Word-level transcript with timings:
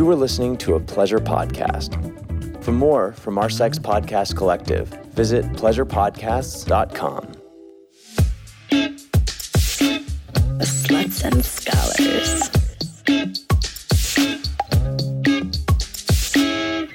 You 0.00 0.06
were 0.06 0.16
listening 0.16 0.56
to 0.64 0.76
a 0.76 0.80
pleasure 0.80 1.18
podcast. 1.18 1.92
For 2.64 2.72
more 2.72 3.12
from 3.12 3.36
our 3.36 3.50
Sex 3.50 3.78
Podcast 3.78 4.34
Collective, 4.34 4.88
visit 5.12 5.44
pleasurepodcasts.com. 5.52 7.26
Sluts 10.62 11.22
and 11.22 11.44
Scholars. 11.44 12.48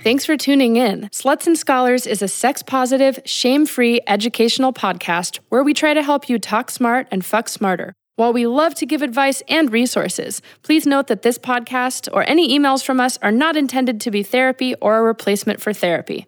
Thanks 0.01 0.25
for 0.25 0.35
tuning 0.35 0.77
in. 0.77 1.01
Sluts 1.11 1.45
and 1.45 1.59
Scholars 1.59 2.07
is 2.07 2.23
a 2.23 2.27
sex 2.27 2.63
positive, 2.63 3.19
shame 3.23 3.67
free 3.67 4.01
educational 4.07 4.73
podcast 4.73 5.37
where 5.49 5.61
we 5.61 5.75
try 5.75 5.93
to 5.93 6.01
help 6.01 6.27
you 6.27 6.39
talk 6.39 6.71
smart 6.71 7.07
and 7.11 7.23
fuck 7.23 7.49
smarter. 7.49 7.93
While 8.17 8.31
we 8.31 8.47
love 8.47 8.75
to 8.75 8.85
give 8.85 9.01
advice 9.01 9.43
and 9.49 9.69
resources, 9.73 10.41
please 10.63 10.85
note 10.85 11.07
that 11.07 11.21
this 11.21 11.37
podcast 11.37 12.07
or 12.13 12.23
any 12.29 12.57
emails 12.57 12.81
from 12.81 13.01
us 13.01 13.17
are 13.21 13.31
not 13.31 13.57
intended 13.57 13.99
to 13.99 14.11
be 14.11 14.23
therapy 14.23 14.73
or 14.75 14.97
a 14.97 15.01
replacement 15.01 15.59
for 15.59 15.73
therapy. 15.73 16.25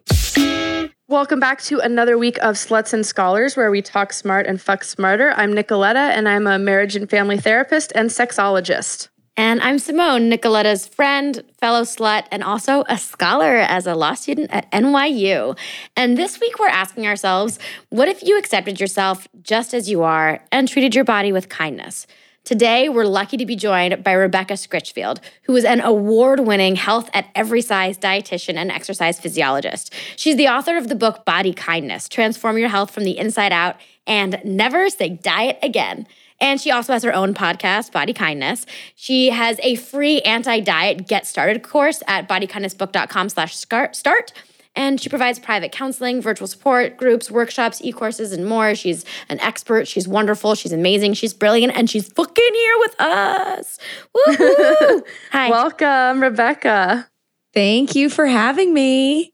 Welcome 1.08 1.40
back 1.40 1.62
to 1.62 1.80
another 1.80 2.18
week 2.18 2.36
of 2.42 2.56
Sluts 2.56 2.92
and 2.92 3.06
Scholars, 3.06 3.56
where 3.56 3.70
we 3.70 3.80
talk 3.80 4.12
smart 4.12 4.46
and 4.46 4.60
fuck 4.60 4.84
smarter. 4.84 5.32
I'm 5.34 5.54
Nicoletta, 5.54 6.10
and 6.10 6.28
I'm 6.28 6.46
a 6.46 6.58
marriage 6.58 6.94
and 6.94 7.08
family 7.08 7.38
therapist 7.38 7.90
and 7.94 8.10
sexologist. 8.10 9.08
And 9.38 9.60
I'm 9.62 9.78
Simone, 9.78 10.28
Nicoletta's 10.28 10.88
friend, 10.88 11.44
fellow 11.60 11.82
slut, 11.82 12.24
and 12.32 12.42
also 12.42 12.82
a 12.88 12.98
scholar 12.98 13.54
as 13.54 13.86
a 13.86 13.94
law 13.94 14.14
student 14.14 14.50
at 14.50 14.68
NYU. 14.72 15.56
And 15.94 16.18
this 16.18 16.40
week 16.40 16.58
we're 16.58 16.66
asking 16.66 17.06
ourselves 17.06 17.60
what 17.88 18.08
if 18.08 18.20
you 18.24 18.36
accepted 18.36 18.80
yourself 18.80 19.28
just 19.40 19.74
as 19.74 19.88
you 19.88 20.02
are 20.02 20.42
and 20.50 20.66
treated 20.66 20.96
your 20.96 21.04
body 21.04 21.30
with 21.30 21.48
kindness? 21.48 22.08
Today, 22.42 22.88
we're 22.88 23.04
lucky 23.04 23.36
to 23.36 23.46
be 23.46 23.54
joined 23.54 24.02
by 24.02 24.12
Rebecca 24.12 24.54
Scritchfield, 24.54 25.18
who 25.42 25.54
is 25.54 25.64
an 25.64 25.82
award 25.82 26.40
winning 26.40 26.74
health 26.74 27.08
at 27.12 27.26
every 27.34 27.60
size 27.60 27.96
dietitian 27.96 28.54
and 28.54 28.72
exercise 28.72 29.20
physiologist. 29.20 29.94
She's 30.16 30.36
the 30.36 30.48
author 30.48 30.76
of 30.76 30.88
the 30.88 30.96
book 30.96 31.24
Body 31.24 31.52
Kindness 31.52 32.08
Transform 32.08 32.58
Your 32.58 32.70
Health 32.70 32.90
from 32.90 33.04
the 33.04 33.16
Inside 33.16 33.52
Out 33.52 33.76
and 34.04 34.40
Never 34.44 34.88
Say 34.88 35.10
Diet 35.10 35.58
Again. 35.62 36.08
And 36.40 36.60
she 36.60 36.70
also 36.70 36.92
has 36.92 37.02
her 37.02 37.14
own 37.14 37.34
podcast, 37.34 37.92
Body 37.92 38.12
Kindness. 38.12 38.64
She 38.94 39.30
has 39.30 39.58
a 39.62 39.74
free 39.74 40.20
anti-diet 40.20 41.08
get 41.08 41.26
started 41.26 41.62
course 41.62 42.02
at 42.06 42.28
bodykindnessbook.com 42.28 43.28
slash 43.28 43.56
start. 43.56 44.32
And 44.76 45.00
she 45.00 45.08
provides 45.08 45.40
private 45.40 45.72
counseling, 45.72 46.22
virtual 46.22 46.46
support, 46.46 46.96
groups, 46.96 47.32
workshops, 47.32 47.80
e-courses, 47.82 48.30
and 48.32 48.46
more. 48.46 48.76
She's 48.76 49.04
an 49.28 49.40
expert. 49.40 49.88
She's 49.88 50.06
wonderful. 50.06 50.54
She's 50.54 50.72
amazing. 50.72 51.14
She's 51.14 51.34
brilliant. 51.34 51.76
And 51.76 51.90
she's 51.90 52.12
fucking 52.12 52.54
here 52.54 52.78
with 52.78 53.00
us. 53.00 53.78
Woohoo! 54.16 55.02
Hi. 55.32 55.50
Welcome, 55.50 56.22
Rebecca. 56.22 57.08
Thank 57.52 57.96
you 57.96 58.08
for 58.08 58.26
having 58.26 58.72
me. 58.72 59.32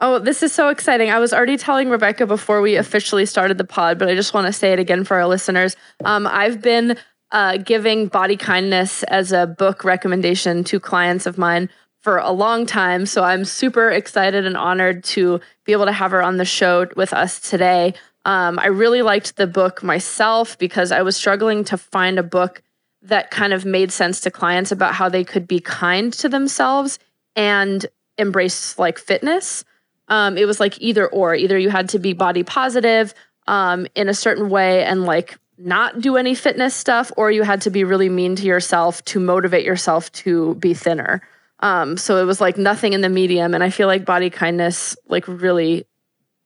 Oh, 0.00 0.18
this 0.18 0.42
is 0.42 0.52
so 0.52 0.68
exciting. 0.68 1.10
I 1.10 1.18
was 1.18 1.32
already 1.32 1.56
telling 1.56 1.88
Rebecca 1.88 2.26
before 2.26 2.60
we 2.60 2.76
officially 2.76 3.26
started 3.26 3.58
the 3.58 3.64
pod, 3.64 3.98
but 3.98 4.08
I 4.08 4.14
just 4.14 4.34
want 4.34 4.46
to 4.46 4.52
say 4.52 4.72
it 4.72 4.78
again 4.78 5.04
for 5.04 5.16
our 5.16 5.26
listeners. 5.26 5.76
Um, 6.04 6.26
I've 6.26 6.60
been 6.60 6.98
uh, 7.30 7.58
giving 7.58 8.08
body 8.08 8.36
kindness 8.36 9.02
as 9.04 9.32
a 9.32 9.46
book 9.46 9.84
recommendation 9.84 10.64
to 10.64 10.80
clients 10.80 11.26
of 11.26 11.38
mine 11.38 11.68
for 12.00 12.18
a 12.18 12.32
long 12.32 12.66
time. 12.66 13.06
So 13.06 13.22
I'm 13.22 13.44
super 13.44 13.90
excited 13.90 14.44
and 14.44 14.56
honored 14.56 15.04
to 15.04 15.40
be 15.64 15.72
able 15.72 15.86
to 15.86 15.92
have 15.92 16.10
her 16.10 16.22
on 16.22 16.36
the 16.36 16.44
show 16.44 16.86
with 16.96 17.12
us 17.12 17.40
today. 17.40 17.94
Um, 18.24 18.58
I 18.58 18.66
really 18.66 19.02
liked 19.02 19.36
the 19.36 19.46
book 19.46 19.82
myself 19.82 20.58
because 20.58 20.92
I 20.92 21.02
was 21.02 21.16
struggling 21.16 21.64
to 21.64 21.78
find 21.78 22.18
a 22.18 22.22
book 22.22 22.62
that 23.02 23.30
kind 23.30 23.52
of 23.52 23.64
made 23.64 23.92
sense 23.92 24.20
to 24.20 24.30
clients 24.30 24.72
about 24.72 24.94
how 24.94 25.08
they 25.08 25.24
could 25.24 25.46
be 25.46 25.60
kind 25.60 26.12
to 26.14 26.28
themselves 26.28 26.98
and 27.36 27.86
embrace 28.18 28.78
like 28.78 28.98
fitness 28.98 29.64
um, 30.08 30.36
it 30.36 30.46
was 30.46 30.60
like 30.60 30.80
either 30.80 31.06
or. 31.06 31.34
Either 31.34 31.58
you 31.58 31.70
had 31.70 31.88
to 31.90 31.98
be 31.98 32.12
body 32.12 32.42
positive 32.42 33.14
um, 33.46 33.86
in 33.94 34.08
a 34.08 34.14
certain 34.14 34.48
way 34.48 34.84
and 34.84 35.04
like 35.04 35.38
not 35.56 36.00
do 36.00 36.16
any 36.16 36.34
fitness 36.34 36.74
stuff, 36.74 37.12
or 37.16 37.30
you 37.30 37.42
had 37.42 37.60
to 37.62 37.70
be 37.70 37.84
really 37.84 38.08
mean 38.08 38.36
to 38.36 38.44
yourself 38.44 39.04
to 39.06 39.20
motivate 39.20 39.64
yourself 39.64 40.10
to 40.12 40.54
be 40.56 40.74
thinner. 40.74 41.22
Um, 41.60 41.96
so 41.96 42.20
it 42.20 42.24
was 42.24 42.40
like 42.40 42.58
nothing 42.58 42.92
in 42.92 43.00
the 43.00 43.08
medium. 43.08 43.54
And 43.54 43.62
I 43.62 43.70
feel 43.70 43.86
like 43.86 44.04
body 44.04 44.30
kindness 44.30 44.96
like 45.06 45.26
really, 45.28 45.86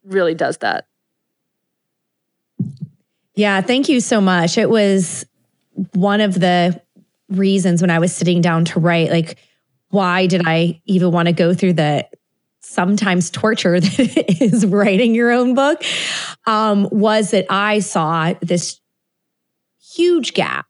really 0.05 0.35
does 0.35 0.59
that. 0.59 0.87
Yeah, 3.35 3.61
thank 3.61 3.89
you 3.89 4.01
so 4.01 4.21
much. 4.21 4.59
It 4.59 4.69
was 4.69 5.25
one 5.95 6.21
of 6.21 6.35
the 6.35 6.81
reasons 7.29 7.81
when 7.81 7.91
I 7.91 7.99
was 7.99 8.15
sitting 8.15 8.41
down 8.41 8.65
to 8.67 8.81
write, 8.81 9.11
like, 9.11 9.39
why 9.91 10.27
did 10.27 10.43
I 10.45 10.83
even 10.87 11.13
want 11.13 11.27
to 11.27 11.33
go 11.33 11.55
through 11.55 11.75
the 11.75 12.07
sometimes 12.69 13.31
torture 13.31 13.81
that 13.81 14.25
is 14.41 14.67
writing 14.67 15.15
your 15.15 15.31
own 15.31 15.55
book 15.55 15.83
um, 16.47 16.89
was 16.93 17.31
that 17.31 17.47
I 17.51 17.81
saw 17.81 18.35
this 18.41 18.81
huge 19.81 20.35
gap 20.35 20.67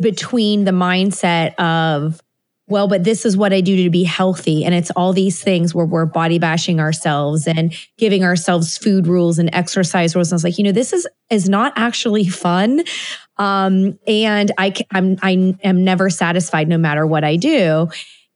between 0.00 0.64
the 0.64 0.70
mindset 0.72 1.54
of, 1.56 2.22
well, 2.68 2.88
but 2.88 3.04
this 3.04 3.26
is 3.26 3.36
what 3.36 3.52
I 3.52 3.60
do 3.60 3.84
to 3.84 3.90
be 3.90 4.04
healthy. 4.04 4.64
And 4.64 4.74
it's 4.74 4.90
all 4.92 5.12
these 5.12 5.42
things 5.42 5.74
where 5.74 5.84
we're 5.84 6.06
body 6.06 6.38
bashing 6.38 6.80
ourselves 6.80 7.46
and 7.46 7.74
giving 7.98 8.24
ourselves 8.24 8.78
food 8.78 9.06
rules 9.06 9.38
and 9.38 9.50
exercise 9.52 10.14
rules. 10.14 10.28
And 10.28 10.34
I 10.34 10.36
was 10.36 10.44
like, 10.44 10.58
you 10.58 10.64
know, 10.64 10.72
this 10.72 10.92
is 10.92 11.06
is 11.28 11.48
not 11.48 11.72
actually 11.76 12.26
fun. 12.26 12.82
Um, 13.36 13.98
and 14.06 14.52
I 14.58 14.74
I'm 14.90 15.18
I 15.22 15.56
am 15.62 15.84
never 15.84 16.08
satisfied 16.08 16.68
no 16.68 16.78
matter 16.78 17.06
what 17.06 17.24
I 17.24 17.36
do. 17.36 17.88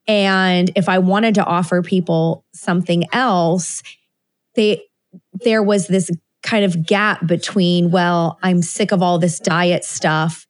And 0.09 0.71
if 0.77 0.89
I 0.89 0.99
wanted 0.99 1.35
to 1.37 1.45
offer 1.45 1.83
people 1.83 2.45
something 2.53 3.05
else, 3.13 3.83
they 4.55 4.83
there 5.45 5.63
was 5.63 5.87
this 5.87 6.11
kind 6.43 6.65
of 6.65 6.87
gap 6.87 7.27
between, 7.27 7.91
well, 7.91 8.39
I'm 8.43 8.63
sick 8.63 8.93
of 8.93 9.03
all 9.03 9.19
this 9.19 9.41
diet 9.41 9.85
stuff. 9.85 10.47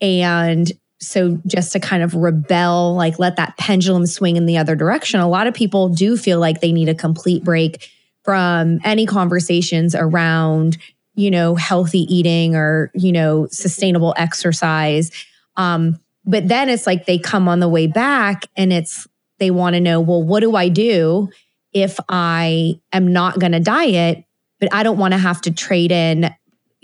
And 0.00 0.70
so 1.00 1.38
just 1.46 1.72
to 1.72 1.80
kind 1.80 2.02
of 2.02 2.14
rebel, 2.14 2.94
like 2.94 3.18
let 3.18 3.36
that 3.36 3.56
pendulum 3.56 4.06
swing 4.06 4.36
in 4.36 4.46
the 4.46 4.56
other 4.56 4.74
direction. 4.74 5.20
A 5.20 5.28
lot 5.28 5.46
of 5.46 5.54
people 5.54 5.88
do 5.88 6.16
feel 6.16 6.40
like 6.40 6.60
they 6.60 6.72
need 6.72 6.88
a 6.88 6.94
complete 6.94 7.44
break 7.44 7.90
from 8.24 8.80
any 8.82 9.06
conversations 9.06 9.94
around, 9.94 10.78
you 11.14 11.30
know, 11.30 11.54
healthy 11.54 12.12
eating 12.12 12.56
or, 12.56 12.90
you 12.94 13.12
know, 13.12 13.46
sustainable 13.50 14.14
exercise. 14.16 15.10
Um, 15.56 16.00
but 16.26 16.48
then 16.48 16.68
it's 16.68 16.86
like 16.86 17.06
they 17.06 17.18
come 17.18 17.48
on 17.48 17.60
the 17.60 17.68
way 17.68 17.86
back 17.86 18.46
and 18.56 18.72
it's, 18.72 19.06
they 19.38 19.50
want 19.50 19.74
to 19.74 19.80
know, 19.80 20.00
well, 20.00 20.22
what 20.22 20.40
do 20.40 20.56
I 20.56 20.68
do 20.68 21.30
if 21.72 21.98
I 22.08 22.80
am 22.92 23.12
not 23.12 23.38
going 23.38 23.52
to 23.52 23.60
diet, 23.60 24.24
but 24.58 24.72
I 24.72 24.82
don't 24.82 24.98
want 24.98 25.12
to 25.12 25.18
have 25.18 25.40
to 25.42 25.50
trade 25.50 25.92
in 25.92 26.34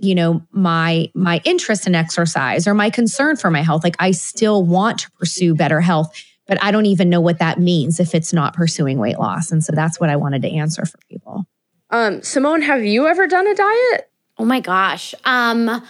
you 0.03 0.15
know 0.15 0.43
my 0.51 1.09
my 1.15 1.41
interest 1.45 1.87
in 1.87 1.95
exercise 1.95 2.67
or 2.67 2.75
my 2.75 2.91
concern 2.91 3.37
for 3.37 3.51
my 3.51 3.63
health. 3.63 3.85
Like 3.85 3.97
i 3.99 4.11
still 4.11 4.65
want 4.65 4.99
to 5.01 5.11
pursue 5.13 5.55
better 5.55 5.81
health 5.81 6.13
but 6.47 6.63
i 6.63 6.71
don't 6.71 6.87
even 6.87 7.09
know 7.09 7.21
what 7.21 7.39
that 7.39 7.59
means 7.59 8.01
if 8.01 8.15
it's 8.15 8.33
not 8.33 8.55
pursuing 8.55 8.99
weight 8.99 9.19
loss. 9.19 9.53
And 9.53 9.65
so 9.65 9.73
that's 9.75 10.01
what 10.01 10.11
i 10.11 10.17
wanted 10.17 10.43
to 10.43 10.51
answer 10.51 10.85
for 10.85 10.99
people. 11.09 11.47
Um 11.91 12.23
simone 12.23 12.63
have 12.63 12.85
you 12.85 13.07
ever 13.07 13.27
done 13.27 13.47
a 13.47 13.55
diet? 13.55 14.11
Oh 14.39 14.45
my 14.45 14.61
gosh. 14.61 15.15
Um 15.25 15.83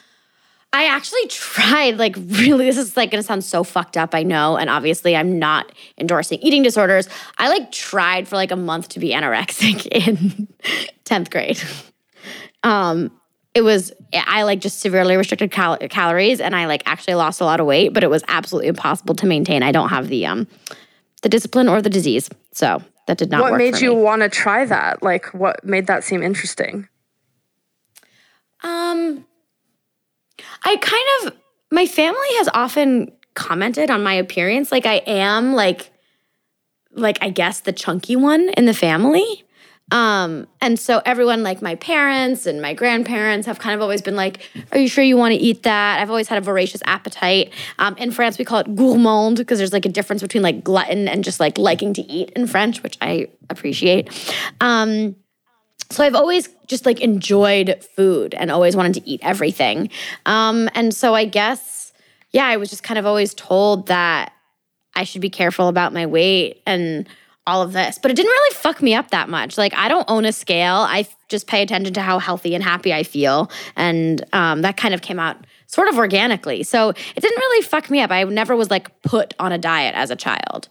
I 0.72 0.86
actually 0.86 1.26
tried, 1.28 1.98
like, 1.98 2.16
really, 2.16 2.66
this 2.66 2.78
is 2.78 2.96
like 2.96 3.10
gonna 3.10 3.22
sound 3.22 3.44
so 3.44 3.64
fucked 3.64 3.96
up, 3.96 4.14
I 4.14 4.22
know. 4.22 4.56
And 4.56 4.70
obviously, 4.70 5.16
I'm 5.16 5.38
not 5.38 5.72
endorsing 5.98 6.38
eating 6.40 6.62
disorders. 6.62 7.08
I 7.38 7.48
like 7.48 7.72
tried 7.72 8.28
for 8.28 8.36
like 8.36 8.50
a 8.50 8.56
month 8.56 8.88
to 8.90 9.00
be 9.00 9.10
anorexic 9.10 9.86
in 9.90 10.48
10th 11.04 11.30
grade. 11.30 11.62
Um, 12.62 13.10
it 13.54 13.62
was, 13.62 13.92
I 14.14 14.44
like 14.44 14.60
just 14.60 14.80
severely 14.80 15.16
restricted 15.16 15.50
cal- 15.50 15.76
calories 15.76 16.40
and 16.40 16.56
I 16.56 16.66
like 16.66 16.82
actually 16.86 17.14
lost 17.14 17.40
a 17.40 17.44
lot 17.44 17.60
of 17.60 17.66
weight, 17.66 17.92
but 17.92 18.02
it 18.02 18.08
was 18.08 18.24
absolutely 18.28 18.68
impossible 18.68 19.14
to 19.16 19.26
maintain. 19.26 19.62
I 19.62 19.72
don't 19.72 19.90
have 19.90 20.08
the, 20.08 20.24
um, 20.24 20.48
the 21.22 21.28
discipline 21.28 21.68
or 21.68 21.82
the 21.82 21.90
disease. 21.90 22.30
So 22.52 22.82
that 23.06 23.18
did 23.18 23.30
not 23.30 23.42
what 23.42 23.58
made 23.58 23.80
you 23.80 23.94
want 23.94 24.22
to 24.22 24.28
try 24.28 24.64
that? 24.64 25.02
Like, 25.02 25.26
what 25.34 25.64
made 25.64 25.86
that 25.88 26.04
seem 26.04 26.22
interesting? 26.22 26.88
Um, 28.62 29.26
I 30.64 30.76
kind 30.76 31.32
of, 31.32 31.38
my 31.70 31.86
family 31.86 32.28
has 32.38 32.48
often 32.54 33.12
commented 33.34 33.90
on 33.90 34.02
my 34.02 34.14
appearance. 34.14 34.70
Like 34.70 34.86
I 34.86 34.96
am 35.06 35.54
like, 35.54 35.90
like 36.94 37.18
I 37.22 37.30
guess 37.30 37.60
the 37.60 37.72
chunky 37.72 38.16
one 38.16 38.50
in 38.50 38.66
the 38.66 38.74
family. 38.74 39.44
Um, 39.90 40.46
and 40.62 40.78
so 40.78 41.02
everyone, 41.04 41.42
like 41.42 41.60
my 41.60 41.74
parents 41.74 42.46
and 42.46 42.62
my 42.62 42.72
grandparents, 42.72 43.46
have 43.46 43.58
kind 43.58 43.74
of 43.74 43.82
always 43.82 44.00
been 44.00 44.16
like, 44.16 44.40
"Are 44.72 44.78
you 44.78 44.88
sure 44.88 45.04
you 45.04 45.18
want 45.18 45.34
to 45.34 45.38
eat 45.38 45.64
that?" 45.64 46.00
I've 46.00 46.08
always 46.08 46.28
had 46.28 46.38
a 46.38 46.40
voracious 46.40 46.80
appetite. 46.86 47.52
Um, 47.78 47.94
in 47.98 48.10
France, 48.10 48.38
we 48.38 48.44
call 48.46 48.60
it 48.60 48.74
gourmand 48.74 49.36
because 49.36 49.58
there's 49.58 49.72
like 49.72 49.84
a 49.84 49.90
difference 49.90 50.22
between 50.22 50.42
like 50.42 50.64
glutton 50.64 51.08
and 51.08 51.22
just 51.22 51.40
like 51.40 51.58
liking 51.58 51.92
to 51.94 52.02
eat 52.02 52.30
in 52.30 52.46
French, 52.46 52.82
which 52.82 52.96
I 53.02 53.28
appreciate. 53.50 54.08
Um, 54.62 55.14
so 55.92 56.02
I've 56.04 56.14
always 56.14 56.48
just 56.66 56.86
like 56.86 57.00
enjoyed 57.00 57.82
food 57.96 58.34
and 58.34 58.50
always 58.50 58.74
wanted 58.76 58.94
to 58.94 59.08
eat 59.08 59.20
everything. 59.22 59.90
Um, 60.26 60.68
and 60.74 60.94
so 60.94 61.14
I 61.14 61.24
guess, 61.24 61.92
yeah, 62.32 62.46
I 62.46 62.56
was 62.56 62.70
just 62.70 62.82
kind 62.82 62.98
of 62.98 63.06
always 63.06 63.34
told 63.34 63.88
that 63.88 64.32
I 64.94 65.04
should 65.04 65.20
be 65.22 65.30
careful 65.30 65.68
about 65.68 65.92
my 65.92 66.06
weight 66.06 66.62
and 66.66 67.08
all 67.46 67.62
of 67.62 67.72
this. 67.72 67.98
But 68.00 68.10
it 68.10 68.14
didn't 68.14 68.30
really 68.30 68.54
fuck 68.54 68.80
me 68.82 68.94
up 68.94 69.10
that 69.10 69.28
much. 69.28 69.58
Like 69.58 69.74
I 69.74 69.88
don't 69.88 70.04
own 70.08 70.24
a 70.24 70.32
scale. 70.32 70.76
I 70.76 71.06
just 71.28 71.46
pay 71.46 71.62
attention 71.62 71.94
to 71.94 72.00
how 72.02 72.18
healthy 72.18 72.54
and 72.54 72.62
happy 72.62 72.92
I 72.94 73.02
feel, 73.02 73.50
and 73.74 74.24
um, 74.32 74.62
that 74.62 74.76
kind 74.76 74.94
of 74.94 75.02
came 75.02 75.18
out 75.18 75.36
sort 75.66 75.88
of 75.88 75.96
organically. 75.98 76.62
So 76.62 76.90
it 76.90 77.20
didn't 77.20 77.38
really 77.38 77.62
fuck 77.64 77.90
me 77.90 78.00
up. 78.00 78.10
I 78.10 78.22
never 78.24 78.54
was 78.54 78.70
like 78.70 79.02
put 79.02 79.34
on 79.40 79.50
a 79.50 79.58
diet 79.58 79.94
as 79.94 80.10
a 80.10 80.16
child 80.16 80.68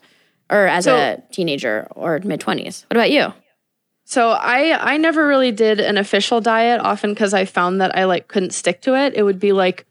or 0.50 0.66
as 0.66 0.84
So- 0.84 0.96
a 0.96 1.22
teenager 1.32 1.88
or 1.90 2.20
mid 2.24 2.40
twenties. 2.40 2.86
What 2.88 2.96
about 2.96 3.10
you? 3.10 3.32
So 4.12 4.28
I 4.28 4.92
I 4.92 4.98
never 4.98 5.26
really 5.26 5.52
did 5.52 5.80
an 5.80 5.96
official 5.96 6.42
diet 6.42 6.82
often 6.82 7.14
because 7.14 7.32
I 7.32 7.46
found 7.46 7.80
that 7.80 7.96
I 7.96 8.04
like 8.04 8.28
couldn't 8.28 8.52
stick 8.52 8.82
to 8.82 8.94
it. 8.94 9.14
It 9.14 9.22
would 9.22 9.38
be 9.38 9.52
like 9.52 9.86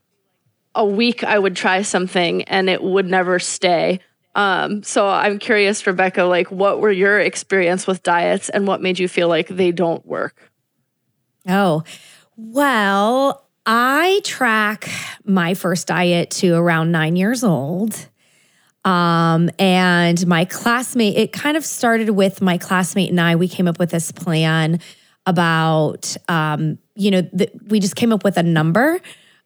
a 0.75 0.85
week 0.85 1.23
I 1.23 1.39
would 1.39 1.55
try 1.55 1.81
something 1.81 2.43
and 2.43 2.69
it 2.69 2.83
would 2.83 3.07
never 3.07 3.39
stay. 3.39 3.99
Um, 4.35 4.83
so 4.83 5.07
I'm 5.09 5.39
curious, 5.39 5.87
Rebecca, 5.87 6.25
like 6.25 6.51
what 6.51 6.79
were 6.79 6.91
your 6.91 7.19
experience 7.19 7.87
with 7.87 8.03
diets 8.03 8.49
and 8.49 8.67
what 8.67 8.79
made 8.79 8.99
you 8.99 9.07
feel 9.07 9.27
like 9.27 9.47
they 9.47 9.71
don't 9.71 10.05
work? 10.05 10.51
Oh, 11.49 11.83
well, 12.37 13.47
I 13.65 14.21
track 14.23 14.87
my 15.23 15.55
first 15.55 15.87
diet 15.87 16.29
to 16.41 16.53
around 16.53 16.91
nine 16.91 17.15
years 17.15 17.43
old. 17.43 18.07
Um, 18.83 19.49
and 19.59 20.25
my 20.25 20.45
classmate, 20.45 21.15
it 21.17 21.31
kind 21.31 21.55
of 21.55 21.65
started 21.65 22.09
with 22.11 22.41
my 22.41 22.57
classmate 22.57 23.09
and 23.09 23.21
I. 23.21 23.35
We 23.35 23.47
came 23.47 23.67
up 23.67 23.77
with 23.79 23.91
this 23.91 24.11
plan 24.11 24.79
about, 25.25 26.15
um, 26.27 26.79
you 26.95 27.11
know, 27.11 27.21
th- 27.21 27.51
we 27.67 27.79
just 27.79 27.95
came 27.95 28.11
up 28.11 28.23
with 28.23 28.37
a 28.37 28.43
number 28.43 28.99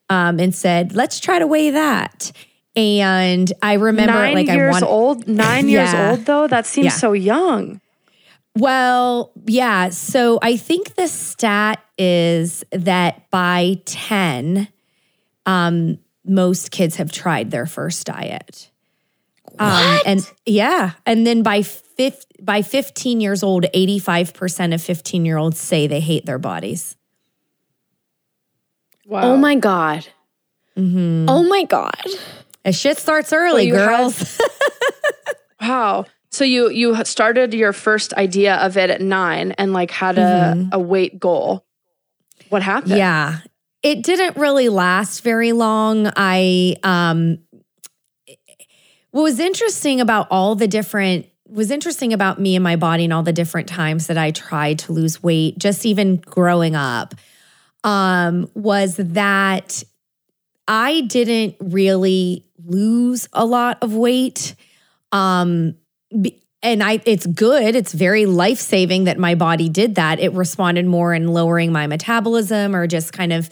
um, 0.09 0.39
and 0.39 0.55
said, 0.55 0.95
let's 0.95 1.19
try 1.19 1.39
to 1.39 1.47
weigh 1.47 1.71
that. 1.71 2.31
And 2.77 3.51
I 3.61 3.73
remember, 3.73 4.13
nine 4.13 4.35
like, 4.35 4.49
I 4.49 4.55
years 4.55 4.81
old. 4.81 5.27
Nine 5.27 5.69
years 5.69 5.93
old 5.93 6.25
though. 6.25 6.47
That 6.47 6.65
seems 6.65 6.85
Yeah. 6.85 6.91
so 6.91 7.13
young. 7.13 7.81
Well, 8.57 9.31
yeah. 9.45 9.89
So 9.89 10.39
I 10.41 10.55
think 10.55 10.95
the 10.95 11.07
stat 11.07 11.83
is 11.97 12.63
that 12.71 13.29
by 13.29 13.81
10, 13.85 14.69
um, 15.45 15.99
most 16.25 16.71
kids 16.71 16.95
have 16.95 17.11
tried 17.11 17.51
their 17.51 17.65
first 17.65 18.07
diet. 18.07 18.71
Um, 19.59 19.99
and 20.05 20.31
yeah. 20.45 20.91
And 21.05 21.25
then 21.25 21.43
by 21.43 21.61
fif- 21.61 22.25
by 22.41 22.61
15 22.61 23.21
years 23.21 23.43
old, 23.43 23.65
85% 23.73 24.73
of 24.73 24.81
15 24.81 25.25
year 25.25 25.37
olds 25.37 25.59
say 25.59 25.87
they 25.87 25.99
hate 26.01 26.25
their 26.25 26.39
bodies. 26.39 26.95
Wow. 29.05 29.33
Oh 29.33 29.37
my 29.37 29.55
god. 29.55 30.07
Mm-hmm. 30.77 31.25
Oh 31.29 31.43
my 31.43 31.63
god. 31.63 32.01
And 32.63 32.75
shit 32.75 32.97
starts 32.97 33.31
early, 33.31 33.67
you 33.67 33.75
had- 33.75 33.87
girls. 33.87 34.41
Wow. 35.61 36.05
So 36.29 36.43
you 36.43 36.69
you 36.69 37.03
started 37.05 37.53
your 37.53 37.73
first 37.73 38.13
idea 38.13 38.55
of 38.57 38.77
it 38.77 38.89
at 38.91 39.01
nine 39.01 39.53
and 39.53 39.73
like 39.73 39.89
had 39.89 40.19
a, 40.19 40.69
a 40.73 40.79
weight 40.79 41.19
goal. 41.19 41.65
What 42.49 42.61
happened? 42.61 42.97
Yeah. 42.97 43.39
It 43.81 44.03
didn't 44.03 44.37
really 44.37 44.69
last 44.69 45.21
very 45.23 45.53
long. 45.53 46.11
I 46.15 46.75
um 46.83 47.39
what 49.15 49.21
was 49.21 49.39
interesting 49.39 50.01
about 50.01 50.27
all 50.29 50.55
the 50.55 50.67
different 50.67 51.25
was 51.47 51.71
interesting 51.71 52.11
about 52.11 52.37
me 52.37 52.57
and 52.57 52.63
my 52.65 52.75
body 52.75 53.05
and 53.05 53.13
all 53.13 53.23
the 53.23 53.31
different 53.31 53.69
times 53.69 54.07
that 54.07 54.17
I 54.17 54.31
tried 54.31 54.79
to 54.79 54.91
lose 54.91 55.23
weight, 55.23 55.57
just 55.57 55.85
even 55.85 56.17
growing 56.17 56.75
up, 56.75 57.15
um, 57.85 58.49
was 58.55 58.97
that 58.97 59.81
I 60.67 60.99
didn't 60.99 61.55
really 61.61 62.45
lose 62.65 63.29
a 63.31 63.45
lot 63.45 63.77
of 63.81 63.93
weight. 63.93 64.53
Um, 65.13 65.75
and 66.61 66.83
I, 66.83 67.01
it's 67.05 67.25
good. 67.25 67.73
It's 67.73 67.93
very 67.93 68.25
life 68.25 68.59
saving 68.59 69.05
that 69.05 69.17
my 69.17 69.35
body 69.35 69.69
did 69.69 69.95
that. 69.95 70.19
It 70.19 70.33
responded 70.33 70.87
more 70.87 71.13
in 71.13 71.29
lowering 71.29 71.71
my 71.71 71.87
metabolism 71.87 72.75
or 72.75 72.85
just 72.85 73.13
kind 73.13 73.31
of, 73.31 73.49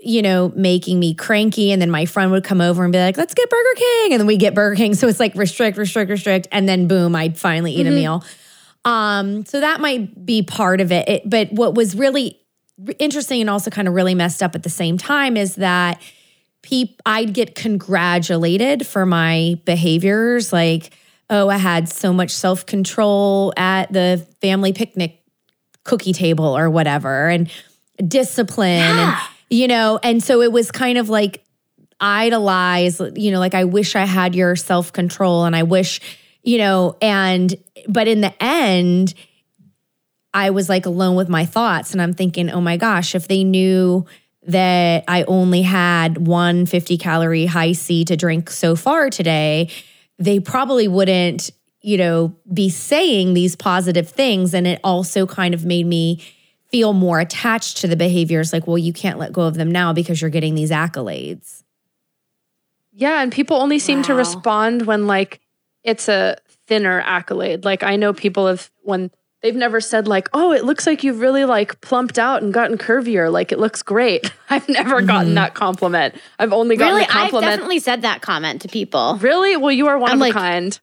you 0.00 0.22
know, 0.22 0.52
making 0.54 0.98
me 0.98 1.14
cranky. 1.14 1.72
And 1.72 1.82
then 1.82 1.90
my 1.90 2.06
friend 2.06 2.30
would 2.30 2.44
come 2.44 2.60
over 2.60 2.84
and 2.84 2.92
be 2.92 2.98
like, 2.98 3.16
let's 3.16 3.34
get 3.34 3.50
Burger 3.50 3.74
King. 3.76 4.12
And 4.12 4.20
then 4.20 4.26
we 4.26 4.36
get 4.36 4.54
Burger 4.54 4.76
King. 4.76 4.94
So 4.94 5.08
it's 5.08 5.18
like 5.18 5.34
restrict, 5.34 5.76
restrict, 5.76 6.10
restrict. 6.10 6.48
And 6.52 6.68
then 6.68 6.86
boom, 6.86 7.16
I'd 7.16 7.36
finally 7.36 7.72
eat 7.72 7.86
a 7.86 7.90
meal. 7.90 8.24
Um, 8.84 9.44
so 9.44 9.60
that 9.60 9.80
might 9.80 10.24
be 10.24 10.42
part 10.42 10.80
of 10.80 10.92
it. 10.92 11.08
it. 11.08 11.22
But 11.28 11.52
what 11.52 11.74
was 11.74 11.96
really 11.96 12.38
interesting 12.98 13.40
and 13.40 13.50
also 13.50 13.70
kind 13.70 13.88
of 13.88 13.94
really 13.94 14.14
messed 14.14 14.42
up 14.42 14.54
at 14.54 14.62
the 14.62 14.70
same 14.70 14.98
time 14.98 15.36
is 15.36 15.56
that 15.56 16.00
peop 16.62 17.00
I'd 17.04 17.34
get 17.34 17.54
congratulated 17.54 18.86
for 18.86 19.04
my 19.04 19.60
behaviors 19.64 20.52
like 20.52 20.92
oh 21.28 21.48
I 21.48 21.56
had 21.56 21.88
so 21.88 22.12
much 22.12 22.30
self-control 22.30 23.52
at 23.56 23.92
the 23.92 24.24
family 24.40 24.72
picnic 24.72 25.22
cookie 25.84 26.12
table 26.12 26.56
or 26.56 26.70
whatever 26.70 27.28
and 27.28 27.50
discipline 28.06 28.68
and 28.68 29.16
you 29.50 29.68
know 29.68 29.98
and 30.02 30.22
so 30.22 30.42
it 30.42 30.52
was 30.52 30.70
kind 30.70 30.98
of 30.98 31.08
like 31.08 31.44
idolize 32.00 33.00
you 33.16 33.30
know 33.30 33.38
like 33.38 33.54
I 33.54 33.64
wish 33.64 33.96
I 33.96 34.04
had 34.04 34.34
your 34.34 34.56
self-control 34.56 35.44
and 35.44 35.56
I 35.56 35.64
wish 35.64 36.00
you 36.42 36.58
know 36.58 36.96
and 37.02 37.54
but 37.88 38.08
in 38.08 38.20
the 38.20 38.34
end 38.42 39.14
I 40.34 40.50
was 40.50 40.68
like 40.68 40.86
alone 40.86 41.16
with 41.16 41.28
my 41.28 41.44
thoughts 41.44 41.92
and 41.92 42.02
I'm 42.02 42.12
thinking, 42.12 42.50
oh 42.50 42.60
my 42.60 42.76
gosh, 42.76 43.14
if 43.14 43.28
they 43.28 43.44
knew 43.44 44.06
that 44.46 45.04
I 45.08 45.24
only 45.24 45.62
had 45.62 46.26
one 46.26 46.66
50 46.66 46.98
calorie 46.98 47.46
Hi-C 47.46 48.04
to 48.04 48.16
drink 48.16 48.50
so 48.50 48.76
far 48.76 49.10
today, 49.10 49.68
they 50.18 50.40
probably 50.40 50.88
wouldn't, 50.88 51.50
you 51.80 51.96
know, 51.96 52.36
be 52.52 52.68
saying 52.68 53.34
these 53.34 53.56
positive 53.56 54.08
things. 54.08 54.54
And 54.54 54.66
it 54.66 54.80
also 54.84 55.26
kind 55.26 55.54
of 55.54 55.64
made 55.64 55.86
me 55.86 56.22
feel 56.70 56.92
more 56.92 57.18
attached 57.20 57.78
to 57.78 57.86
the 57.88 57.96
behaviors 57.96 58.52
like, 58.52 58.66
well, 58.66 58.78
you 58.78 58.92
can't 58.92 59.18
let 59.18 59.32
go 59.32 59.42
of 59.42 59.54
them 59.54 59.70
now 59.70 59.92
because 59.92 60.20
you're 60.20 60.30
getting 60.30 60.54
these 60.54 60.70
accolades. 60.70 61.62
Yeah, 62.92 63.22
and 63.22 63.30
people 63.32 63.56
only 63.56 63.78
seem 63.78 64.02
to 64.04 64.14
respond 64.14 64.82
when 64.86 65.06
like 65.06 65.40
it's 65.84 66.08
a 66.08 66.36
thinner 66.66 67.00
accolade. 67.00 67.64
Like 67.64 67.82
I 67.82 67.96
know 67.96 68.12
people 68.12 68.46
have 68.48 68.70
when 68.82 69.10
they've 69.40 69.54
never 69.54 69.80
said 69.80 70.08
like, 70.08 70.28
"Oh, 70.32 70.52
it 70.52 70.64
looks 70.64 70.84
like 70.86 71.04
you've 71.04 71.20
really 71.20 71.44
like 71.44 71.80
plumped 71.80 72.18
out 72.18 72.42
and 72.42 72.52
gotten 72.52 72.76
curvier. 72.76 73.30
Like 73.30 73.52
it 73.52 73.58
looks 73.60 73.82
great." 73.82 74.32
I've 74.50 74.68
never 74.68 75.00
gotten 75.00 75.34
that 75.34 75.54
compliment. 75.54 76.16
I've 76.40 76.52
only 76.52 76.76
gotten 76.76 76.94
Really, 76.96 77.06
a 77.06 77.12
I've 77.12 77.30
definitely 77.30 77.78
said 77.78 78.02
that 78.02 78.20
comment 78.20 78.62
to 78.62 78.68
people. 78.68 79.16
really? 79.20 79.56
Well, 79.56 79.72
you 79.72 79.86
are 79.86 79.98
one 79.98 80.10
I'm 80.10 80.16
of 80.16 80.20
like- 80.20 80.30
a 80.32 80.38
kind. 80.38 80.80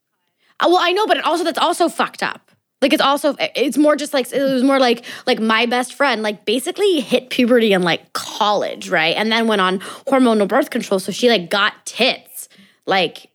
Uh, 0.62 0.68
Well, 0.70 0.80
I 0.80 0.94
know, 0.94 1.06
but 1.08 1.18
it 1.18 1.26
also 1.26 1.44
that's 1.44 1.60
also 1.60 1.90
fucked 1.90 2.24
up. 2.24 2.50
Like 2.82 2.94
it's 2.94 3.02
also 3.02 3.34
eh, 3.36 3.50
it's 3.56 3.78
more 3.78 3.96
just 3.96 4.14
like 4.14 4.32
it 4.32 4.42
was 4.42 4.64
more 4.64 4.80
like 4.80 5.06
like 5.26 5.40
my 5.40 5.66
best 5.66 5.94
friend 5.94 6.22
like 6.22 6.46
basically 6.46 7.00
hit 7.00 7.30
puberty 7.30 7.74
in 7.74 7.82
like 7.84 8.14
college, 8.14 8.90
right? 8.90 9.16
And 9.16 9.32
then 9.32 9.48
went 9.48 9.62
on 9.62 9.80
hormonal 10.08 10.48
birth 10.48 10.70
control, 10.70 11.00
so 11.00 11.12
she 11.12 11.30
like 11.30 11.50
got 11.50 11.86
tits 11.86 12.50
like 12.86 13.30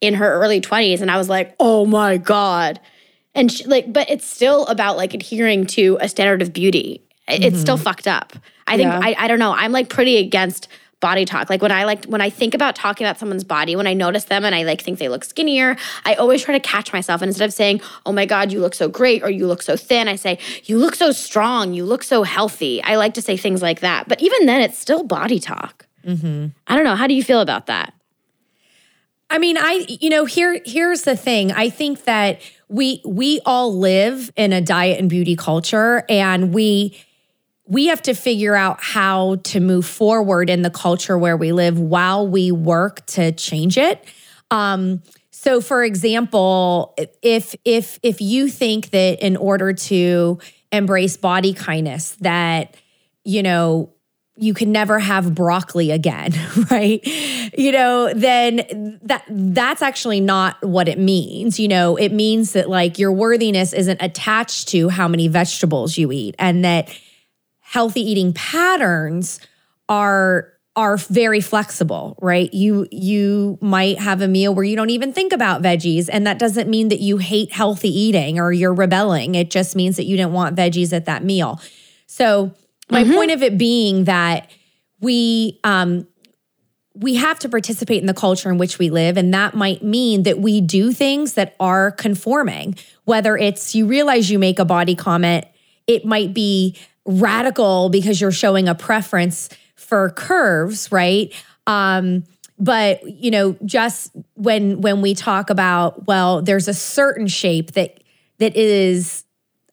in 0.00 0.14
her 0.14 0.32
early 0.40 0.60
20s 0.60 1.00
and 1.00 1.10
I 1.10 1.18
was 1.18 1.28
like, 1.28 1.54
"Oh 1.58 1.84
my 1.84 2.16
god." 2.18 2.80
And 3.34 3.50
she, 3.52 3.64
like 3.64 3.92
but 3.92 4.08
it's 4.08 4.26
still 4.26 4.64
about 4.66 4.96
like 4.96 5.12
adhering 5.12 5.66
to 5.66 5.98
a 6.00 6.08
standard 6.08 6.40
of 6.40 6.52
beauty. 6.52 7.02
It- 7.26 7.44
It's 7.44 7.60
still 7.60 7.76
mm-hmm. 7.76 7.84
fucked 7.84 8.06
up. 8.06 8.32
I 8.66 8.76
think 8.76 8.88
Yeah. 8.90 9.00
I 9.02 9.16
I 9.18 9.28
don't 9.28 9.38
know. 9.40 9.52
I'm 9.52 9.72
like 9.72 9.88
pretty 9.88 10.16
against 10.18 10.68
body 11.00 11.24
talk. 11.24 11.48
Like 11.48 11.62
when 11.62 11.72
I 11.72 11.84
like 11.84 12.04
when 12.06 12.20
I 12.20 12.30
think 12.30 12.54
about 12.54 12.74
talking 12.74 13.06
about 13.06 13.18
someone's 13.18 13.44
body, 13.44 13.76
when 13.76 13.86
I 13.86 13.94
notice 13.94 14.24
them 14.24 14.44
and 14.44 14.54
I 14.54 14.64
like 14.64 14.82
think 14.82 14.98
they 14.98 15.08
look 15.08 15.24
skinnier, 15.24 15.76
I 16.04 16.14
always 16.14 16.42
try 16.42 16.54
to 16.54 16.60
catch 16.60 16.92
myself 16.92 17.22
and 17.22 17.28
instead 17.28 17.44
of 17.48 17.52
saying, 17.52 17.80
"Oh 18.04 18.12
my 18.12 18.26
god, 18.26 18.52
you 18.52 18.60
look 18.60 18.74
so 18.74 18.88
great" 18.88 19.22
or 19.22 19.30
"You 19.30 19.46
look 19.46 19.62
so 19.62 19.76
thin," 19.76 20.08
I 20.08 20.16
say, 20.16 20.38
"You 20.64 20.78
look 20.78 20.94
so 20.94 21.12
strong, 21.12 21.72
you 21.72 21.84
look 21.84 22.02
so 22.02 22.22
healthy." 22.24 22.82
I 22.82 22.96
like 22.96 23.14
to 23.14 23.22
say 23.22 23.36
things 23.36 23.62
like 23.62 23.80
that. 23.80 24.08
But 24.08 24.20
even 24.20 24.46
then 24.46 24.60
it's 24.60 24.78
still 24.78 25.04
body 25.04 25.38
talk. 25.38 25.86
Mm-hmm. 26.04 26.46
I 26.66 26.74
don't 26.74 26.84
know. 26.84 26.96
How 26.96 27.06
do 27.06 27.14
you 27.14 27.22
feel 27.22 27.40
about 27.40 27.66
that? 27.66 27.94
I 29.30 29.38
mean, 29.38 29.56
I 29.58 29.86
you 30.00 30.10
know, 30.10 30.24
here 30.24 30.60
here's 30.64 31.02
the 31.02 31.16
thing. 31.16 31.52
I 31.52 31.70
think 31.70 32.04
that 32.04 32.40
we 32.68 33.02
we 33.04 33.40
all 33.46 33.76
live 33.76 34.32
in 34.36 34.52
a 34.52 34.60
diet 34.60 34.98
and 34.98 35.08
beauty 35.08 35.36
culture 35.36 36.04
and 36.08 36.52
we 36.52 36.98
we 37.68 37.88
have 37.88 38.00
to 38.02 38.14
figure 38.14 38.56
out 38.56 38.82
how 38.82 39.36
to 39.44 39.60
move 39.60 39.84
forward 39.84 40.48
in 40.48 40.62
the 40.62 40.70
culture 40.70 41.18
where 41.18 41.36
we 41.36 41.52
live 41.52 41.78
while 41.78 42.26
we 42.26 42.50
work 42.50 43.04
to 43.06 43.30
change 43.32 43.76
it. 43.76 44.04
Um 44.50 45.02
so 45.30 45.60
for 45.60 45.84
example, 45.84 46.94
if 47.22 47.54
if 47.64 47.98
if 48.02 48.20
you 48.20 48.48
think 48.48 48.90
that 48.90 49.24
in 49.24 49.36
order 49.36 49.72
to 49.72 50.38
embrace 50.72 51.16
body 51.16 51.52
kindness 51.52 52.16
that 52.20 52.76
you 53.24 53.42
know 53.42 53.92
you 54.40 54.54
can 54.54 54.70
never 54.70 54.98
have 54.98 55.34
broccoli 55.34 55.90
again, 55.90 56.32
right? 56.70 57.04
You 57.58 57.72
know, 57.72 58.14
then 58.14 58.98
that 59.02 59.24
that's 59.28 59.82
actually 59.82 60.20
not 60.20 60.64
what 60.64 60.88
it 60.88 60.98
means. 60.98 61.60
You 61.60 61.68
know, 61.68 61.96
it 61.96 62.12
means 62.12 62.52
that 62.52 62.70
like 62.70 62.98
your 62.98 63.12
worthiness 63.12 63.72
isn't 63.72 64.00
attached 64.00 64.68
to 64.68 64.88
how 64.88 65.08
many 65.08 65.28
vegetables 65.28 65.98
you 65.98 66.10
eat 66.12 66.34
and 66.38 66.64
that 66.64 66.88
healthy 67.68 68.00
eating 68.00 68.32
patterns 68.32 69.40
are 69.90 70.54
are 70.74 70.96
very 70.96 71.40
flexible, 71.40 72.16
right? 72.22 72.52
You 72.54 72.86
you 72.90 73.58
might 73.60 73.98
have 73.98 74.22
a 74.22 74.28
meal 74.28 74.54
where 74.54 74.64
you 74.64 74.74
don't 74.74 74.88
even 74.90 75.12
think 75.12 75.34
about 75.34 75.60
veggies 75.60 76.08
and 76.10 76.26
that 76.26 76.38
doesn't 76.38 76.70
mean 76.70 76.88
that 76.88 77.00
you 77.00 77.18
hate 77.18 77.52
healthy 77.52 77.90
eating 77.90 78.38
or 78.38 78.52
you're 78.52 78.72
rebelling. 78.72 79.34
It 79.34 79.50
just 79.50 79.76
means 79.76 79.96
that 79.96 80.04
you 80.04 80.16
didn't 80.16 80.32
want 80.32 80.56
veggies 80.56 80.94
at 80.94 81.04
that 81.04 81.24
meal. 81.24 81.60
So, 82.06 82.54
my 82.90 83.04
mm-hmm. 83.04 83.12
point 83.12 83.32
of 83.32 83.42
it 83.42 83.58
being 83.58 84.04
that 84.04 84.50
we 85.00 85.60
um 85.62 86.06
we 86.94 87.16
have 87.16 87.38
to 87.40 87.50
participate 87.50 88.00
in 88.00 88.06
the 88.06 88.14
culture 88.14 88.50
in 88.50 88.56
which 88.56 88.78
we 88.78 88.88
live 88.88 89.18
and 89.18 89.34
that 89.34 89.54
might 89.54 89.82
mean 89.82 90.22
that 90.22 90.38
we 90.38 90.62
do 90.62 90.90
things 90.90 91.34
that 91.34 91.54
are 91.60 91.90
conforming. 91.90 92.76
Whether 93.04 93.36
it's 93.36 93.74
you 93.74 93.86
realize 93.86 94.30
you 94.30 94.38
make 94.38 94.58
a 94.58 94.64
body 94.64 94.94
comment, 94.94 95.44
it 95.86 96.06
might 96.06 96.32
be 96.32 96.76
radical 97.08 97.88
because 97.88 98.20
you're 98.20 98.30
showing 98.30 98.68
a 98.68 98.74
preference 98.74 99.48
for 99.74 100.10
curves, 100.10 100.92
right? 100.92 101.32
Um, 101.66 102.24
but 102.58 103.02
you 103.08 103.30
know, 103.30 103.56
just 103.64 104.12
when 104.34 104.80
when 104.80 105.00
we 105.00 105.14
talk 105.14 105.50
about 105.50 106.06
well, 106.06 106.42
there's 106.42 106.68
a 106.68 106.74
certain 106.74 107.26
shape 107.26 107.72
that 107.72 108.02
that 108.38 108.54
is 108.56 109.24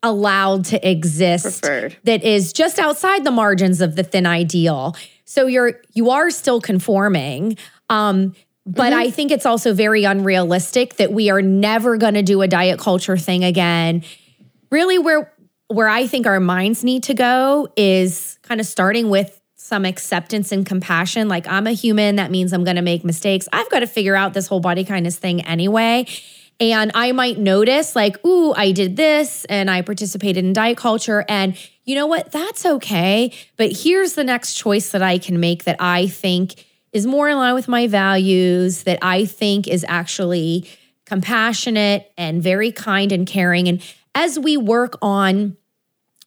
allowed 0.01 0.65
to 0.65 0.89
exist 0.89 1.63
Preferred. 1.63 1.97
that 2.03 2.23
is 2.23 2.53
just 2.53 2.77
outside 2.79 3.23
the 3.23 3.31
margins 3.31 3.81
of 3.81 3.95
the 3.95 4.03
thin 4.03 4.25
ideal. 4.25 4.95
So 5.25 5.47
you're 5.47 5.81
you 5.93 6.11
are 6.11 6.31
still 6.31 6.61
conforming. 6.61 7.57
Um, 7.89 8.35
but 8.67 8.93
mm-hmm. 8.93 8.99
I 8.99 9.11
think 9.11 9.31
it's 9.31 9.45
also 9.45 9.73
very 9.73 10.05
unrealistic 10.05 10.95
that 10.95 11.11
we 11.11 11.29
are 11.29 11.41
never 11.41 11.97
going 11.97 12.15
to 12.15 12.23
do 12.23 12.41
a 12.41 12.47
diet 12.47 12.79
culture 12.79 13.17
thing 13.17 13.43
again. 13.43 14.03
Really, 14.71 14.97
where 14.97 15.31
where 15.67 15.87
I 15.87 16.07
think 16.07 16.27
our 16.27 16.39
minds 16.39 16.83
need 16.83 17.03
to 17.03 17.13
go 17.13 17.67
is 17.75 18.37
kind 18.43 18.61
of 18.61 18.67
starting 18.67 19.09
with 19.09 19.41
some 19.55 19.85
acceptance 19.85 20.51
and 20.51 20.65
compassion. 20.65 21.27
Like, 21.27 21.47
I'm 21.47 21.65
a 21.65 21.71
human. 21.71 22.17
That 22.17 22.29
means 22.29 22.53
I'm 22.53 22.63
going 22.63 22.75
to 22.75 22.83
make 22.83 23.03
mistakes. 23.03 23.47
I've 23.51 23.69
got 23.71 23.79
to 23.79 23.87
figure 23.87 24.15
out 24.15 24.33
this 24.33 24.47
whole 24.47 24.59
body 24.59 24.83
kindness 24.83 25.17
thing 25.17 25.41
anyway. 25.41 26.05
And 26.59 26.91
I 26.93 27.11
might 27.11 27.37
notice, 27.37 27.95
like, 27.95 28.23
ooh, 28.25 28.53
I 28.53 28.71
did 28.71 28.95
this 28.95 29.43
and 29.45 29.69
I 29.69 29.81
participated 29.81 30.45
in 30.45 30.53
diet 30.53 30.77
culture. 30.77 31.25
And 31.27 31.57
you 31.83 31.95
know 31.95 32.05
what? 32.05 32.31
That's 32.31 32.65
okay. 32.65 33.33
But 33.57 33.71
here's 33.71 34.13
the 34.13 34.23
next 34.23 34.53
choice 34.53 34.91
that 34.91 35.01
I 35.01 35.17
can 35.17 35.39
make 35.39 35.65
that 35.65 35.77
I 35.79 36.07
think 36.07 36.65
is 36.93 37.05
more 37.05 37.27
in 37.27 37.37
line 37.37 37.55
with 37.55 37.67
my 37.67 37.87
values, 37.87 38.83
that 38.83 38.99
I 39.01 39.25
think 39.25 39.67
is 39.67 39.83
actually 39.87 40.69
compassionate 41.05 42.09
and 42.17 42.41
very 42.41 42.71
kind 42.71 43.11
and 43.11 43.27
caring. 43.27 43.67
And 43.67 43.81
as 44.15 44.39
we 44.39 44.57
work 44.57 44.97
on 45.01 45.57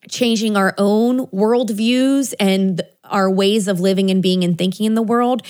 changing 0.09 0.57
our 0.57 0.75
own 0.79 1.27
worldviews 1.29 2.35
and 2.39 2.83
our 3.05 3.31
ways 3.31 3.67
of 3.67 3.81
living 3.81 4.11
and 4.11 4.23
being 4.23 4.45
and 4.45 4.57
thinking 4.57 4.87
in 4.87 4.95
the 4.95 5.03
world, 5.03 5.43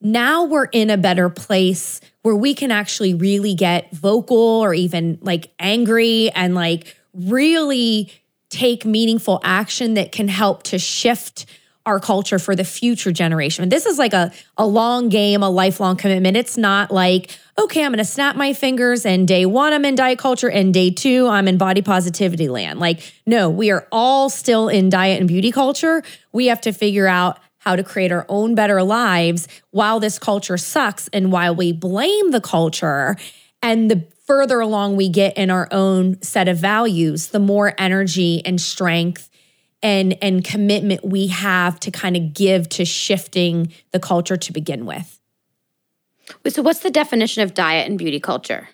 now 0.00 0.44
we're 0.44 0.66
in 0.66 0.90
a 0.90 0.96
better 0.96 1.28
place 1.30 2.00
where 2.22 2.36
we 2.36 2.54
can 2.54 2.70
actually 2.70 3.14
really 3.14 3.54
get 3.54 3.90
vocal 3.92 4.36
or 4.36 4.74
even 4.74 5.18
like 5.22 5.50
angry 5.58 6.30
and 6.30 6.54
like 6.54 6.94
really 7.14 8.12
take 8.50 8.84
meaningful 8.84 9.40
action 9.42 9.94
that 9.94 10.12
can 10.12 10.28
help 10.28 10.62
to 10.64 10.78
shift 10.78 11.46
our 11.86 12.00
culture 12.00 12.38
for 12.38 12.56
the 12.56 12.64
future 12.64 13.12
generation. 13.12 13.68
This 13.68 13.86
is 13.86 13.96
like 13.96 14.12
a, 14.12 14.32
a 14.58 14.66
long 14.66 15.08
game, 15.08 15.42
a 15.42 15.48
lifelong 15.48 15.96
commitment. 15.96 16.36
It's 16.36 16.58
not 16.58 16.90
like, 16.90 17.38
okay, 17.58 17.84
I'm 17.84 17.92
going 17.92 17.98
to 17.98 18.04
snap 18.04 18.34
my 18.34 18.52
fingers 18.52 19.06
and 19.06 19.26
day 19.26 19.46
one, 19.46 19.72
I'm 19.72 19.84
in 19.84 19.94
diet 19.94 20.18
culture, 20.18 20.50
and 20.50 20.74
day 20.74 20.90
two, 20.90 21.28
I'm 21.28 21.46
in 21.46 21.56
body 21.56 21.82
positivity 21.82 22.48
land. 22.48 22.80
Like, 22.80 23.14
no, 23.24 23.48
we 23.48 23.70
are 23.70 23.86
all 23.92 24.28
still 24.28 24.68
in 24.68 24.90
diet 24.90 25.20
and 25.20 25.28
beauty 25.28 25.52
culture. 25.52 26.02
We 26.32 26.46
have 26.46 26.60
to 26.62 26.72
figure 26.72 27.06
out 27.06 27.38
how 27.58 27.76
to 27.76 27.84
create 27.84 28.12
our 28.12 28.26
own 28.28 28.54
better 28.54 28.82
lives 28.82 29.48
while 29.70 30.00
this 30.00 30.18
culture 30.18 30.56
sucks 30.56 31.08
and 31.12 31.32
while 31.32 31.54
we 31.54 31.72
blame 31.72 32.32
the 32.32 32.40
culture. 32.40 33.16
And 33.62 33.90
the 33.90 34.06
further 34.26 34.60
along 34.60 34.96
we 34.96 35.08
get 35.08 35.36
in 35.36 35.50
our 35.50 35.68
own 35.70 36.20
set 36.20 36.48
of 36.48 36.58
values, 36.58 37.28
the 37.28 37.38
more 37.38 37.74
energy 37.78 38.42
and 38.44 38.60
strength 38.60 39.30
and 39.82 40.16
and 40.22 40.44
commitment 40.44 41.04
we 41.04 41.28
have 41.28 41.78
to 41.80 41.90
kind 41.90 42.16
of 42.16 42.34
give 42.34 42.68
to 42.70 42.84
shifting 42.84 43.72
the 43.92 44.00
culture 44.00 44.36
to 44.36 44.52
begin 44.52 44.86
with. 44.86 45.20
So 46.48 46.62
what's 46.62 46.80
the 46.80 46.90
definition 46.90 47.42
of 47.42 47.54
diet 47.54 47.88
and 47.88 47.98
beauty 47.98 48.20
culture? 48.20 48.68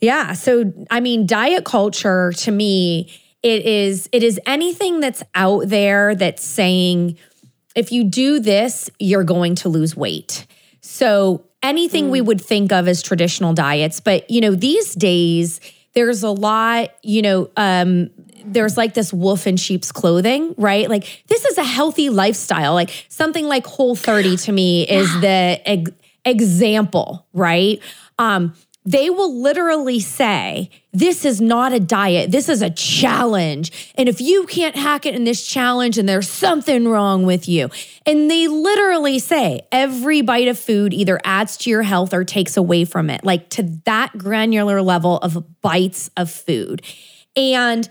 Yeah, 0.00 0.34
so 0.34 0.72
I 0.90 1.00
mean 1.00 1.26
diet 1.26 1.64
culture 1.64 2.32
to 2.38 2.50
me 2.50 3.12
it 3.42 3.64
is 3.64 4.08
it 4.12 4.22
is 4.22 4.40
anything 4.46 5.00
that's 5.00 5.22
out 5.34 5.68
there 5.68 6.14
that's 6.14 6.44
saying 6.44 7.18
if 7.74 7.90
you 7.92 8.04
do 8.04 8.40
this 8.40 8.90
you're 8.98 9.24
going 9.24 9.54
to 9.56 9.68
lose 9.68 9.96
weight. 9.96 10.46
So 10.80 11.46
anything 11.62 12.08
mm. 12.08 12.10
we 12.10 12.20
would 12.20 12.40
think 12.40 12.72
of 12.72 12.86
as 12.86 13.02
traditional 13.02 13.54
diets, 13.54 14.00
but 14.00 14.30
you 14.30 14.40
know 14.40 14.54
these 14.54 14.94
days 14.94 15.60
there's 15.94 16.22
a 16.22 16.30
lot, 16.30 16.90
you 17.02 17.22
know, 17.22 17.50
um, 17.56 18.10
there's 18.46 18.76
like 18.76 18.94
this 18.94 19.12
wolf 19.12 19.46
in 19.46 19.56
sheep's 19.56 19.92
clothing, 19.92 20.54
right? 20.56 20.88
Like 20.88 21.24
this 21.28 21.44
is 21.44 21.58
a 21.58 21.64
healthy 21.64 22.10
lifestyle. 22.10 22.74
Like 22.74 23.06
something 23.08 23.46
like 23.46 23.66
Whole 23.66 23.94
30 23.94 24.36
to 24.38 24.52
me 24.52 24.86
is 24.88 25.12
the 25.20 25.60
ex- 25.64 25.90
example, 26.24 27.26
right? 27.32 27.80
Um, 28.18 28.54
they 28.86 29.08
will 29.08 29.40
literally 29.40 29.98
say, 30.00 30.70
This 30.92 31.24
is 31.24 31.40
not 31.40 31.72
a 31.72 31.80
diet. 31.80 32.30
This 32.30 32.48
is 32.48 32.60
a 32.60 32.68
challenge. 32.68 33.92
And 33.96 34.08
if 34.08 34.20
you 34.20 34.46
can't 34.46 34.76
hack 34.76 35.06
it 35.06 35.14
in 35.14 35.24
this 35.24 35.46
challenge, 35.46 35.96
and 35.96 36.08
there's 36.08 36.28
something 36.28 36.86
wrong 36.86 37.24
with 37.24 37.48
you. 37.48 37.70
And 38.04 38.30
they 38.30 38.46
literally 38.46 39.18
say, 39.18 39.62
Every 39.72 40.20
bite 40.20 40.48
of 40.48 40.58
food 40.58 40.92
either 40.92 41.18
adds 41.24 41.56
to 41.58 41.70
your 41.70 41.82
health 41.82 42.12
or 42.12 42.24
takes 42.24 42.56
away 42.56 42.84
from 42.84 43.08
it, 43.08 43.24
like 43.24 43.48
to 43.50 43.62
that 43.84 44.16
granular 44.18 44.82
level 44.82 45.16
of 45.18 45.62
bites 45.62 46.10
of 46.16 46.30
food. 46.30 46.82
And 47.36 47.88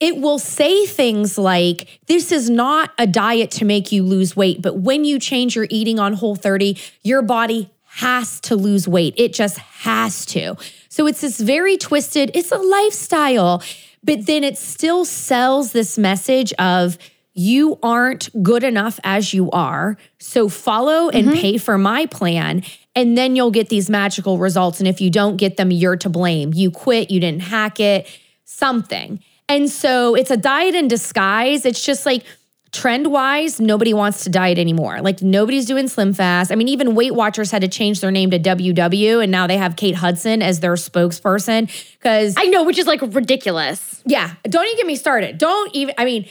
it 0.00 0.16
will 0.16 0.38
say 0.38 0.86
things 0.86 1.36
like, 1.38 2.00
This 2.06 2.32
is 2.32 2.48
not 2.48 2.92
a 2.98 3.06
diet 3.06 3.50
to 3.52 3.64
make 3.64 3.92
you 3.92 4.02
lose 4.02 4.36
weight, 4.36 4.62
but 4.62 4.78
when 4.78 5.04
you 5.04 5.18
change 5.18 5.56
your 5.56 5.66
eating 5.70 5.98
on 5.98 6.14
Whole 6.14 6.36
30, 6.36 6.78
your 7.02 7.22
body 7.22 7.70
has 7.84 8.38
to 8.40 8.54
lose 8.54 8.86
weight. 8.86 9.14
It 9.16 9.32
just 9.32 9.58
has 9.58 10.24
to. 10.26 10.56
So 10.88 11.06
it's 11.06 11.20
this 11.20 11.40
very 11.40 11.76
twisted, 11.76 12.30
it's 12.34 12.52
a 12.52 12.58
lifestyle, 12.58 13.62
but 14.04 14.26
then 14.26 14.44
it 14.44 14.56
still 14.56 15.04
sells 15.04 15.72
this 15.72 15.98
message 15.98 16.52
of, 16.54 16.98
you 17.34 17.78
aren't 17.84 18.30
good 18.42 18.64
enough 18.64 18.98
as 19.04 19.32
you 19.32 19.48
are. 19.52 19.96
So 20.18 20.48
follow 20.48 21.08
and 21.08 21.28
mm-hmm. 21.28 21.40
pay 21.40 21.58
for 21.58 21.78
my 21.78 22.06
plan. 22.06 22.64
And 22.96 23.16
then 23.16 23.36
you'll 23.36 23.52
get 23.52 23.68
these 23.68 23.88
magical 23.88 24.38
results. 24.38 24.80
And 24.80 24.88
if 24.88 25.00
you 25.00 25.08
don't 25.08 25.36
get 25.36 25.56
them, 25.56 25.70
you're 25.70 25.96
to 25.98 26.08
blame. 26.08 26.52
You 26.52 26.72
quit, 26.72 27.12
you 27.12 27.20
didn't 27.20 27.42
hack 27.42 27.78
it, 27.78 28.08
something. 28.44 29.22
And 29.48 29.70
so 29.70 30.14
it's 30.14 30.30
a 30.30 30.36
diet 30.36 30.74
in 30.74 30.88
disguise. 30.88 31.64
It's 31.64 31.84
just 31.84 32.04
like 32.04 32.24
trend 32.72 33.10
wise, 33.10 33.60
nobody 33.60 33.94
wants 33.94 34.24
to 34.24 34.30
diet 34.30 34.58
anymore. 34.58 35.00
Like 35.00 35.22
nobody's 35.22 35.66
doing 35.66 35.88
Slim 35.88 36.12
Fast. 36.12 36.52
I 36.52 36.54
mean, 36.54 36.68
even 36.68 36.94
Weight 36.94 37.14
Watchers 37.14 37.50
had 37.50 37.62
to 37.62 37.68
change 37.68 38.00
their 38.00 38.10
name 38.10 38.30
to 38.30 38.38
WW, 38.38 39.22
and 39.22 39.32
now 39.32 39.46
they 39.46 39.56
have 39.56 39.76
Kate 39.76 39.94
Hudson 39.94 40.42
as 40.42 40.60
their 40.60 40.74
spokesperson. 40.74 41.70
Because 41.94 42.34
I 42.36 42.44
know, 42.44 42.64
which 42.64 42.78
is 42.78 42.86
like 42.86 43.00
ridiculous. 43.02 44.02
Yeah, 44.04 44.34
don't 44.44 44.66
even 44.66 44.76
get 44.76 44.86
me 44.86 44.96
started. 44.96 45.38
Don't 45.38 45.74
even. 45.74 45.94
I 45.98 46.04
mean, 46.04 46.28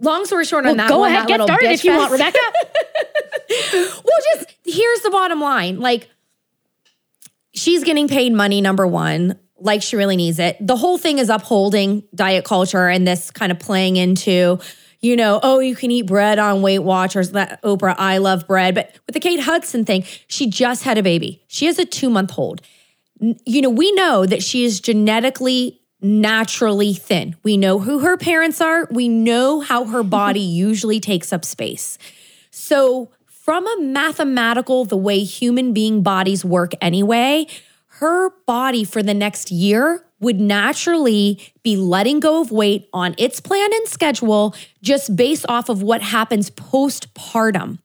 long 0.00 0.24
story 0.24 0.44
short 0.44 0.64
well, 0.64 0.72
on 0.72 0.76
that. 0.78 0.88
Go 0.88 1.00
one, 1.00 1.12
ahead, 1.12 1.28
get 1.28 1.42
started 1.42 1.70
if 1.70 1.84
you 1.84 1.96
want, 1.96 2.12
Rebecca. 2.12 2.38
well, 3.72 4.18
just 4.32 4.54
here's 4.64 5.00
the 5.00 5.10
bottom 5.10 5.40
line. 5.40 5.80
Like, 5.80 6.08
she's 7.52 7.84
getting 7.84 8.08
paid 8.08 8.32
money. 8.32 8.60
Number 8.60 8.86
one 8.86 9.38
like 9.60 9.82
she 9.82 9.96
really 9.96 10.16
needs 10.16 10.38
it. 10.38 10.56
The 10.60 10.76
whole 10.76 10.98
thing 10.98 11.18
is 11.18 11.28
upholding 11.28 12.02
diet 12.14 12.44
culture 12.44 12.88
and 12.88 13.06
this 13.06 13.30
kind 13.30 13.52
of 13.52 13.58
playing 13.58 13.96
into, 13.96 14.58
you 15.00 15.16
know, 15.16 15.40
oh, 15.42 15.60
you 15.60 15.76
can 15.76 15.90
eat 15.90 16.02
bread 16.02 16.38
on 16.38 16.62
Weight 16.62 16.80
Watchers, 16.80 17.30
that 17.30 17.62
Oprah, 17.62 17.94
I 17.98 18.18
love 18.18 18.46
bread. 18.46 18.74
But 18.74 18.98
with 19.06 19.14
the 19.14 19.20
Kate 19.20 19.40
Hudson 19.40 19.84
thing, 19.84 20.04
she 20.26 20.48
just 20.48 20.82
had 20.82 20.98
a 20.98 21.02
baby. 21.02 21.42
She 21.46 21.66
has 21.66 21.78
a 21.78 21.84
two 21.84 22.10
month 22.10 22.38
old. 22.38 22.62
You 23.20 23.60
know, 23.60 23.70
we 23.70 23.92
know 23.92 24.24
that 24.24 24.42
she 24.42 24.64
is 24.64 24.80
genetically 24.80 25.80
naturally 26.02 26.94
thin. 26.94 27.36
We 27.42 27.56
know 27.56 27.78
who 27.78 28.00
her 28.00 28.16
parents 28.16 28.60
are. 28.60 28.88
We 28.90 29.08
know 29.08 29.60
how 29.60 29.84
her 29.84 30.02
body 30.02 30.40
usually 30.40 31.00
takes 31.00 31.32
up 31.32 31.44
space. 31.44 31.98
So, 32.50 33.10
from 33.26 33.66
a 33.66 33.82
mathematical, 33.82 34.84
the 34.84 34.96
way 34.96 35.24
human 35.24 35.72
being 35.72 36.02
bodies 36.02 36.44
work 36.44 36.72
anyway, 36.80 37.46
her 38.00 38.30
body 38.46 38.82
for 38.82 39.02
the 39.02 39.14
next 39.14 39.50
year 39.50 40.04
would 40.20 40.40
naturally 40.40 41.38
be 41.62 41.76
letting 41.76 42.18
go 42.18 42.40
of 42.40 42.50
weight 42.50 42.88
on 42.92 43.14
its 43.18 43.40
plan 43.40 43.70
and 43.72 43.86
schedule 43.86 44.54
just 44.82 45.14
based 45.16 45.44
off 45.48 45.68
of 45.68 45.82
what 45.82 46.00
happens 46.00 46.50
postpartum. 46.50 47.78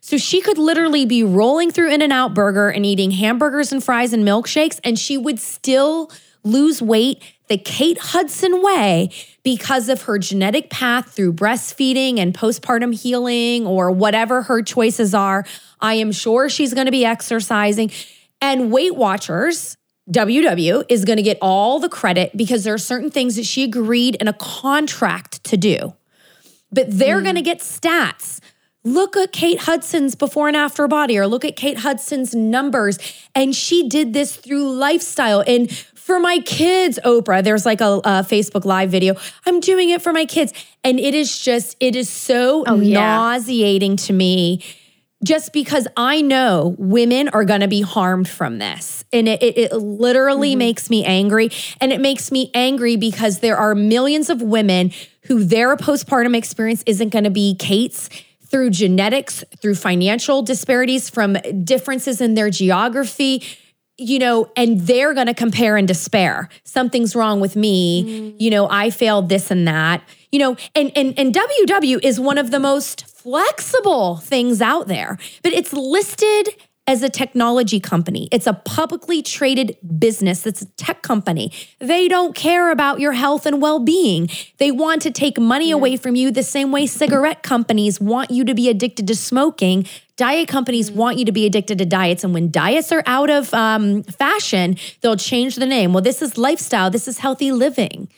So 0.00 0.16
she 0.18 0.40
could 0.40 0.58
literally 0.58 1.06
be 1.06 1.22
rolling 1.22 1.70
through 1.70 1.92
In 1.92 2.02
N 2.02 2.10
Out 2.10 2.34
Burger 2.34 2.68
and 2.68 2.84
eating 2.84 3.12
hamburgers 3.12 3.70
and 3.70 3.82
fries 3.82 4.12
and 4.12 4.24
milkshakes, 4.24 4.80
and 4.82 4.98
she 4.98 5.16
would 5.16 5.38
still 5.38 6.10
lose 6.42 6.82
weight 6.82 7.22
the 7.48 7.58
Kate 7.58 7.98
Hudson 7.98 8.62
way 8.62 9.10
because 9.44 9.88
of 9.88 10.02
her 10.02 10.18
genetic 10.18 10.70
path 10.70 11.12
through 11.12 11.34
breastfeeding 11.34 12.18
and 12.18 12.34
postpartum 12.34 12.94
healing 12.94 13.66
or 13.66 13.90
whatever 13.90 14.42
her 14.42 14.62
choices 14.62 15.14
are. 15.14 15.44
I 15.80 15.94
am 15.94 16.12
sure 16.12 16.48
she's 16.48 16.74
going 16.74 16.86
to 16.86 16.92
be 16.92 17.04
exercising. 17.04 17.90
And 18.40 18.72
Weight 18.72 18.96
Watchers, 18.96 19.76
WW, 20.10 20.84
is 20.88 21.04
going 21.04 21.18
to 21.18 21.22
get 21.22 21.38
all 21.40 21.78
the 21.78 21.88
credit 21.88 22.36
because 22.36 22.64
there 22.64 22.74
are 22.74 22.78
certain 22.78 23.10
things 23.10 23.36
that 23.36 23.44
she 23.44 23.64
agreed 23.64 24.16
in 24.16 24.28
a 24.28 24.32
contract 24.32 25.44
to 25.44 25.56
do. 25.56 25.94
But 26.72 26.86
they're 26.90 27.20
mm. 27.20 27.24
going 27.24 27.34
to 27.36 27.42
get 27.42 27.58
stats 27.60 28.40
Look 28.82 29.14
at 29.14 29.32
Kate 29.32 29.58
Hudson's 29.58 30.14
before 30.14 30.48
and 30.48 30.56
after 30.56 30.88
body, 30.88 31.18
or 31.18 31.26
look 31.26 31.44
at 31.44 31.54
Kate 31.54 31.78
Hudson's 31.78 32.34
numbers. 32.34 32.98
And 33.34 33.54
she 33.54 33.88
did 33.88 34.14
this 34.14 34.34
through 34.36 34.72
lifestyle. 34.72 35.44
And 35.46 35.70
for 35.70 36.18
my 36.18 36.38
kids, 36.38 36.98
Oprah, 37.04 37.44
there's 37.44 37.66
like 37.66 37.82
a, 37.82 38.00
a 38.04 38.22
Facebook 38.22 38.64
Live 38.64 38.90
video. 38.90 39.16
I'm 39.44 39.60
doing 39.60 39.90
it 39.90 40.00
for 40.00 40.14
my 40.14 40.24
kids. 40.24 40.54
And 40.82 40.98
it 40.98 41.14
is 41.14 41.38
just, 41.38 41.76
it 41.78 41.94
is 41.94 42.08
so 42.08 42.64
oh, 42.66 42.80
yeah. 42.80 43.00
nauseating 43.00 43.96
to 43.96 44.14
me 44.14 44.64
just 45.22 45.52
because 45.52 45.86
I 45.96 46.22
know 46.22 46.74
women 46.78 47.28
are 47.28 47.44
going 47.44 47.60
to 47.60 47.68
be 47.68 47.82
harmed 47.82 48.28
from 48.28 48.58
this. 48.58 49.04
And 49.12 49.28
it, 49.28 49.42
it, 49.42 49.58
it 49.58 49.72
literally 49.74 50.52
mm-hmm. 50.52 50.58
makes 50.58 50.88
me 50.88 51.04
angry. 51.04 51.50
And 51.80 51.92
it 51.92 52.00
makes 52.00 52.32
me 52.32 52.50
angry 52.54 52.96
because 52.96 53.40
there 53.40 53.56
are 53.56 53.74
millions 53.74 54.30
of 54.30 54.40
women 54.40 54.92
who 55.24 55.44
their 55.44 55.76
postpartum 55.76 56.34
experience 56.36 56.82
isn't 56.86 57.10
going 57.10 57.24
to 57.24 57.30
be 57.30 57.54
Kate's 57.54 58.08
through 58.46 58.70
genetics, 58.70 59.44
through 59.60 59.76
financial 59.76 60.42
disparities, 60.42 61.08
from 61.08 61.34
differences 61.64 62.20
in 62.20 62.34
their 62.34 62.50
geography, 62.50 63.44
you 63.96 64.18
know, 64.18 64.50
and 64.56 64.80
they're 64.80 65.14
going 65.14 65.26
to 65.26 65.34
compare 65.34 65.76
and 65.76 65.86
despair. 65.86 66.48
Something's 66.64 67.14
wrong 67.14 67.40
with 67.40 67.54
me. 67.54 68.32
Mm. 68.32 68.40
You 68.40 68.50
know, 68.50 68.68
I 68.68 68.90
failed 68.90 69.28
this 69.28 69.50
and 69.50 69.68
that. 69.68 70.02
You 70.32 70.38
know, 70.38 70.56
and 70.74 70.92
and 70.96 71.18
and 71.18 71.34
WW 71.34 72.04
is 72.04 72.20
one 72.20 72.38
of 72.38 72.50
the 72.50 72.60
most 72.60 73.06
flexible 73.06 74.16
things 74.18 74.62
out 74.62 74.86
there, 74.86 75.18
but 75.42 75.52
it's 75.52 75.72
listed 75.72 76.48
as 76.90 77.04
a 77.04 77.08
technology 77.08 77.78
company. 77.78 78.28
It's 78.32 78.48
a 78.48 78.52
publicly 78.52 79.22
traded 79.22 79.76
business. 79.98 80.44
It's 80.44 80.62
a 80.62 80.66
tech 80.72 81.02
company. 81.02 81.52
They 81.78 82.08
don't 82.08 82.34
care 82.34 82.72
about 82.72 82.98
your 82.98 83.12
health 83.12 83.46
and 83.46 83.62
well 83.62 83.78
being. 83.78 84.28
They 84.58 84.72
want 84.72 85.02
to 85.02 85.12
take 85.12 85.38
money 85.38 85.70
away 85.70 85.96
from 85.96 86.16
you 86.16 86.32
the 86.32 86.42
same 86.42 86.72
way 86.72 86.86
cigarette 86.86 87.44
companies 87.44 88.00
want 88.00 88.32
you 88.32 88.44
to 88.44 88.54
be 88.54 88.68
addicted 88.68 89.06
to 89.06 89.14
smoking. 89.14 89.86
Diet 90.16 90.48
companies 90.48 90.90
want 90.90 91.16
you 91.16 91.24
to 91.24 91.32
be 91.32 91.46
addicted 91.46 91.78
to 91.78 91.86
diets. 91.86 92.24
And 92.24 92.34
when 92.34 92.50
diets 92.50 92.90
are 92.90 93.04
out 93.06 93.30
of 93.30 93.54
um, 93.54 94.02
fashion, 94.02 94.76
they'll 95.00 95.16
change 95.16 95.56
the 95.56 95.66
name. 95.66 95.92
Well, 95.92 96.02
this 96.02 96.20
is 96.20 96.36
lifestyle, 96.36 96.90
this 96.90 97.06
is 97.06 97.18
healthy 97.18 97.52
living 97.52 98.08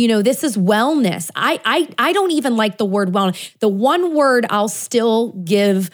you 0.00 0.08
know 0.08 0.22
this 0.22 0.42
is 0.42 0.56
wellness 0.56 1.30
i 1.34 1.60
i 1.64 1.88
i 1.98 2.12
don't 2.12 2.30
even 2.30 2.56
like 2.56 2.78
the 2.78 2.84
word 2.84 3.12
wellness 3.12 3.56
the 3.58 3.68
one 3.68 4.14
word 4.14 4.46
i'll 4.50 4.68
still 4.68 5.32
give 5.44 5.90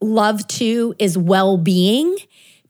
love 0.00 0.46
to 0.46 0.94
is 0.98 1.18
well 1.18 1.56
being 1.56 2.16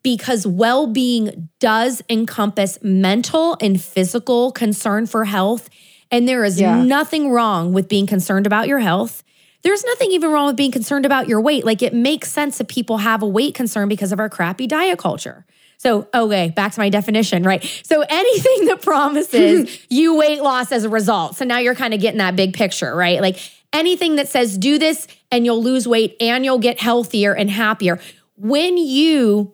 because 0.03 0.47
well 0.47 0.87
being 0.87 1.49
does 1.59 2.03
encompass 2.09 2.79
mental 2.83 3.57
and 3.61 3.81
physical 3.81 4.53
concern 4.53 5.07
for 5.07 5.25
health. 5.25 5.69
And 6.11 6.27
there 6.27 6.45
is 6.45 6.61
yeah. 6.61 6.83
nothing 6.83 7.31
wrong 7.31 7.73
with 7.73 7.89
being 7.89 8.07
concerned 8.07 8.47
about 8.47 8.69
your 8.69 8.79
health. 8.79 9.23
There's 9.63 9.85
nothing 9.85 10.13
even 10.13 10.31
wrong 10.31 10.47
with 10.47 10.57
being 10.57 10.73
concerned 10.73 11.05
about 11.05 11.29
your 11.29 11.41
weight. 11.41 11.65
Like 11.65 11.83
it 11.83 11.93
makes 11.93 12.33
sense 12.33 12.59
that 12.59 12.69
people 12.69 12.99
have 12.99 13.23
a 13.23 13.27
weight 13.27 13.55
concern 13.55 13.89
because 13.89 14.13
of 14.13 14.21
our 14.21 14.31
crappy 14.31 14.67
diet 14.67 14.99
culture. 14.99 15.45
So, 15.79 16.09
okay, 16.13 16.51
back 16.51 16.73
to 16.73 16.81
my 16.81 16.89
definition, 16.89 17.45
right? 17.45 17.65
So, 17.85 18.05
anything 18.09 18.67
that 18.67 18.83
promises 18.83 19.87
you 19.89 20.17
weight 20.17 20.43
loss 20.43 20.73
as 20.73 20.85
a 20.85 20.89
result. 20.89 21.37
So, 21.37 21.45
now 21.45 21.59
you're 21.59 21.77
kind 21.77 21.95
of 21.95 22.01
getting 22.01 22.19
that 22.19 22.37
big 22.37 22.55
picture, 22.55 22.95
right? 22.95 23.21
Like 23.21 23.39
anything 23.73 24.17
that 24.17 24.29
says 24.29 24.59
do 24.59 24.79
this 24.79 25.07
and 25.31 25.45
you'll 25.45 25.63
lose 25.63 25.87
weight 25.87 26.17
and 26.21 26.45
you'll 26.45 26.59
get 26.59 26.81
healthier 26.81 27.33
and 27.35 27.51
happier. 27.51 28.01
When 28.37 28.77
you 28.77 29.53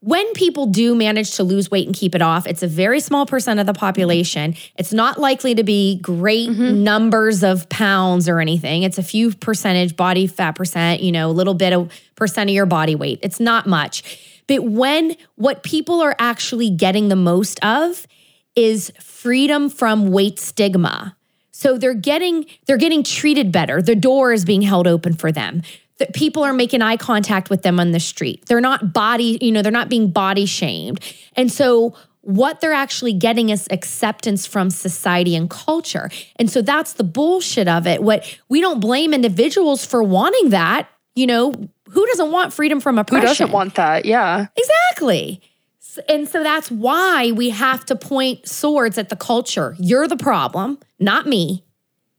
when 0.00 0.30
people 0.34 0.66
do 0.66 0.94
manage 0.94 1.32
to 1.32 1.42
lose 1.42 1.68
weight 1.68 1.86
and 1.86 1.96
keep 1.96 2.14
it 2.14 2.22
off, 2.22 2.46
it's 2.46 2.62
a 2.62 2.68
very 2.68 3.00
small 3.00 3.26
percent 3.26 3.58
of 3.58 3.66
the 3.66 3.74
population. 3.74 4.54
It's 4.78 4.92
not 4.92 5.18
likely 5.18 5.56
to 5.56 5.64
be 5.64 5.98
great 6.00 6.48
mm-hmm. 6.48 6.84
numbers 6.84 7.42
of 7.42 7.68
pounds 7.68 8.28
or 8.28 8.38
anything. 8.38 8.84
It's 8.84 8.98
a 8.98 9.02
few 9.02 9.34
percentage 9.34 9.96
body 9.96 10.28
fat 10.28 10.52
percent, 10.52 11.02
you 11.02 11.10
know, 11.10 11.28
a 11.28 11.32
little 11.32 11.54
bit 11.54 11.72
of 11.72 11.90
percent 12.14 12.50
of 12.50 12.54
your 12.54 12.66
body 12.66 12.94
weight. 12.94 13.18
It's 13.22 13.40
not 13.40 13.66
much. 13.66 14.35
But 14.46 14.64
when 14.64 15.16
what 15.34 15.62
people 15.62 16.00
are 16.00 16.16
actually 16.18 16.70
getting 16.70 17.08
the 17.08 17.16
most 17.16 17.62
of 17.64 18.06
is 18.54 18.92
freedom 19.00 19.68
from 19.68 20.10
weight 20.10 20.38
stigma. 20.38 21.16
So 21.52 21.78
they're 21.78 21.94
getting 21.94 22.46
they're 22.66 22.76
getting 22.76 23.02
treated 23.02 23.52
better. 23.52 23.80
The 23.80 23.94
door 23.94 24.32
is 24.32 24.44
being 24.44 24.62
held 24.62 24.86
open 24.86 25.14
for 25.14 25.30
them. 25.30 25.62
That 25.98 26.12
people 26.12 26.42
are 26.44 26.52
making 26.52 26.82
eye 26.82 26.98
contact 26.98 27.48
with 27.48 27.62
them 27.62 27.80
on 27.80 27.92
the 27.92 28.00
street. 28.00 28.44
They're 28.46 28.60
not 28.60 28.92
body, 28.92 29.38
you 29.40 29.50
know, 29.50 29.62
they're 29.62 29.72
not 29.72 29.88
being 29.88 30.10
body 30.10 30.44
shamed. 30.44 31.00
And 31.36 31.50
so 31.50 31.94
what 32.20 32.60
they're 32.60 32.74
actually 32.74 33.14
getting 33.14 33.48
is 33.48 33.66
acceptance 33.70 34.46
from 34.46 34.68
society 34.68 35.34
and 35.34 35.48
culture. 35.48 36.10
And 36.36 36.50
so 36.50 36.60
that's 36.60 36.94
the 36.94 37.04
bullshit 37.04 37.68
of 37.68 37.86
it. 37.86 38.02
What 38.02 38.38
we 38.50 38.60
don't 38.60 38.80
blame 38.80 39.14
individuals 39.14 39.86
for 39.86 40.02
wanting 40.02 40.50
that. 40.50 40.88
You 41.14 41.26
know, 41.26 41.54
who 41.90 42.06
doesn't 42.06 42.30
want 42.30 42.52
freedom 42.52 42.80
from 42.80 42.98
oppression? 42.98 43.22
Who 43.22 43.28
doesn't 43.28 43.52
want 43.52 43.74
that? 43.76 44.04
Yeah. 44.04 44.46
Exactly. 44.56 45.40
And 46.08 46.28
so 46.28 46.42
that's 46.42 46.70
why 46.70 47.32
we 47.32 47.50
have 47.50 47.84
to 47.86 47.96
point 47.96 48.46
swords 48.46 48.98
at 48.98 49.08
the 49.08 49.16
culture. 49.16 49.74
You're 49.78 50.08
the 50.08 50.16
problem, 50.16 50.78
not 50.98 51.26
me. 51.26 51.64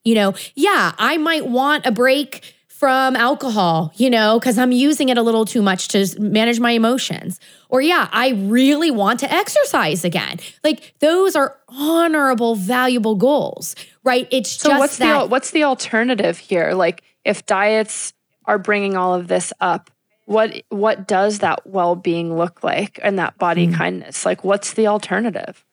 You 0.04 0.16
know, 0.16 0.34
yeah, 0.56 0.94
I 0.98 1.18
might 1.18 1.48
want 1.48 1.86
a 1.86 1.92
break 1.92 2.56
from 2.68 3.16
alcohol, 3.16 3.92
you 3.96 4.10
know, 4.10 4.40
because 4.40 4.58
I'm 4.58 4.72
using 4.72 5.10
it 5.10 5.18
a 5.18 5.24
little 5.24 5.46
too 5.46 5.64
much 5.64 5.88
to 5.90 6.08
manage 6.20 6.60
my 6.60 6.72
emotions. 6.72 7.40
Or, 7.70 7.82
yeah, 7.82 8.08
I 8.12 8.30
really 8.30 8.92
want 8.92 9.20
to 9.22 9.32
exercise 9.34 10.06
again. 10.06 10.38
Like, 10.64 10.94
those 11.00 11.36
are 11.36 11.58
honorable, 11.68 12.56
valuable 12.56 13.16
goals, 13.16 13.76
right? 14.04 14.28
It's 14.32 14.52
so 14.52 14.70
just 14.70 14.80
what's 14.80 14.98
that. 15.00 15.22
The, 15.22 15.26
what's 15.26 15.52
the 15.52 15.64
alternative 15.64 16.38
here? 16.38 16.74
Like, 16.74 17.02
if 17.26 17.46
diets 17.48 18.14
are 18.48 18.58
bringing 18.58 18.98
all 18.98 19.14
of 19.14 19.28
this 19.28 19.54
up, 19.60 19.92
what 20.26 20.64
what 20.70 21.08
does 21.08 21.40
that 21.40 21.68
well-being 21.68 22.36
look 22.36 22.64
like 22.64 23.00
and 23.04 23.20
that 23.20 23.38
body 23.38 23.68
mm. 23.68 23.76
kindness? 23.76 24.26
Like 24.26 24.44
what's 24.44 24.74
the 24.74 24.88
alternative? 24.88 25.64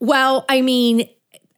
Well 0.00 0.44
i 0.48 0.60
mean 0.60 1.08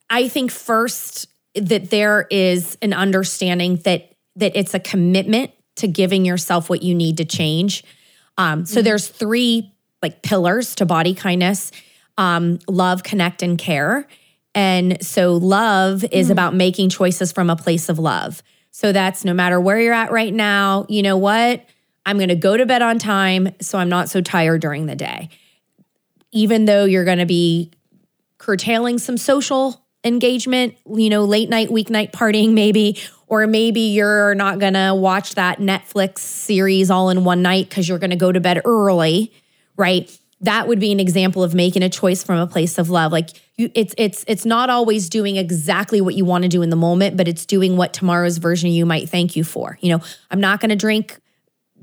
i 0.09 0.29
think 0.29 0.53
first 0.53 1.27
that 1.57 1.91
there 1.91 2.27
is 2.31 2.79
an 2.81 2.93
understanding 2.93 3.77
that 3.79 4.13
that 4.37 4.53
it's 4.55 4.75
a 4.75 4.79
commitment 4.79 5.51
to 5.77 5.89
giving 5.89 6.25
yourself 6.25 6.71
what 6.71 6.83
you 6.83 6.95
need 6.95 7.17
to 7.17 7.25
change. 7.25 7.85
Um, 8.39 8.67
so 8.67 8.81
mm 8.81 8.85
there's 8.85 9.09
three 9.09 9.73
like 10.03 10.23
pillars 10.23 10.75
to 10.77 10.87
body 10.87 11.15
kindness. 11.15 11.73
Um, 12.19 12.61
love 12.69 13.03
connect 13.03 13.43
and 13.43 13.59
care. 13.59 14.07
And 14.55 15.05
so 15.05 15.35
love 15.35 16.05
is 16.05 16.29
mm 16.29 16.33
about 16.33 16.55
making 16.55 16.91
choices 16.91 17.33
from 17.33 17.51
a 17.51 17.57
place 17.57 17.89
of 17.89 17.99
love 17.99 18.43
so 18.77 18.93
that's 18.93 19.25
no 19.25 19.33
matter 19.33 19.59
where 19.59 19.81
you're 19.81 19.95
at 19.95 20.13
right 20.13 20.35
now, 20.35 20.85
you 20.91 21.01
know 21.01 21.17
what? 21.17 21.65
I'm 22.05 22.19
going 22.19 22.29
to 22.29 22.35
go 22.35 22.59
to 22.59 22.67
bed 22.67 22.83
on 22.83 22.99
time 22.99 23.49
so 23.59 23.79
I'm 23.79 23.89
not 23.89 24.11
so 24.11 24.21
tired 24.21 24.61
during 24.61 24.85
the 24.85 24.95
day. 24.95 25.31
Even 26.31 26.67
though 26.67 26.85
you're 26.85 27.07
going 27.07 27.17
to 27.17 27.25
be 27.25 27.71
curtailing 28.37 28.99
some 28.99 29.17
social 29.17 29.83
engagement, 30.05 30.75
you 30.95 31.09
know, 31.09 31.25
late 31.25 31.49
night, 31.49 31.71
weeknight 31.71 32.13
partying, 32.13 32.53
maybe, 32.53 33.01
or 33.29 33.47
maybe 33.47 33.81
you're 33.81 34.35
not 34.35 34.59
going 34.59 34.75
to 34.75 34.95
watch 34.95 35.37
that 35.37 35.57
Netflix 35.57 36.19
series 36.19 36.91
all 36.91 37.09
in 37.09 37.25
one 37.25 37.41
night 37.41 37.71
because 37.71 37.89
you're 37.89 37.99
going 37.99 38.11
to 38.11 38.17
go 38.17 38.31
to 38.31 38.41
bed 38.41 38.61
early, 38.67 39.33
right? 39.79 40.07
That 40.41 40.69
would 40.69 40.79
be 40.79 40.93
an 40.93 41.01
example 41.01 41.43
of 41.43 41.55
making 41.55 41.83
a 41.83 41.89
choice 41.89 42.23
from 42.23 42.39
a 42.39 42.47
place 42.47 42.79
of 42.79 42.91
love. 42.91 43.11
Like 43.11 43.31
you, 43.57 43.71
it's 43.75 43.95
it's 43.97 44.25
it's 44.29 44.45
not 44.45 44.71
always 44.71 45.09
doing 45.09 45.37
exactly 45.37 46.01
what 46.01 46.15
you 46.15 46.25
want 46.25 46.43
to 46.43 46.49
do 46.49 46.63
in 46.63 46.71
the 46.71 46.77
moment 46.77 47.17
but 47.17 47.27
it's 47.27 47.47
doing 47.47 47.77
what 47.77 47.95
tomorrow's 47.95 48.39
version 48.39 48.71
you 48.71 48.85
might 48.85 49.09
thank 49.09 49.37
you 49.37 49.45
for. 49.45 49.79
You 49.81 49.97
know 49.97 50.05
i'm 50.31 50.41
not 50.41 50.61
going 50.61 50.71
to 50.71 50.77
drink 50.77 51.19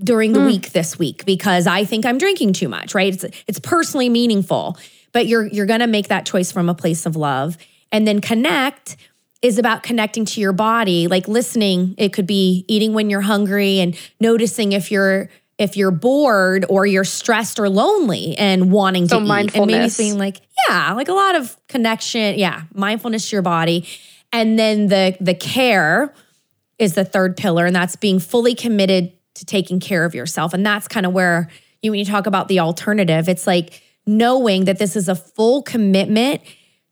during 0.04 0.34
the 0.34 0.39
mm. 0.39 0.48
week 0.48 0.72
this 0.72 0.98
week 0.98 1.24
because 1.24 1.68
i 1.68 1.86
think 1.86 2.04
i'm 2.06 2.18
drinking 2.18 2.54
too 2.54 2.68
much 2.68 2.96
right? 2.96 3.13
It's 3.13 3.44
it's 3.48 3.60
personally 3.60 4.10
meaningful 4.10 4.78
but 5.13 5.28
you're 5.28 5.46
you're 5.46 5.66
going 5.66 5.80
to 5.80 5.88
make 5.88 6.10
that 6.10 6.26
choice 6.26 6.52
from 6.52 6.68
a 6.68 6.76
place 6.76 7.06
of 7.06 7.16
love. 7.16 7.58
And 7.94 8.06
then 8.06 8.20
connect 8.20 8.98
is 9.42 9.58
about 9.58 9.84
connecting 9.84 10.26
to 10.26 10.42
your 10.42 10.52
body 10.52 11.08
like 11.08 11.28
listening. 11.28 11.96
It 11.98 12.12
could 12.12 12.28
be 12.28 12.66
eating 12.68 12.94
when 12.94 13.10
you're 13.10 13.22
hungry 13.22 13.80
and 13.80 13.98
noticing 14.20 14.74
if 14.74 14.92
you're 14.92 15.30
if 15.58 15.78
you're 15.78 15.92
bored 15.92 16.66
or 16.70 16.86
you're 16.86 17.04
stressed 17.04 17.60
or 17.60 17.70
lonely 17.70 18.38
and 18.38 18.72
wanting 18.72 19.08
so 19.08 19.20
to 19.20 19.26
eat 19.26 19.56
and 19.56 19.68
maybe 19.68 19.89
saying 19.89 20.18
like 20.18 20.42
yeah 20.68 20.94
like 20.94 21.08
a 21.08 21.13
lot 21.13 21.36
of 21.36 21.58
connection 21.68 22.38
yeah 22.38 22.63
mindfulness 22.74 23.30
to 23.30 23.36
your 23.36 23.44
body 23.44 23.88
and 24.32 24.58
then 24.58 24.88
the 24.88 25.16
the 25.20 25.34
care 25.34 26.13
is 26.80 26.96
the 26.96 27.06
third 27.06 27.38
pillar 27.38 27.66
and 27.66 27.76
that's 27.76 27.96
being 27.96 28.20
fully 28.20 28.56
committed 28.56 29.12
to 29.36 29.46
taking 29.46 29.80
care 29.80 30.06
of 30.06 30.16
yourself 30.16 30.54
and 30.54 30.66
that's 30.66 30.88
kind 30.88 31.06
of 31.06 31.13
where 31.13 31.50
you 31.82 31.92
when 31.92 32.00
you 32.00 32.06
talk 32.06 32.26
about 32.26 32.48
the 32.48 32.60
alternative 32.60 33.30
it's 33.30 33.46
like 33.46 33.82
knowing 34.06 34.66
that 34.66 34.80
this 34.80 34.96
is 34.96 35.08
a 35.08 35.16
full 35.16 35.62
commitment 35.62 36.42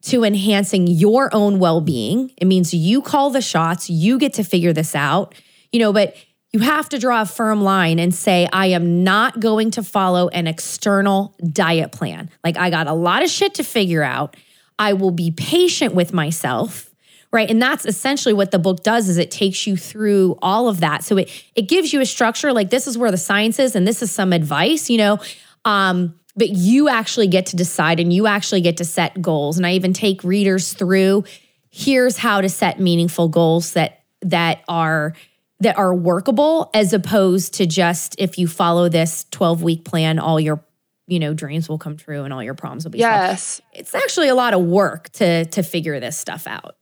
to 0.03 0.23
enhancing 0.23 0.87
your 0.87 1.33
own 1.33 1.59
well-being. 1.59 2.31
It 2.37 2.45
means 2.45 2.73
you 2.73 3.01
call 3.01 3.29
the 3.29 3.41
shots, 3.41 3.89
you 3.89 4.17
get 4.17 4.33
to 4.33 4.43
figure 4.43 4.73
this 4.73 4.95
out. 4.95 5.35
You 5.71 5.79
know, 5.79 5.93
but 5.93 6.15
you 6.53 6.59
have 6.59 6.89
to 6.89 6.99
draw 6.99 7.21
a 7.21 7.25
firm 7.25 7.61
line 7.61 7.97
and 7.97 8.13
say, 8.13 8.47
I 8.51 8.67
am 8.67 9.03
not 9.03 9.39
going 9.39 9.71
to 9.71 9.83
follow 9.83 10.27
an 10.29 10.47
external 10.47 11.35
diet 11.51 11.91
plan. 11.91 12.29
Like, 12.43 12.57
I 12.57 12.69
got 12.69 12.87
a 12.87 12.93
lot 12.93 13.23
of 13.23 13.29
shit 13.29 13.55
to 13.55 13.63
figure 13.63 14.03
out. 14.03 14.35
I 14.77 14.93
will 14.93 15.11
be 15.11 15.31
patient 15.31 15.93
with 15.93 16.13
myself 16.13 16.91
right 17.31 17.49
and 17.49 17.61
that's 17.61 17.85
essentially 17.85 18.33
what 18.33 18.51
the 18.51 18.59
book 18.59 18.83
does 18.83 19.07
is 19.07 19.17
it 19.17 19.31
takes 19.31 19.65
you 19.65 19.77
through 19.77 20.37
all 20.41 20.67
of 20.67 20.79
that 20.81 21.03
so 21.03 21.17
it 21.17 21.29
it 21.55 21.63
gives 21.63 21.93
you 21.93 22.01
a 22.01 22.05
structure 22.05 22.51
like 22.53 22.69
this 22.69 22.87
is 22.87 22.97
where 22.97 23.11
the 23.11 23.17
science 23.17 23.59
is 23.59 23.75
and 23.75 23.87
this 23.87 24.01
is 24.01 24.11
some 24.11 24.33
advice 24.33 24.89
you 24.89 24.97
know 24.97 25.19
um 25.65 26.13
but 26.35 26.49
you 26.49 26.89
actually 26.89 27.27
get 27.27 27.45
to 27.45 27.55
decide 27.55 27.99
and 27.99 28.11
you 28.13 28.27
actually 28.27 28.61
get 28.61 28.77
to 28.77 28.85
set 28.85 29.21
goals 29.21 29.57
and 29.57 29.65
i 29.65 29.73
even 29.73 29.93
take 29.93 30.23
readers 30.23 30.73
through 30.73 31.23
here's 31.69 32.17
how 32.17 32.41
to 32.41 32.49
set 32.49 32.79
meaningful 32.79 33.27
goals 33.27 33.73
that 33.73 34.03
that 34.21 34.63
are 34.67 35.13
that 35.61 35.77
are 35.77 35.93
workable 35.93 36.69
as 36.73 36.93
opposed 36.93 37.53
to 37.55 37.65
just 37.65 38.15
if 38.19 38.37
you 38.37 38.47
follow 38.47 38.89
this 38.89 39.25
12 39.31 39.63
week 39.63 39.85
plan 39.85 40.19
all 40.19 40.39
your 40.39 40.63
you 41.07 41.19
know 41.19 41.33
dreams 41.33 41.69
will 41.69 41.77
come 41.77 41.97
true 41.97 42.23
and 42.23 42.33
all 42.33 42.43
your 42.43 42.53
problems 42.53 42.83
will 42.83 42.91
be 42.91 42.99
yes 42.99 43.55
solved. 43.55 43.77
it's 43.79 43.95
actually 43.95 44.27
a 44.27 44.35
lot 44.35 44.53
of 44.53 44.61
work 44.61 45.09
to 45.09 45.45
to 45.45 45.63
figure 45.63 45.99
this 45.99 46.17
stuff 46.17 46.45
out 46.47 46.75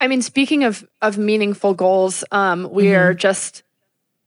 I 0.00 0.08
mean, 0.08 0.22
speaking 0.22 0.64
of 0.64 0.86
of 1.00 1.18
meaningful 1.18 1.74
goals, 1.74 2.24
um, 2.30 2.70
we 2.70 2.84
mm-hmm. 2.84 3.00
are 3.00 3.14
just 3.14 3.62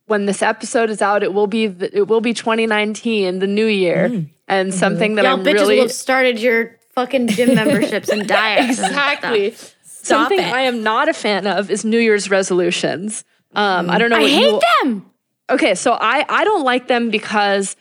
when 0.05 0.25
this 0.25 0.41
episode 0.41 0.89
is 0.89 1.01
out, 1.01 1.23
it 1.23 1.33
will 1.33 1.47
be 1.47 1.65
it 1.65 2.07
will 2.07 2.21
be 2.21 2.33
2019, 2.33 3.39
the 3.39 3.47
new 3.47 3.67
year, 3.67 4.09
mm-hmm. 4.09 4.31
and 4.47 4.73
something 4.73 5.15
that 5.15 5.25
Y'all 5.25 5.33
I'm 5.33 5.43
bitches 5.43 5.53
really 5.53 5.75
will 5.75 5.83
have 5.83 5.91
started 5.91 6.39
your 6.39 6.77
fucking 6.95 7.27
gym 7.27 7.53
memberships 7.55 8.09
and 8.09 8.27
diets. 8.27 8.79
exactly. 8.79 9.53
something 9.83 10.39
it. 10.39 10.51
I 10.51 10.61
am 10.61 10.81
not 10.81 11.07
a 11.07 11.13
fan 11.13 11.45
of 11.45 11.69
is 11.69 11.85
New 11.85 11.99
Year's 11.99 12.29
resolutions. 12.29 13.23
Um, 13.53 13.89
I 13.89 13.97
don't 13.97 14.09
know. 14.09 14.17
I 14.17 14.27
hate 14.27 14.61
them. 14.83 15.11
Okay, 15.49 15.75
so 15.75 15.93
I 15.93 16.25
I 16.29 16.43
don't 16.43 16.63
like 16.63 16.87
them 16.87 17.09
because 17.09 17.75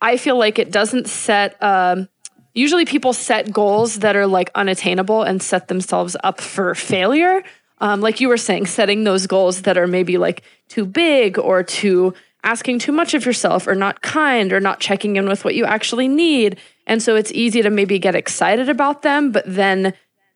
I 0.00 0.16
feel 0.16 0.36
like 0.36 0.58
it 0.58 0.72
doesn't 0.72 1.08
set 1.08 1.62
um, 1.62 2.08
usually 2.54 2.84
people 2.84 3.12
set 3.12 3.52
goals 3.52 4.00
that 4.00 4.16
are 4.16 4.26
like 4.26 4.50
unattainable 4.54 5.22
and 5.22 5.42
set 5.42 5.68
themselves 5.68 6.16
up 6.22 6.40
for 6.40 6.74
failure. 6.74 7.42
Um, 7.78 8.00
like 8.00 8.20
you 8.20 8.28
were 8.28 8.36
saying, 8.36 8.66
setting 8.66 9.04
those 9.04 9.26
goals 9.26 9.62
that 9.62 9.76
are 9.76 9.86
maybe 9.86 10.18
like 10.18 10.42
too 10.68 10.86
big 10.86 11.38
or 11.38 11.62
too 11.62 12.14
asking 12.44 12.78
too 12.78 12.92
much 12.92 13.14
of 13.14 13.24
yourself 13.24 13.66
or 13.66 13.74
not 13.74 14.02
kind 14.02 14.52
or 14.52 14.60
not 14.60 14.80
checking 14.80 15.16
in 15.16 15.28
with 15.28 15.44
what 15.44 15.54
you 15.54 15.64
actually 15.64 16.08
need. 16.08 16.58
And 16.86 17.02
so 17.02 17.14
it's 17.14 17.32
easy 17.32 17.62
to 17.62 17.70
maybe 17.70 17.98
get 17.98 18.14
excited 18.14 18.68
about 18.68 19.02
them, 19.02 19.30
but 19.30 19.44
then 19.46 19.94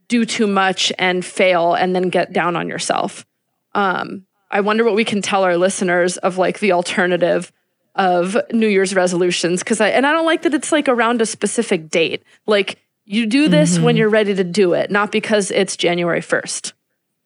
do 0.09 0.25
too 0.25 0.47
much 0.47 0.93
and 0.99 1.25
fail 1.25 1.75
and 1.75 1.95
then 1.95 2.09
get 2.09 2.33
down 2.33 2.55
on 2.55 2.69
yourself. 2.69 3.27
Um, 3.75 4.26
I 4.51 4.61
wonder 4.61 4.85
what 4.85 4.95
we 4.95 5.05
can 5.05 5.23
tell 5.23 5.45
our 5.45 5.57
listeners 5.57 6.17
of 6.19 6.39
like 6.39 6.61
the 6.61 6.73
alternative 6.73 7.53
of 7.95 8.37
New 8.53 8.69
Year's 8.69 8.95
resolutions 8.95 9.63
because 9.63 9.81
I 9.81 9.89
and 9.89 10.07
I 10.07 10.13
don't 10.13 10.27
like 10.27 10.43
that 10.43 10.55
it's 10.55 10.71
like 10.71 10.89
around 10.89 11.23
a 11.23 11.27
specific 11.27 11.91
date. 11.91 12.23
Like 12.47 12.79
you 13.05 13.27
do 13.27 13.49
this 13.49 13.75
mm-hmm. 13.75 13.85
when 13.85 13.97
you're 13.97 14.09
ready 14.09 14.35
to 14.35 14.45
do 14.45 14.75
it, 14.75 14.91
not 14.91 15.11
because 15.11 15.51
it's 15.51 15.77
January 15.77 16.21
1st. 16.21 16.73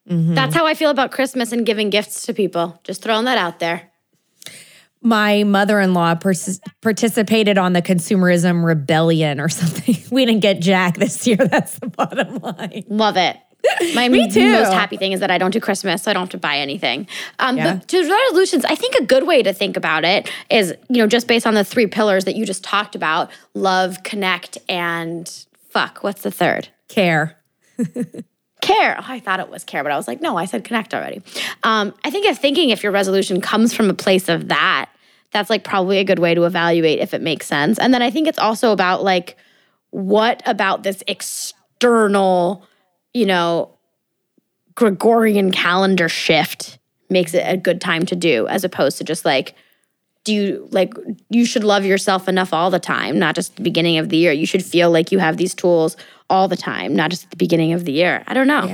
Mm-hmm. 0.08 0.34
That's 0.34 0.54
how 0.54 0.66
I 0.66 0.74
feel 0.74 0.90
about 0.90 1.10
Christmas 1.10 1.52
and 1.52 1.66
giving 1.66 1.90
gifts 1.90 2.26
to 2.26 2.34
people. 2.34 2.80
Just 2.84 3.02
throwing 3.02 3.24
that 3.24 3.38
out 3.38 3.58
there. 3.58 3.90
My 5.02 5.44
mother 5.44 5.80
in 5.80 5.94
law 5.94 6.14
pers- 6.14 6.60
participated 6.82 7.56
on 7.56 7.72
the 7.72 7.80
consumerism 7.80 8.64
rebellion 8.64 9.40
or 9.40 9.48
something. 9.48 9.96
We 10.10 10.26
didn't 10.26 10.42
get 10.42 10.60
Jack 10.60 10.96
this 10.96 11.24
year. 11.26 11.36
That's 11.50 11.78
the 11.78 11.86
bottom 11.86 12.38
line. 12.38 12.84
Love 12.88 13.16
it. 13.16 13.36
My 13.94 14.08
Me 14.08 14.30
too. 14.30 14.52
most 14.52 14.72
happy 14.72 14.96
thing 14.96 15.12
is 15.12 15.20
that 15.20 15.30
I 15.30 15.38
don't 15.38 15.50
do 15.50 15.60
Christmas, 15.60 16.02
so 16.02 16.10
I 16.10 16.14
don't 16.14 16.22
have 16.22 16.30
to 16.30 16.38
buy 16.38 16.56
anything. 16.56 17.06
Um, 17.38 17.56
yeah. 17.56 17.74
But 17.74 17.88
to 17.88 18.10
resolutions, 18.10 18.64
I 18.64 18.74
think 18.74 18.94
a 18.96 19.04
good 19.04 19.26
way 19.26 19.42
to 19.42 19.52
think 19.52 19.76
about 19.76 20.04
it 20.04 20.30
is, 20.50 20.74
you 20.88 20.98
know, 20.98 21.06
just 21.06 21.26
based 21.26 21.46
on 21.46 21.54
the 21.54 21.64
three 21.64 21.86
pillars 21.86 22.24
that 22.24 22.36
you 22.36 22.46
just 22.46 22.64
talked 22.64 22.94
about: 22.94 23.30
love, 23.54 24.02
connect, 24.02 24.58
and 24.68 25.30
fuck. 25.68 26.02
What's 26.02 26.22
the 26.22 26.30
third? 26.30 26.68
Care. 26.88 27.36
care. 28.60 28.96
Oh, 28.98 29.04
I 29.06 29.20
thought 29.20 29.40
it 29.40 29.48
was 29.48 29.64
care, 29.64 29.82
but 29.82 29.92
I 29.92 29.96
was 29.96 30.06
like, 30.06 30.20
no, 30.20 30.36
I 30.36 30.44
said 30.44 30.64
connect 30.64 30.94
already. 30.94 31.22
Um, 31.62 31.94
I 32.04 32.10
think 32.10 32.26
if 32.26 32.38
thinking 32.38 32.70
if 32.70 32.82
your 32.82 32.92
resolution 32.92 33.40
comes 33.40 33.72
from 33.72 33.90
a 33.90 33.94
place 33.94 34.28
of 34.28 34.48
that, 34.48 34.90
that's 35.32 35.50
like 35.50 35.64
probably 35.64 35.98
a 35.98 36.04
good 36.04 36.18
way 36.18 36.34
to 36.34 36.44
evaluate 36.44 36.98
if 36.98 37.14
it 37.14 37.22
makes 37.22 37.46
sense. 37.46 37.78
And 37.78 37.94
then 37.94 38.02
I 38.02 38.10
think 38.10 38.28
it's 38.28 38.38
also 38.38 38.72
about 38.72 39.02
like, 39.02 39.36
what 39.90 40.42
about 40.46 40.82
this 40.82 41.02
external 41.06 42.66
you 43.14 43.26
know, 43.26 43.70
Gregorian 44.74 45.50
calendar 45.50 46.08
shift 46.08 46.78
makes 47.08 47.34
it 47.34 47.42
a 47.46 47.56
good 47.56 47.80
time 47.80 48.06
to 48.06 48.16
do 48.16 48.46
as 48.46 48.64
opposed 48.64 48.98
to 48.98 49.04
just 49.04 49.24
like, 49.24 49.54
do 50.24 50.34
you 50.34 50.68
like 50.70 50.92
you 51.30 51.46
should 51.46 51.64
love 51.64 51.84
yourself 51.84 52.28
enough 52.28 52.52
all 52.52 52.70
the 52.70 52.78
time, 52.78 53.18
not 53.18 53.34
just 53.34 53.56
the 53.56 53.62
beginning 53.62 53.98
of 53.98 54.10
the 54.10 54.16
year. 54.16 54.32
You 54.32 54.46
should 54.46 54.64
feel 54.64 54.90
like 54.90 55.12
you 55.12 55.18
have 55.18 55.38
these 55.38 55.54
tools 55.54 55.96
all 56.28 56.46
the 56.46 56.56
time, 56.56 56.94
not 56.94 57.10
just 57.10 57.24
at 57.24 57.30
the 57.30 57.36
beginning 57.36 57.72
of 57.72 57.84
the 57.84 57.92
year. 57.92 58.22
I 58.26 58.34
don't 58.34 58.46
know. 58.46 58.64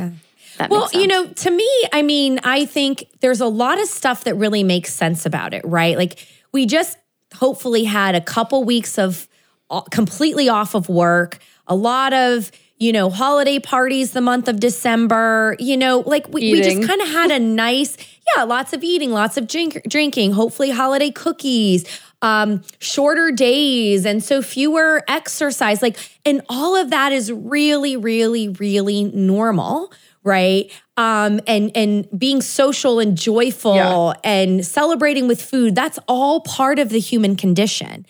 Yeah. 0.59 0.67
well, 0.69 0.89
you 0.93 1.07
know, 1.07 1.27
to 1.27 1.51
me, 1.51 1.69
I 1.93 2.03
mean, 2.03 2.41
I 2.43 2.67
think 2.67 3.07
there's 3.21 3.41
a 3.41 3.47
lot 3.47 3.81
of 3.81 3.87
stuff 3.87 4.25
that 4.25 4.35
really 4.35 4.65
makes 4.65 4.93
sense 4.93 5.25
about 5.25 5.55
it, 5.55 5.65
right? 5.65 5.97
Like 5.97 6.27
we 6.53 6.67
just 6.67 6.99
hopefully 7.35 7.85
had 7.85 8.15
a 8.15 8.21
couple 8.21 8.65
weeks 8.65 8.99
of 8.99 9.29
uh, 9.71 9.83
completely 9.83 10.49
off 10.49 10.75
of 10.75 10.89
work, 10.89 11.39
a 11.67 11.77
lot 11.77 12.13
of 12.13 12.51
you 12.79 12.93
know, 12.93 13.09
holiday 13.09 13.59
parties 13.59 14.13
the 14.13 14.21
month 14.21 14.49
of 14.49 14.61
December, 14.61 15.57
you 15.59 15.77
know, 15.77 16.01
like 16.07 16.29
we, 16.29 16.53
we 16.53 16.61
just 16.61 16.87
kind 16.87 17.01
of 17.01 17.09
had 17.09 17.31
a 17.31 17.39
nice, 17.39 17.97
yeah, 18.37 18.43
lots 18.43 18.73
of 18.73 18.85
eating, 18.85 19.13
lots 19.13 19.37
of 19.37 19.49
drink, 19.49 19.81
drinking, 19.89 20.33
hopefully 20.33 20.71
holiday 20.71 21.11
cookies, 21.11 21.85
um, 22.21 22.63
shorter 22.79 23.31
days, 23.31 24.05
and 24.05 24.23
so 24.23 24.43
fewer 24.43 25.03
exercise. 25.09 25.81
Like, 25.81 25.97
and 26.27 26.43
all 26.49 26.77
of 26.77 26.91
that 26.91 27.13
is 27.13 27.33
really, 27.33 27.97
really, 27.97 28.49
really 28.49 29.05
normal 29.05 29.93
right 30.23 30.73
um 30.97 31.41
and 31.47 31.71
and 31.77 32.09
being 32.19 32.43
social 32.43 32.99
and 32.99 33.17
joyful 33.17 33.77
yeah. 33.77 34.13
and 34.25 34.67
celebrating 34.67 35.29
with 35.29 35.41
food 35.41 35.77
that's 35.77 36.01
all 36.09 36.41
part 36.41 36.81
of 36.81 36.89
the 36.89 36.99
human 36.99 37.37
condition 37.37 38.05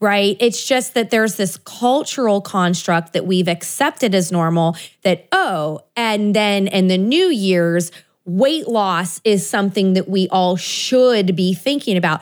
right? 0.00 0.36
It's 0.40 0.66
just 0.66 0.94
that 0.94 1.10
there's 1.10 1.36
this 1.36 1.56
cultural 1.58 2.40
construct 2.40 3.12
that 3.14 3.26
we've 3.26 3.48
accepted 3.48 4.14
as 4.14 4.30
normal 4.30 4.76
that, 5.02 5.26
oh, 5.32 5.80
and 5.96 6.34
then 6.34 6.68
in 6.68 6.88
the 6.88 6.98
New 6.98 7.28
Year's, 7.28 7.90
weight 8.26 8.68
loss 8.68 9.20
is 9.24 9.48
something 9.48 9.94
that 9.94 10.08
we 10.08 10.28
all 10.28 10.56
should 10.56 11.36
be 11.36 11.54
thinking 11.54 11.96
about. 11.96 12.20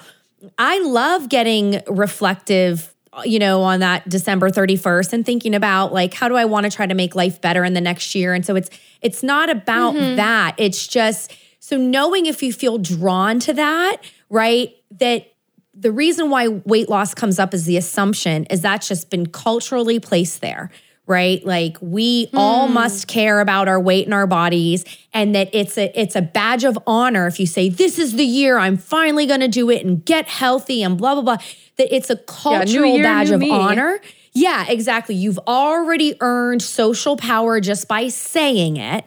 I 0.59 0.79
love 0.81 1.29
getting 1.29 1.81
reflective 1.89 2.95
you 3.25 3.39
know 3.39 3.63
on 3.63 3.81
that 3.81 4.09
December 4.09 4.51
31st 4.51 5.13
and 5.13 5.25
thinking 5.25 5.55
about 5.55 5.93
like 5.93 6.13
how 6.15 6.29
do 6.29 6.35
I 6.35 6.47
want 6.47 6.65
to 6.65 6.71
try 6.71 6.85
to 6.85 6.95
make 6.95 7.15
life 7.15 7.41
better 7.41 7.65
in 7.65 7.73
the 7.73 7.81
next 7.81 8.15
year 8.15 8.35
and 8.35 8.45
so 8.45 8.57
it's 8.57 8.71
it's 9.03 9.23
not 9.23 9.49
about 9.51 9.95
mm-hmm. 9.95 10.17
that 10.17 10.55
it's 10.59 10.87
just 10.87 11.33
so 11.61 11.77
knowing 11.77 12.27
if 12.27 12.43
you 12.43 12.53
feel 12.53 12.77
drawn 12.77 13.39
to 13.41 13.53
that 13.53 13.99
right 14.31 14.75
that 14.99 15.33
the 15.77 15.93
reason 15.93 16.31
why 16.31 16.49
weight 16.49 16.89
loss 16.89 17.15
comes 17.15 17.39
up 17.39 17.55
as 17.55 17.65
the 17.65 17.77
assumption 17.77 18.45
is 18.47 18.63
that's 18.63 18.89
just 18.89 19.11
been 19.11 19.27
culturally 19.27 19.99
placed 19.99 20.41
there 20.41 20.71
right 21.07 21.45
like 21.45 21.77
we 21.81 22.27
mm. 22.27 22.31
all 22.35 22.67
hmm. 22.67 22.75
must 22.75 23.09
care 23.09 23.41
about 23.41 23.69
our 23.69 23.81
weight 23.81 24.07
and 24.07 24.15
our 24.15 24.27
bodies 24.27 24.85
and 25.13 25.35
that 25.35 25.51
it's 25.53 25.77
a 25.77 26.01
it's 26.01 26.17
a 26.17 26.23
badge 26.23 26.65
of 26.65 26.79
honor 26.87 27.27
if 27.27 27.39
you 27.39 27.47
say 27.47 27.69
this 27.69 27.99
is 27.99 28.15
the 28.15 28.25
year 28.25 28.59
i'm 28.59 28.77
finally 28.77 29.27
going 29.27 29.41
to 29.41 29.49
do 29.49 29.69
it 29.71 29.85
and 29.85 30.05
get 30.05 30.27
healthy 30.27 30.83
and 30.83 30.97
blah 30.97 31.15
blah 31.15 31.23
blah 31.23 31.37
that 31.77 31.95
it's 31.95 32.09
a 32.09 32.17
cultural 32.17 32.87
yeah, 32.87 32.95
year, 32.95 33.03
badge 33.03 33.31
of 33.31 33.41
me. 33.41 33.51
honor 33.51 34.01
yeah 34.33 34.65
exactly 34.69 35.15
you've 35.15 35.39
already 35.47 36.17
earned 36.21 36.63
social 36.63 37.17
power 37.17 37.61
just 37.61 37.87
by 37.87 38.09
saying 38.09 38.79
it 38.79 39.05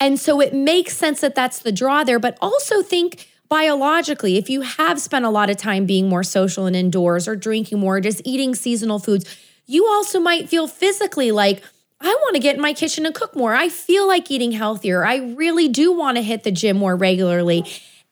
and 0.00 0.20
so 0.20 0.40
it 0.40 0.52
makes 0.52 0.96
sense 0.96 1.22
that 1.22 1.34
that's 1.34 1.60
the 1.60 1.72
draw 1.72 2.04
there 2.04 2.18
but 2.18 2.36
also 2.42 2.82
think 2.82 3.27
biologically, 3.48 4.36
if 4.36 4.50
you 4.50 4.62
have 4.62 5.00
spent 5.00 5.24
a 5.24 5.30
lot 5.30 5.50
of 5.50 5.56
time 5.56 5.86
being 5.86 6.08
more 6.08 6.22
social 6.22 6.66
and 6.66 6.76
indoors 6.76 7.26
or 7.26 7.36
drinking 7.36 7.78
more, 7.78 8.00
just 8.00 8.22
eating 8.24 8.54
seasonal 8.54 8.98
foods, 8.98 9.24
you 9.66 9.86
also 9.86 10.20
might 10.20 10.48
feel 10.48 10.66
physically 10.66 11.30
like, 11.30 11.62
I 12.00 12.08
want 12.08 12.36
to 12.36 12.40
get 12.40 12.56
in 12.56 12.62
my 12.62 12.72
kitchen 12.72 13.06
and 13.06 13.14
cook 13.14 13.34
more. 13.34 13.54
I 13.54 13.68
feel 13.68 14.06
like 14.06 14.30
eating 14.30 14.52
healthier. 14.52 15.04
I 15.04 15.16
really 15.16 15.68
do 15.68 15.92
want 15.92 16.16
to 16.16 16.22
hit 16.22 16.44
the 16.44 16.52
gym 16.52 16.76
more 16.76 16.94
regularly. 16.94 17.64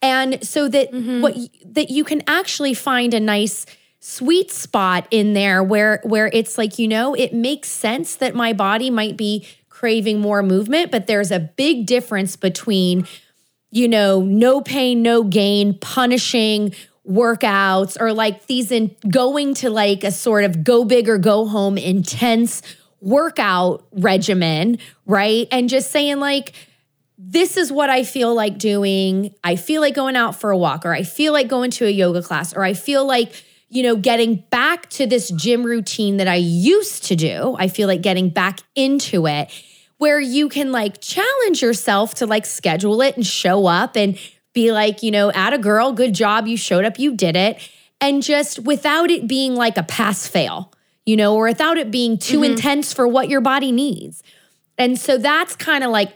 And 0.03 0.47
so 0.47 0.69
that 0.69 0.93
mm-hmm. 0.93 1.21
what 1.21 1.37
that 1.65 1.91
you 1.91 2.05
can 2.05 2.23
actually 2.27 2.75
find 2.75 3.15
a 3.15 3.21
nice 3.21 3.65
sweet 4.01 4.51
spot 4.51 5.07
in 5.11 5.35
there 5.35 5.63
where 5.63 6.01
where 6.03 6.29
it's 6.33 6.59
like, 6.59 6.79
you 6.79 6.89
know, 6.89 7.15
it 7.15 7.33
makes 7.33 7.69
sense 7.69 8.17
that 8.17 8.35
my 8.35 8.53
body 8.53 8.91
might 8.91 9.17
be 9.17 9.47
craving 9.69 10.21
more 10.21 10.43
movement, 10.43 10.91
but 10.91 11.07
there's 11.07 11.31
a 11.31 11.39
big 11.39 11.87
difference 11.87 12.35
between 12.35 13.07
you 13.77 13.89
know, 13.89 14.23
no 14.23 14.63
pain, 14.63 15.03
no 15.03 15.23
gain, 15.23 15.79
punishing 15.79 16.73
workouts 17.09 18.01
or 18.01 18.13
like 18.13 18.47
these 18.47 18.73
in 18.73 18.91
going 19.09 19.55
to 19.55 19.71
like 19.71 20.03
a 20.03 20.11
sort 20.11 20.45
of 20.45 20.65
go 20.65 20.85
big 20.85 21.09
or 21.09 21.19
go 21.19 21.47
home 21.47 21.77
intense 21.77 22.63
workout 23.01 23.87
regimen, 23.93 24.79
right? 25.05 25.47
And 25.53 25.69
just 25.69 25.91
saying 25.91 26.19
like 26.19 26.55
this 27.19 27.57
is 27.57 27.71
what 27.71 27.91
I 27.91 28.03
feel 28.03 28.35
like 28.35 28.59
doing. 28.59 29.35
I 29.45 29.57
feel 29.57 29.81
like 29.81 29.95
going 29.95 30.17
out 30.17 30.35
for 30.37 30.51
a 30.51 30.57
walk 30.57 30.85
or 30.85 30.93
I 30.93 31.03
feel 31.03 31.33
like 31.33 31.49
going 31.49 31.71
to 31.73 31.87
a 31.87 31.91
yoga 31.91 32.23
class 32.23 32.55
or 32.55 32.65
I 32.65 32.73
feel 32.73 33.07
like 33.07 33.45
you 33.69 33.83
know, 33.83 33.97
getting 33.97 34.37
back 34.51 34.89
to 34.91 35.07
this 35.09 35.29
gym 35.31 35.65
routine 35.65 36.19
that 36.19 36.29
I 36.29 36.37
used 36.37 37.05
to 37.07 37.17
do. 37.17 37.57
I 37.59 37.67
feel 37.67 37.89
like 37.89 38.01
getting 38.01 38.31
back 38.31 38.61
into 38.77 39.27
it 39.27 39.51
where 39.99 40.21
you 40.21 40.49
can 40.49 40.73
like 40.73 41.01
challenge 41.01 41.63
yourself 41.63 42.15
to 42.15 42.27
like 42.27 42.45
schedule 42.45 43.01
it 43.01 43.17
and 43.17 43.27
show 43.27 43.67
up 43.67 43.97
and 43.97 44.19
be 44.53 44.73
like, 44.73 45.03
you 45.03 45.11
know, 45.11 45.31
at 45.33 45.53
a 45.53 45.59
girl, 45.59 45.93
good 45.93 46.15
job, 46.15 46.47
you 46.47 46.57
showed 46.57 46.85
up, 46.85 46.99
you 46.99 47.15
did 47.15 47.37
it. 47.37 47.59
And 48.01 48.23
just 48.23 48.59
without 48.59 49.11
it 49.11 49.27
being 49.27 49.55
like 49.55 49.79
a 49.79 49.83
pass 49.83 50.27
fail, 50.27 50.73
you 51.05 51.17
know, 51.17 51.35
or 51.35 51.45
without 51.45 51.79
it 51.79 51.91
being 51.91 52.19
too 52.19 52.41
mm-hmm. 52.41 52.53
intense 52.53 52.93
for 52.93 53.09
what 53.09 53.29
your 53.29 53.41
body 53.41 53.73
needs. 53.73 54.23
And 54.79 54.99
so 54.99 55.17
that's 55.17 55.57
kind 55.57 55.83
of 55.83 55.91
like, 55.91 56.15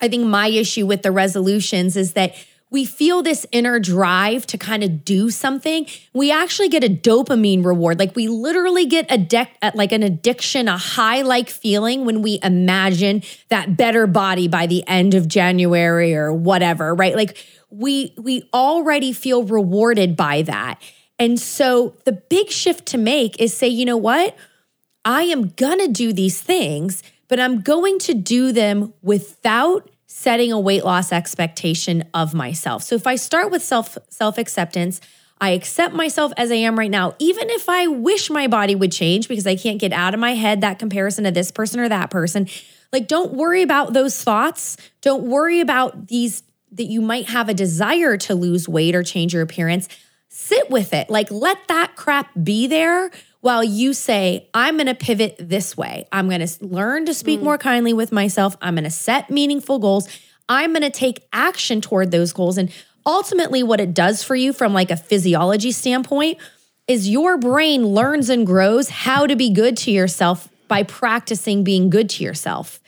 I 0.00 0.08
think 0.08 0.26
my 0.26 0.48
issue 0.48 0.86
with 0.86 1.02
the 1.02 1.12
resolutions 1.12 1.96
is 1.96 2.14
that 2.14 2.34
we 2.70 2.84
feel 2.84 3.22
this 3.22 3.46
inner 3.52 3.78
drive 3.78 4.46
to 4.46 4.58
kind 4.58 4.82
of 4.82 5.04
do 5.04 5.30
something, 5.30 5.86
we 6.12 6.32
actually 6.32 6.68
get 6.68 6.82
a 6.82 6.88
dopamine 6.88 7.64
reward. 7.64 7.98
Like 7.98 8.16
we 8.16 8.26
literally 8.26 8.86
get 8.86 9.06
a 9.08 9.16
de- 9.16 9.48
uh, 9.62 9.70
like 9.74 9.92
an 9.92 10.02
addiction, 10.02 10.66
a 10.66 10.76
high 10.76 11.22
like 11.22 11.48
feeling 11.48 12.04
when 12.04 12.22
we 12.22 12.40
imagine 12.42 13.22
that 13.50 13.76
better 13.76 14.06
body 14.06 14.48
by 14.48 14.66
the 14.66 14.86
end 14.88 15.14
of 15.14 15.28
January 15.28 16.14
or 16.16 16.32
whatever, 16.32 16.94
right? 16.94 17.14
Like 17.14 17.44
we 17.70 18.12
we 18.18 18.48
already 18.52 19.12
feel 19.12 19.44
rewarded 19.44 20.16
by 20.16 20.42
that. 20.42 20.82
And 21.18 21.38
so 21.38 21.94
the 22.04 22.12
big 22.12 22.50
shift 22.50 22.86
to 22.86 22.98
make 22.98 23.40
is 23.40 23.56
say, 23.56 23.68
you 23.68 23.84
know 23.84 23.96
what? 23.96 24.36
I 25.04 25.22
am 25.22 25.50
to 25.50 25.88
do 25.90 26.12
these 26.12 26.40
things, 26.40 27.02
but 27.28 27.38
I'm 27.38 27.60
going 27.60 28.00
to 28.00 28.14
do 28.14 28.50
them 28.52 28.92
without 29.02 29.88
setting 30.06 30.52
a 30.52 30.58
weight 30.58 30.84
loss 30.84 31.12
expectation 31.12 32.04
of 32.14 32.34
myself. 32.34 32.82
So 32.82 32.94
if 32.94 33.06
I 33.06 33.16
start 33.16 33.50
with 33.50 33.62
self 33.62 33.98
self 34.08 34.38
acceptance, 34.38 35.00
I 35.40 35.50
accept 35.50 35.94
myself 35.94 36.32
as 36.36 36.50
I 36.50 36.56
am 36.56 36.78
right 36.78 36.90
now, 36.90 37.14
even 37.18 37.50
if 37.50 37.68
I 37.68 37.86
wish 37.88 38.30
my 38.30 38.46
body 38.46 38.74
would 38.74 38.92
change 38.92 39.28
because 39.28 39.46
I 39.46 39.56
can't 39.56 39.78
get 39.78 39.92
out 39.92 40.14
of 40.14 40.20
my 40.20 40.34
head 40.34 40.62
that 40.62 40.78
comparison 40.78 41.24
to 41.24 41.30
this 41.30 41.50
person 41.50 41.78
or 41.78 41.88
that 41.88 42.10
person. 42.10 42.48
Like, 42.92 43.08
don't 43.08 43.34
worry 43.34 43.62
about 43.62 43.92
those 43.92 44.22
thoughts. 44.22 44.76
Don't 45.02 45.24
worry 45.24 45.60
about 45.60 46.08
these 46.08 46.42
that 46.72 46.84
you 46.84 47.00
might 47.00 47.28
have 47.28 47.48
a 47.48 47.54
desire 47.54 48.16
to 48.16 48.34
lose 48.34 48.68
weight 48.68 48.94
or 48.94 49.02
change 49.02 49.34
your 49.34 49.42
appearance. 49.42 49.88
Sit 50.28 50.70
with 50.70 50.92
it. 50.92 51.10
Like, 51.10 51.30
let 51.30 51.58
that 51.68 51.96
crap 51.96 52.30
be 52.42 52.66
there 52.66 53.10
while 53.46 53.62
you 53.62 53.92
say, 53.92 54.50
I'm 54.52 54.74
going 54.76 54.88
to 54.88 54.94
pivot 54.94 55.36
this 55.38 55.76
way. 55.76 56.08
I'm 56.10 56.28
going 56.28 56.44
to 56.44 56.64
learn 56.66 57.06
to 57.06 57.14
speak 57.14 57.38
mm. 57.38 57.44
more 57.44 57.58
kindly 57.58 57.92
with 57.92 58.10
myself. 58.10 58.56
I'm 58.60 58.74
going 58.74 58.82
to 58.82 58.90
set 58.90 59.30
meaningful 59.30 59.78
goals. 59.78 60.08
I'm 60.48 60.72
going 60.72 60.82
to 60.82 60.90
take 60.90 61.24
action 61.32 61.80
toward 61.80 62.10
those 62.10 62.32
goals. 62.32 62.58
And 62.58 62.72
ultimately, 63.06 63.62
what 63.62 63.78
it 63.78 63.94
does 63.94 64.24
for 64.24 64.34
you 64.34 64.52
from 64.52 64.74
like 64.74 64.90
a 64.90 64.96
physiology 64.96 65.70
standpoint 65.70 66.38
is 66.88 67.08
your 67.08 67.38
brain 67.38 67.86
learns 67.86 68.30
and 68.30 68.44
grows 68.44 68.88
how 68.88 69.28
to 69.28 69.36
be 69.36 69.50
good 69.50 69.76
to 69.76 69.92
yourself 69.92 70.48
by 70.66 70.82
practicing 70.82 71.62
being 71.62 71.88
good 71.88 72.10
to 72.10 72.24
yourself. 72.24 72.80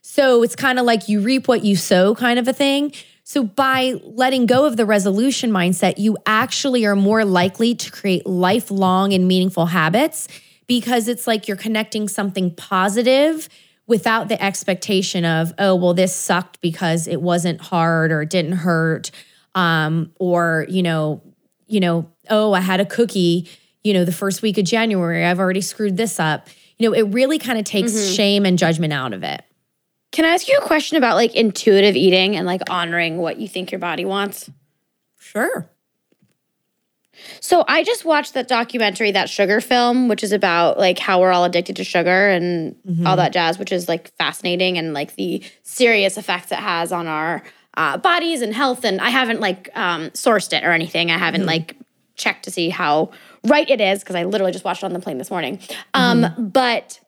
So 0.00 0.42
it's 0.42 0.56
kind 0.56 0.78
of 0.78 0.86
like 0.86 1.10
you 1.10 1.20
reap 1.20 1.46
what 1.46 1.62
you 1.62 1.76
sow 1.76 2.14
kind 2.14 2.38
of 2.38 2.48
a 2.48 2.54
thing. 2.54 2.94
So, 3.28 3.42
by 3.42 3.94
letting 4.04 4.46
go 4.46 4.66
of 4.66 4.76
the 4.76 4.86
resolution 4.86 5.50
mindset, 5.50 5.94
you 5.98 6.16
actually 6.26 6.86
are 6.86 6.94
more 6.94 7.24
likely 7.24 7.74
to 7.74 7.90
create 7.90 8.24
lifelong 8.24 9.12
and 9.12 9.26
meaningful 9.26 9.66
habits 9.66 10.28
because 10.68 11.08
it's 11.08 11.26
like 11.26 11.48
you're 11.48 11.56
connecting 11.56 12.06
something 12.06 12.54
positive 12.54 13.48
without 13.88 14.28
the 14.28 14.40
expectation 14.40 15.24
of, 15.24 15.52
oh, 15.58 15.74
well, 15.74 15.92
this 15.92 16.14
sucked 16.14 16.60
because 16.60 17.08
it 17.08 17.20
wasn't 17.20 17.60
hard 17.60 18.12
or 18.12 18.22
it 18.22 18.30
didn't 18.30 18.52
hurt. 18.52 19.10
Um, 19.56 20.12
or, 20.20 20.64
you 20.68 20.84
know, 20.84 21.20
you 21.66 21.80
know, 21.80 22.08
oh, 22.30 22.52
I 22.52 22.60
had 22.60 22.78
a 22.78 22.86
cookie, 22.86 23.48
you 23.82 23.92
know, 23.92 24.04
the 24.04 24.12
first 24.12 24.40
week 24.40 24.56
of 24.56 24.66
January. 24.66 25.24
I've 25.24 25.40
already 25.40 25.62
screwed 25.62 25.96
this 25.96 26.20
up. 26.20 26.46
You 26.78 26.88
know, 26.88 26.94
it 26.94 27.12
really 27.12 27.40
kind 27.40 27.58
of 27.58 27.64
takes 27.64 27.90
mm-hmm. 27.90 28.14
shame 28.14 28.46
and 28.46 28.56
judgment 28.56 28.92
out 28.92 29.12
of 29.12 29.24
it. 29.24 29.42
Can 30.12 30.24
I 30.24 30.28
ask 30.28 30.48
you 30.48 30.56
a 30.58 30.62
question 30.62 30.96
about 30.96 31.16
like 31.16 31.34
intuitive 31.34 31.96
eating 31.96 32.36
and 32.36 32.46
like 32.46 32.62
honoring 32.70 33.18
what 33.18 33.38
you 33.38 33.48
think 33.48 33.70
your 33.70 33.78
body 33.78 34.04
wants? 34.04 34.50
Sure. 35.18 35.68
So 37.40 37.64
I 37.66 37.82
just 37.82 38.04
watched 38.04 38.34
that 38.34 38.48
documentary, 38.48 39.10
that 39.12 39.28
sugar 39.28 39.60
film, 39.60 40.08
which 40.08 40.22
is 40.22 40.32
about 40.32 40.78
like 40.78 40.98
how 40.98 41.20
we're 41.20 41.32
all 41.32 41.44
addicted 41.44 41.76
to 41.76 41.84
sugar 41.84 42.28
and 42.28 42.76
mm-hmm. 42.86 43.06
all 43.06 43.16
that 43.16 43.32
jazz, 43.32 43.58
which 43.58 43.72
is 43.72 43.88
like 43.88 44.14
fascinating 44.16 44.78
and 44.78 44.92
like 44.92 45.14
the 45.16 45.42
serious 45.62 46.18
effects 46.18 46.52
it 46.52 46.58
has 46.58 46.92
on 46.92 47.06
our 47.06 47.42
uh, 47.76 47.96
bodies 47.96 48.42
and 48.42 48.54
health. 48.54 48.84
And 48.84 49.00
I 49.00 49.10
haven't 49.10 49.40
like 49.40 49.70
um, 49.74 50.10
sourced 50.10 50.52
it 50.52 50.64
or 50.64 50.72
anything. 50.72 51.10
I 51.10 51.18
haven't 51.18 51.42
mm-hmm. 51.42 51.48
like 51.48 51.76
checked 52.16 52.44
to 52.44 52.50
see 52.50 52.70
how 52.70 53.10
right 53.44 53.68
it 53.68 53.80
is 53.80 54.00
because 54.00 54.16
I 54.16 54.24
literally 54.24 54.52
just 54.52 54.64
watched 54.64 54.82
it 54.82 54.86
on 54.86 54.92
the 54.92 55.00
plane 55.00 55.18
this 55.18 55.30
morning. 55.30 55.60
Um, 55.94 56.22
mm-hmm. 56.22 56.46
But 56.48 57.00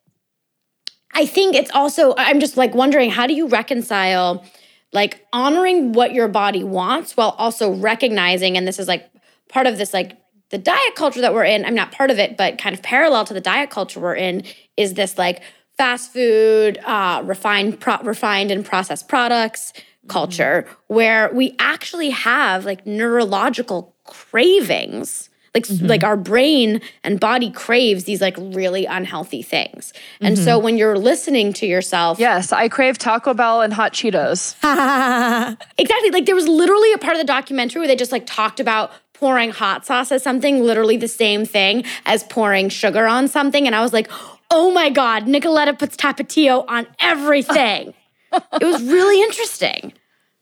I 1.13 1.27
think 1.27 1.55
it's 1.55 1.71
also, 1.73 2.15
I'm 2.17 2.41
just 2.41 2.57
like 2.57 2.75
wondering, 2.75 3.11
how 3.11 3.27
do 3.27 3.35
you 3.35 3.49
reconcile 3.49 4.45
like 4.93 5.27
honoring 5.33 5.93
what 5.93 6.13
your 6.13 6.29
body 6.29 6.65
wants 6.65 7.17
while 7.17 7.35
also 7.39 7.73
recognizing, 7.73 8.57
and 8.57 8.67
this 8.67 8.79
is 8.79 8.89
like 8.89 9.11
part 9.49 9.67
of 9.67 9.79
this, 9.79 9.93
like 9.93 10.19
the 10.51 10.59
diet 10.59 10.95
culture 10.95 11.21
that 11.21 11.35
we're 11.35 11.45
in, 11.45 11.65
I'm 11.65 11.75
not 11.75 11.93
part 11.93 12.11
of 12.11 12.19
it, 12.19 12.37
but 12.37 12.59
kind 12.59 12.75
of 12.75 12.83
parallel 12.83 13.25
to 13.27 13.35
the 13.35 13.41
diet 13.41 13.71
culture 13.71 14.01
we're 14.01 14.15
in 14.15 14.45
is 14.77 14.95
this 14.95 15.19
like 15.19 15.43
fast 15.77 16.13
food, 16.13 16.79
uh, 16.85 17.23
refined, 17.25 17.81
pro- 17.81 18.03
refined 18.03 18.51
and 18.51 18.65
processed 18.65 19.09
products 19.09 19.73
culture 20.09 20.65
mm-hmm. 20.67 20.95
where 20.95 21.31
we 21.33 21.55
actually 21.59 22.11
have 22.11 22.65
like 22.65 22.87
neurological 22.87 23.95
cravings 24.05 25.29
like 25.59 25.79
mm-hmm. 25.79 25.87
like 25.87 26.05
our 26.05 26.17
brain 26.17 26.81
and 27.03 27.19
body 27.19 27.51
craves 27.51 28.05
these 28.05 28.21
like 28.21 28.37
really 28.39 28.87
unhealthy 28.87 29.43
things. 29.43 29.93
And 30.21 30.37
mm-hmm. 30.37 30.45
so 30.45 30.59
when 30.59 30.77
you're 30.77 30.99
listening 30.99 31.53
to 31.55 31.67
yourself, 31.67 32.19
yes, 32.19 32.53
I 32.53 32.69
crave 32.69 32.99
Taco 32.99 33.35
Bell 33.35 33.63
and 33.63 33.73
hot 33.73 33.93
Cheetos. 33.93 34.55
exactly. 35.79 36.11
Like 36.11 36.27
there 36.27 36.35
was 36.35 36.49
literally 36.49 36.93
a 36.93 36.99
part 36.99 37.15
of 37.15 37.19
the 37.19 37.27
documentary 37.27 37.81
where 37.81 37.89
they 37.89 37.97
just 37.97 38.13
like 38.13 38.27
talked 38.27 38.61
about 38.61 38.93
pouring 39.15 39.51
hot 39.51 39.85
sauce 39.85 40.13
as 40.13 40.23
something 40.23 40.63
literally 40.63 40.97
the 40.97 41.09
same 41.09 41.45
thing 41.45 41.85
as 42.07 42.23
pouring 42.25 42.69
sugar 42.69 43.07
on 43.07 43.27
something 43.27 43.67
and 43.67 43.75
I 43.75 43.81
was 43.81 43.93
like, 43.93 44.09
"Oh 44.51 44.71
my 44.71 44.91
god, 44.91 45.25
Nicoletta 45.25 45.77
puts 45.79 45.97
tapatio 45.97 46.65
on 46.69 46.87
everything." 47.01 47.95
it 48.33 48.65
was 48.65 48.83
really 48.83 49.23
interesting. 49.23 49.93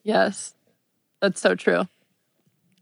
Yes. 0.03 0.55
That's 1.21 1.41
so 1.41 1.55
true. 1.55 1.89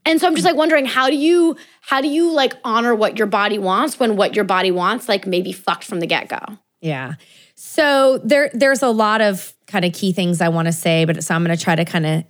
And 0.05 0.21
so 0.21 0.27
I'm 0.27 0.35
just 0.35 0.45
like 0.45 0.55
wondering 0.55 0.85
how 0.85 1.09
do 1.09 1.15
you 1.15 1.57
how 1.81 2.01
do 2.01 2.07
you 2.07 2.31
like 2.31 2.53
honor 2.63 2.93
what 2.93 3.17
your 3.17 3.27
body 3.27 3.57
wants 3.57 3.99
when 3.99 4.15
what 4.15 4.35
your 4.35 4.45
body 4.45 4.71
wants 4.71 5.09
like 5.09 5.25
maybe 5.25 5.51
fucked 5.51 5.83
from 5.83 5.99
the 5.99 6.07
get-go? 6.07 6.57
Yeah. 6.81 7.13
So 7.55 8.19
there 8.19 8.51
there's 8.53 8.83
a 8.83 8.89
lot 8.89 9.21
of 9.21 9.53
kind 9.67 9.85
of 9.85 9.93
key 9.93 10.13
things 10.13 10.41
I 10.41 10.49
want 10.49 10.67
to 10.67 10.71
say, 10.71 11.05
but 11.05 11.23
so 11.23 11.33
I'm 11.33 11.43
going 11.43 11.57
to 11.57 11.63
try 11.63 11.75
to 11.75 11.85
kind 11.85 12.05
of 12.05 12.23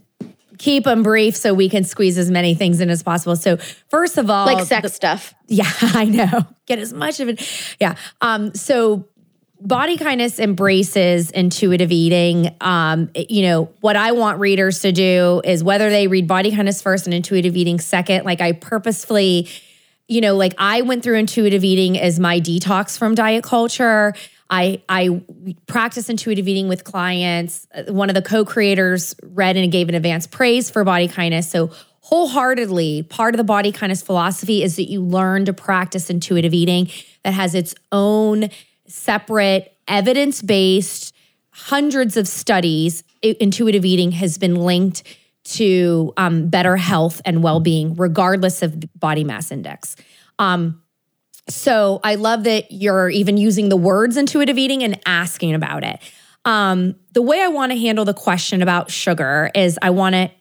keep 0.57 0.85
them 0.85 1.03
brief 1.03 1.35
so 1.35 1.53
we 1.53 1.67
can 1.67 1.83
squeeze 1.83 2.17
as 2.17 2.31
many 2.31 2.55
things 2.55 2.79
in 2.79 2.89
as 2.89 3.03
possible. 3.03 3.35
So 3.35 3.57
first 3.89 4.17
of 4.17 4.29
all, 4.29 4.45
like 4.45 4.65
sex 4.65 4.83
the, 4.83 4.89
stuff. 4.89 5.33
Yeah, 5.47 5.69
I 5.81 6.05
know. 6.05 6.45
Get 6.65 6.79
as 6.79 6.93
much 6.93 7.19
of 7.19 7.29
it. 7.29 7.75
Yeah. 7.79 7.95
Um 8.21 8.53
so 8.55 9.09
body 9.65 9.97
kindness 9.97 10.39
embraces 10.39 11.31
intuitive 11.31 11.91
eating. 11.91 12.55
Um, 12.61 13.09
you 13.15 13.41
know, 13.41 13.65
what 13.81 13.95
I 13.95 14.11
want 14.11 14.39
readers 14.39 14.81
to 14.81 14.91
do 14.91 15.41
is 15.43 15.63
whether 15.63 15.89
they 15.89 16.07
read 16.07 16.27
body 16.27 16.51
kindness 16.51 16.81
first 16.81 17.07
and 17.07 17.13
intuitive 17.13 17.57
eating 17.57 17.79
second, 17.79 18.25
like 18.25 18.41
I 18.41 18.51
purposefully, 18.51 19.49
you 20.07 20.21
know, 20.21 20.35
like 20.35 20.53
I 20.59 20.81
went 20.81 21.03
through 21.03 21.17
intuitive 21.17 21.63
eating 21.63 21.97
as 21.99 22.19
my 22.19 22.39
detox 22.39 22.97
from 22.97 23.15
diet 23.15 23.43
culture. 23.43 24.13
I 24.49 24.83
I 24.87 25.23
practice 25.65 26.09
intuitive 26.09 26.47
eating 26.47 26.67
with 26.67 26.83
clients. 26.83 27.67
One 27.87 28.09
of 28.09 28.15
the 28.15 28.21
co-creators 28.21 29.15
read 29.23 29.57
and 29.57 29.71
gave 29.71 29.89
an 29.89 29.95
advanced 29.95 30.29
praise 30.29 30.69
for 30.69 30.83
body 30.83 31.07
kindness. 31.07 31.49
So 31.49 31.71
wholeheartedly, 32.01 33.01
part 33.03 33.33
of 33.33 33.37
the 33.37 33.43
body 33.43 33.71
kindness 33.71 34.03
philosophy 34.03 34.61
is 34.61 34.75
that 34.75 34.91
you 34.91 35.01
learn 35.01 35.45
to 35.45 35.53
practice 35.53 36.11
intuitive 36.11 36.53
eating 36.53 36.89
that 37.23 37.33
has 37.33 37.55
its 37.55 37.73
own 37.91 38.51
separate, 38.87 39.77
evidence 39.87 40.41
based, 40.41 41.13
hundreds 41.51 42.17
of 42.17 42.27
studies. 42.27 43.03
Intuitive 43.21 43.85
eating 43.85 44.11
has 44.11 44.37
been 44.37 44.55
linked 44.55 45.03
to 45.45 46.13
um, 46.17 46.49
better 46.49 46.75
health 46.75 47.21
and 47.23 47.43
well 47.43 47.59
being, 47.59 47.95
regardless 47.95 48.61
of 48.61 48.83
body 48.99 49.23
mass 49.23 49.51
index. 49.51 49.95
Um, 50.39 50.81
so 51.47 51.99
I 52.03 52.15
love 52.15 52.43
that 52.45 52.71
you're 52.71 53.09
even 53.09 53.37
using 53.37 53.69
the 53.69 53.77
words 53.77 54.17
intuitive 54.17 54.57
eating 54.57 54.83
and 54.83 54.99
asking 55.05 55.53
about 55.53 55.83
it. 55.83 55.99
Um, 56.43 56.95
the 57.13 57.21
way 57.21 57.41
I 57.41 57.47
want 57.47 57.71
to 57.71 57.77
handle 57.77 58.05
the 58.05 58.13
question 58.13 58.61
about 58.61 58.91
sugar 58.91 59.51
is 59.53 59.77
I 59.81 59.91
want 59.91 60.15
to 60.15 60.31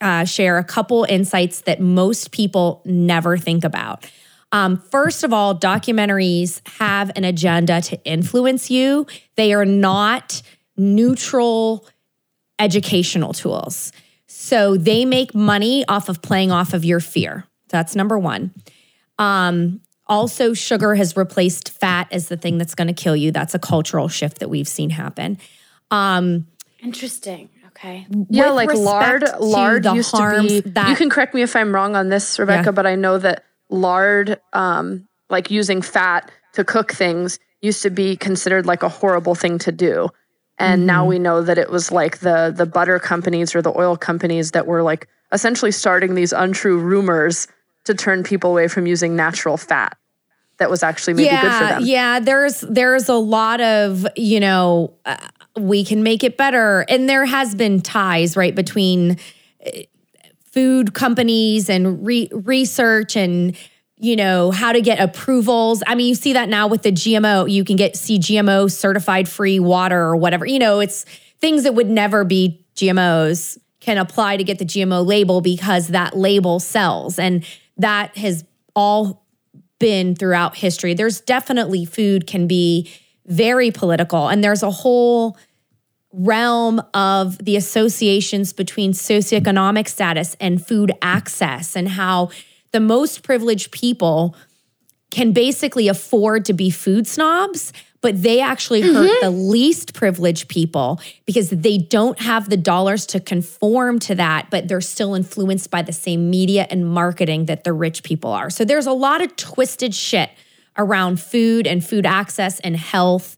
uh, 0.00 0.24
share 0.24 0.58
a 0.58 0.64
couple 0.64 1.06
insights 1.08 1.62
that 1.62 1.80
most 1.80 2.30
people 2.30 2.82
never 2.84 3.36
think 3.36 3.64
about. 3.64 4.10
Um, 4.54 4.78
first 4.78 5.24
of 5.24 5.32
all, 5.32 5.58
documentaries 5.58 6.60
have 6.78 7.10
an 7.16 7.24
agenda 7.24 7.80
to 7.82 8.00
influence 8.04 8.70
you. 8.70 9.04
They 9.34 9.52
are 9.52 9.64
not 9.64 10.42
neutral 10.76 11.86
educational 12.60 13.32
tools. 13.32 13.90
So 14.28 14.76
they 14.76 15.04
make 15.04 15.34
money 15.34 15.84
off 15.88 16.08
of 16.08 16.22
playing 16.22 16.52
off 16.52 16.72
of 16.72 16.84
your 16.84 17.00
fear. 17.00 17.44
That's 17.68 17.96
number 17.96 18.16
one. 18.16 18.54
Um, 19.18 19.80
also, 20.06 20.54
sugar 20.54 20.94
has 20.94 21.16
replaced 21.16 21.70
fat 21.70 22.06
as 22.12 22.28
the 22.28 22.36
thing 22.36 22.56
that's 22.56 22.76
going 22.76 22.86
to 22.88 22.94
kill 22.94 23.16
you. 23.16 23.32
That's 23.32 23.56
a 23.56 23.58
cultural 23.58 24.06
shift 24.06 24.38
that 24.38 24.50
we've 24.50 24.68
seen 24.68 24.90
happen. 24.90 25.36
Um, 25.90 26.46
Interesting. 26.80 27.48
Okay. 27.68 28.06
Yeah, 28.30 28.52
with 28.52 28.54
like 28.54 28.74
lard. 28.76 29.24
Lard 29.40 29.82
the 29.82 29.94
used 29.94 30.14
to 30.14 30.42
be. 30.42 30.60
that- 30.60 30.90
you 30.90 30.94
can 30.94 31.10
correct 31.10 31.34
me 31.34 31.42
if 31.42 31.56
I'm 31.56 31.74
wrong 31.74 31.96
on 31.96 32.08
this, 32.08 32.38
Rebecca, 32.38 32.66
Yeah. 32.66 32.70
but 32.70 32.86
I 32.86 32.94
know 32.94 33.18
that 33.18 33.44
lard, 33.68 34.40
um, 34.52 35.08
like 35.30 35.50
using 35.50 35.82
fat 35.82 36.30
to 36.54 36.64
cook 36.64 36.92
things, 36.92 37.38
used 37.62 37.82
to 37.82 37.90
be 37.90 38.16
considered 38.16 38.66
like 38.66 38.82
a 38.82 38.88
horrible 38.88 39.34
thing 39.34 39.58
to 39.58 39.72
do. 39.72 40.08
And 40.58 40.80
Mm-hmm. 40.80 40.86
now 40.86 41.06
we 41.06 41.18
know 41.18 41.42
that 41.42 41.58
it 41.58 41.70
was 41.70 41.90
like 41.90 42.18
the 42.18 42.52
the 42.56 42.66
butter 42.66 42.98
companies 43.00 43.54
or 43.54 43.62
the 43.62 43.76
oil 43.76 43.96
companies 43.96 44.52
that 44.52 44.66
were 44.66 44.82
like 44.82 45.08
essentially 45.32 45.72
starting 45.72 46.14
these 46.14 46.32
untrue 46.32 46.78
rumors 46.78 47.48
to 47.84 47.94
turn 47.94 48.22
people 48.22 48.50
away 48.50 48.68
from 48.68 48.86
using 48.86 49.16
natural 49.16 49.56
fat. 49.56 49.96
That 50.58 50.70
was 50.70 50.84
actually 50.84 51.14
maybe 51.14 51.26
yeah, 51.26 51.42
good 51.42 51.52
for 51.52 51.64
them. 51.74 51.82
Yeah, 51.84 52.20
there's 52.20 52.60
there's 52.60 53.08
a 53.08 53.14
lot 53.14 53.60
of 53.60 54.06
you 54.16 54.38
know 54.38 54.94
uh, 55.04 55.16
we 55.58 55.84
can 55.84 56.04
make 56.04 56.22
it 56.22 56.36
better, 56.36 56.84
and 56.88 57.08
there 57.08 57.24
has 57.24 57.56
been 57.56 57.80
ties 57.80 58.36
right 58.36 58.54
between 58.54 59.16
food 60.54 60.94
companies 60.94 61.68
and 61.68 62.06
re- 62.06 62.30
research 62.32 63.16
and 63.16 63.56
you 63.96 64.14
know 64.14 64.52
how 64.52 64.70
to 64.70 64.80
get 64.80 65.00
approvals. 65.00 65.82
I 65.84 65.96
mean, 65.96 66.06
you 66.06 66.14
see 66.14 66.34
that 66.34 66.48
now 66.48 66.68
with 66.68 66.82
the 66.82 66.92
GMO. 66.92 67.50
You 67.50 67.64
can 67.64 67.74
get 67.74 67.96
see 67.96 68.20
GMO 68.20 68.70
certified 68.70 69.28
free 69.28 69.58
water 69.58 69.98
or 69.98 70.14
whatever. 70.14 70.46
You 70.46 70.60
know, 70.60 70.78
it's 70.78 71.04
things 71.40 71.64
that 71.64 71.74
would 71.74 71.90
never 71.90 72.24
be 72.24 72.64
GMOs 72.76 73.58
can 73.80 73.98
apply 73.98 74.36
to 74.36 74.44
get 74.44 74.58
the 74.60 74.64
GMO 74.64 75.04
label 75.04 75.40
because 75.40 75.88
that 75.88 76.16
label 76.16 76.60
sells, 76.60 77.18
and 77.18 77.44
that 77.76 78.16
has 78.16 78.44
all 78.76 79.26
been 79.80 80.14
throughout 80.14 80.56
history. 80.56 80.94
There's 80.94 81.20
definitely 81.20 81.84
food 81.84 82.28
can 82.28 82.46
be 82.46 82.92
very 83.26 83.72
political, 83.72 84.28
and 84.28 84.44
there's 84.44 84.62
a 84.62 84.70
whole 84.70 85.36
realm 86.16 86.80
of 86.94 87.38
the 87.44 87.56
associations 87.56 88.52
between 88.52 88.92
socioeconomic 88.92 89.88
status 89.88 90.36
and 90.40 90.64
food 90.64 90.92
access, 91.02 91.76
and 91.76 91.88
how 91.88 92.30
the 92.72 92.80
most 92.80 93.22
privileged 93.22 93.72
people 93.72 94.36
can 95.10 95.32
basically 95.32 95.88
afford 95.88 96.44
to 96.44 96.52
be 96.52 96.70
food 96.70 97.06
snobs, 97.06 97.72
but 98.00 98.22
they 98.22 98.40
actually 98.40 98.82
hurt 98.82 99.10
the 99.22 99.30
least 99.30 99.94
privileged 99.94 100.48
people 100.48 101.00
because 101.24 101.50
they 101.50 101.78
don't 101.78 102.20
have 102.20 102.50
the 102.50 102.56
dollars 102.56 103.06
to 103.06 103.20
conform 103.20 103.98
to 103.98 104.14
that, 104.14 104.50
but 104.50 104.68
they're 104.68 104.80
still 104.80 105.14
influenced 105.14 105.70
by 105.70 105.80
the 105.82 105.92
same 105.92 106.28
media 106.28 106.66
and 106.68 106.86
marketing 106.86 107.46
that 107.46 107.64
the 107.64 107.72
rich 107.72 108.02
people 108.02 108.30
are. 108.30 108.50
So 108.50 108.64
there's 108.64 108.86
a 108.86 108.92
lot 108.92 109.22
of 109.22 109.34
twisted 109.36 109.94
shit 109.94 110.30
around 110.76 111.20
food 111.20 111.66
and 111.66 111.82
food 111.84 112.04
access 112.04 112.60
and 112.60 112.76
health. 112.76 113.36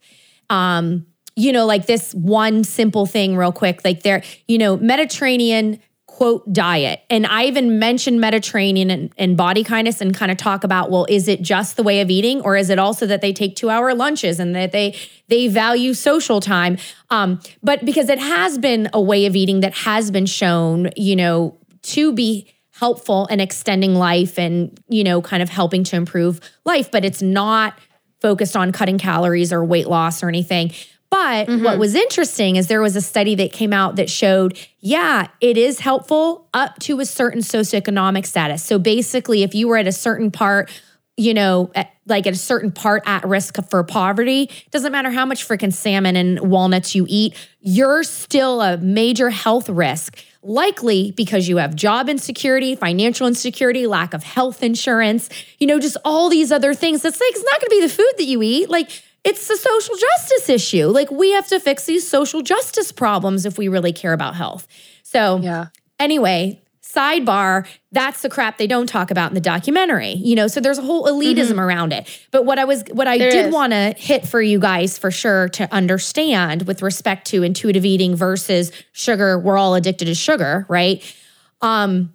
Um, 0.51 1.07
you 1.37 1.53
know, 1.53 1.67
like 1.67 1.87
this 1.87 2.15
one 2.15 2.65
simple 2.65 3.07
thing, 3.07 3.37
real 3.37 3.53
quick, 3.53 3.83
like 3.85 4.03
there, 4.03 4.23
you 4.49 4.59
know, 4.59 4.77
Mediterranean 4.77 5.79
quote 6.07 6.51
diet. 6.51 7.03
And 7.11 7.27
I 7.27 7.45
even 7.45 7.79
mentioned 7.79 8.23
Mediterranean 8.23 8.91
and, 8.91 9.13
and 9.19 9.37
body 9.37 9.63
kindness 9.63 10.01
and 10.01 10.17
kind 10.17 10.33
of 10.33 10.39
talk 10.39 10.65
about, 10.65 10.91
well, 10.91 11.05
is 11.11 11.29
it 11.29 11.43
just 11.43 11.77
the 11.77 11.83
way 11.83 12.01
of 12.01 12.09
eating 12.09 12.41
or 12.41 12.57
is 12.57 12.71
it 12.71 12.79
also 12.79 13.07
that 13.07 13.21
they 13.21 13.35
take 13.35 13.55
two 13.55 13.69
hour 13.69 13.95
lunches 13.95 14.41
and 14.41 14.57
that 14.57 14.73
they 14.73 14.99
they 15.29 15.47
value 15.47 15.93
social 15.93 16.41
time? 16.41 16.79
Um, 17.11 17.39
but 17.63 17.85
because 17.85 18.09
it 18.09 18.19
has 18.19 18.57
been 18.57 18.89
a 18.95 19.01
way 19.01 19.27
of 19.27 19.37
eating 19.37 19.61
that 19.61 19.75
has 19.75 20.11
been 20.11 20.25
shown, 20.25 20.89
you 20.97 21.17
know, 21.17 21.59
to 21.83 22.15
be 22.15 22.51
helpful 22.71 23.27
in 23.27 23.39
extending 23.39 23.95
life 23.95 24.39
and, 24.39 24.81
you 24.89 25.05
know, 25.05 25.21
kind 25.21 25.43
of 25.43 25.51
helping 25.51 25.85
to 25.85 25.97
improve 25.97 26.41
life, 26.65 26.91
but 26.91 27.05
it's 27.05 27.21
not 27.21 27.79
focused 28.23 28.57
on 28.57 28.73
cutting 28.73 28.97
calories 28.97 29.53
or 29.53 29.63
weight 29.63 29.87
loss 29.87 30.23
or 30.23 30.29
anything. 30.29 30.73
But 31.09 31.49
what 31.49 31.59
mm-hmm. 31.59 31.79
was 31.79 31.95
interesting 31.95 32.57
is 32.57 32.67
there 32.67 32.81
was 32.81 32.97
a 32.97 33.01
study 33.01 33.35
that 33.37 33.53
came 33.53 33.73
out 33.73 33.97
that 33.97 34.11
showed, 34.11 34.59
yeah, 34.81 35.29
it 35.41 35.57
is 35.57 35.81
helpful 35.81 36.49
up 36.53 36.79
to 36.81 37.01
a 37.01 37.07
certain 37.07 37.41
socioeconomic 37.41 38.27
status. 38.27 38.63
So 38.63 38.79
basically, 38.79 39.43
if 39.43 39.55
you 39.55 39.69
were 39.69 39.77
at 39.77 39.87
a 39.87 39.93
certain 39.93 40.31
part, 40.31 40.71
you 41.17 41.33
know, 41.33 41.71
at, 41.75 41.93
like 42.07 42.27
at 42.27 42.35
a 42.35 42.37
certain 42.37 42.71
part 42.71 43.03
at 43.07 43.25
risk 43.25 43.57
for 43.71 43.83
poverty, 43.85 44.51
doesn't 44.71 44.93
matter 44.93 45.11
how 45.11 45.25
much 45.25 45.47
freaking 45.47 45.73
salmon 45.73 46.17
and 46.17 46.41
walnuts 46.41 46.95
you 46.95 47.07
eat, 47.09 47.35
you're 47.61 48.03
still 48.03 48.61
a 48.61 48.77
major 48.77 49.31
health 49.31 49.69
risk. 49.69 50.19
Likely 50.43 51.11
because 51.11 51.49
you 51.49 51.57
have 51.57 51.75
job 51.75 52.09
insecurity, 52.09 52.77
financial 52.77 53.27
insecurity, 53.27 53.89
lack 53.89 54.15
of 54.15 54.23
health 54.23 54.63
insurance, 54.63 55.29
you 55.59 55.67
know, 55.67 55.81
just 55.81 55.97
all 56.05 56.29
these 56.29 56.53
other 56.53 56.73
things. 56.73 57.03
That's 57.03 57.19
like, 57.19 57.31
it's 57.31 57.45
not 57.45 57.61
going 57.61 57.69
to 57.69 57.77
be 57.77 57.81
the 57.81 57.93
food 57.93 58.13
that 58.19 58.25
you 58.27 58.43
eat. 58.43 58.71
Like, 58.71 58.91
it's 59.27 59.51
a 59.51 59.57
social 59.57 59.95
justice 59.97 60.49
issue. 60.49 60.87
Like, 60.87 61.11
we 61.11 61.33
have 61.33 61.47
to 61.49 61.61
fix 61.61 61.85
these 61.85 62.09
social 62.09 62.43
justice 62.43 62.93
problems 62.93 63.45
if 63.45 63.59
we 63.59 63.69
really 63.69 63.93
care 63.93 64.13
about 64.13 64.35
health. 64.37 64.67
So, 65.03 65.39
Yeah. 65.43 65.67
anyway, 65.99 66.63
sidebar, 66.83 67.67
that's 67.93 68.23
the 68.23 68.29
crap 68.29 68.59
they 68.59 68.67
don't 68.67 68.87
talk 68.87 69.11
about 69.11 69.31
in 69.31 69.35
the 69.35 69.41
documentary. 69.41 70.13
You 70.13 70.35
know, 70.37 70.47
so 70.47 70.61
there's 70.61 70.79
a 70.79 70.83
whole 70.83 71.05
elitism 71.07 71.59
around 71.59 71.93
it. 71.93 72.07
But 72.31 72.45
what 72.45 72.59
I 72.59 72.65
was 72.65 72.85
what 72.93 73.07
I 73.09 73.19
There 73.19 73.31
did 73.31 73.53
want 73.53 73.73
to 73.73 73.95
hit 73.99 74.27
for 74.27 74.41
you 74.41 74.59
guys 74.59 74.97
for 74.97 75.11
sure 75.11 75.49
to 75.51 75.73
understand 75.75 76.63
with 76.63 76.81
respect 76.83 77.27
to 77.29 77.43
intuitive 77.43 77.85
eating 77.85 78.15
versus 78.17 78.71
sugar, 78.93 79.39
we're 79.39 79.59
all 79.59 79.75
addicted 79.75 80.07
to 80.07 80.15
sugar, 80.15 80.65
right? 80.69 81.03
Um 81.61 82.13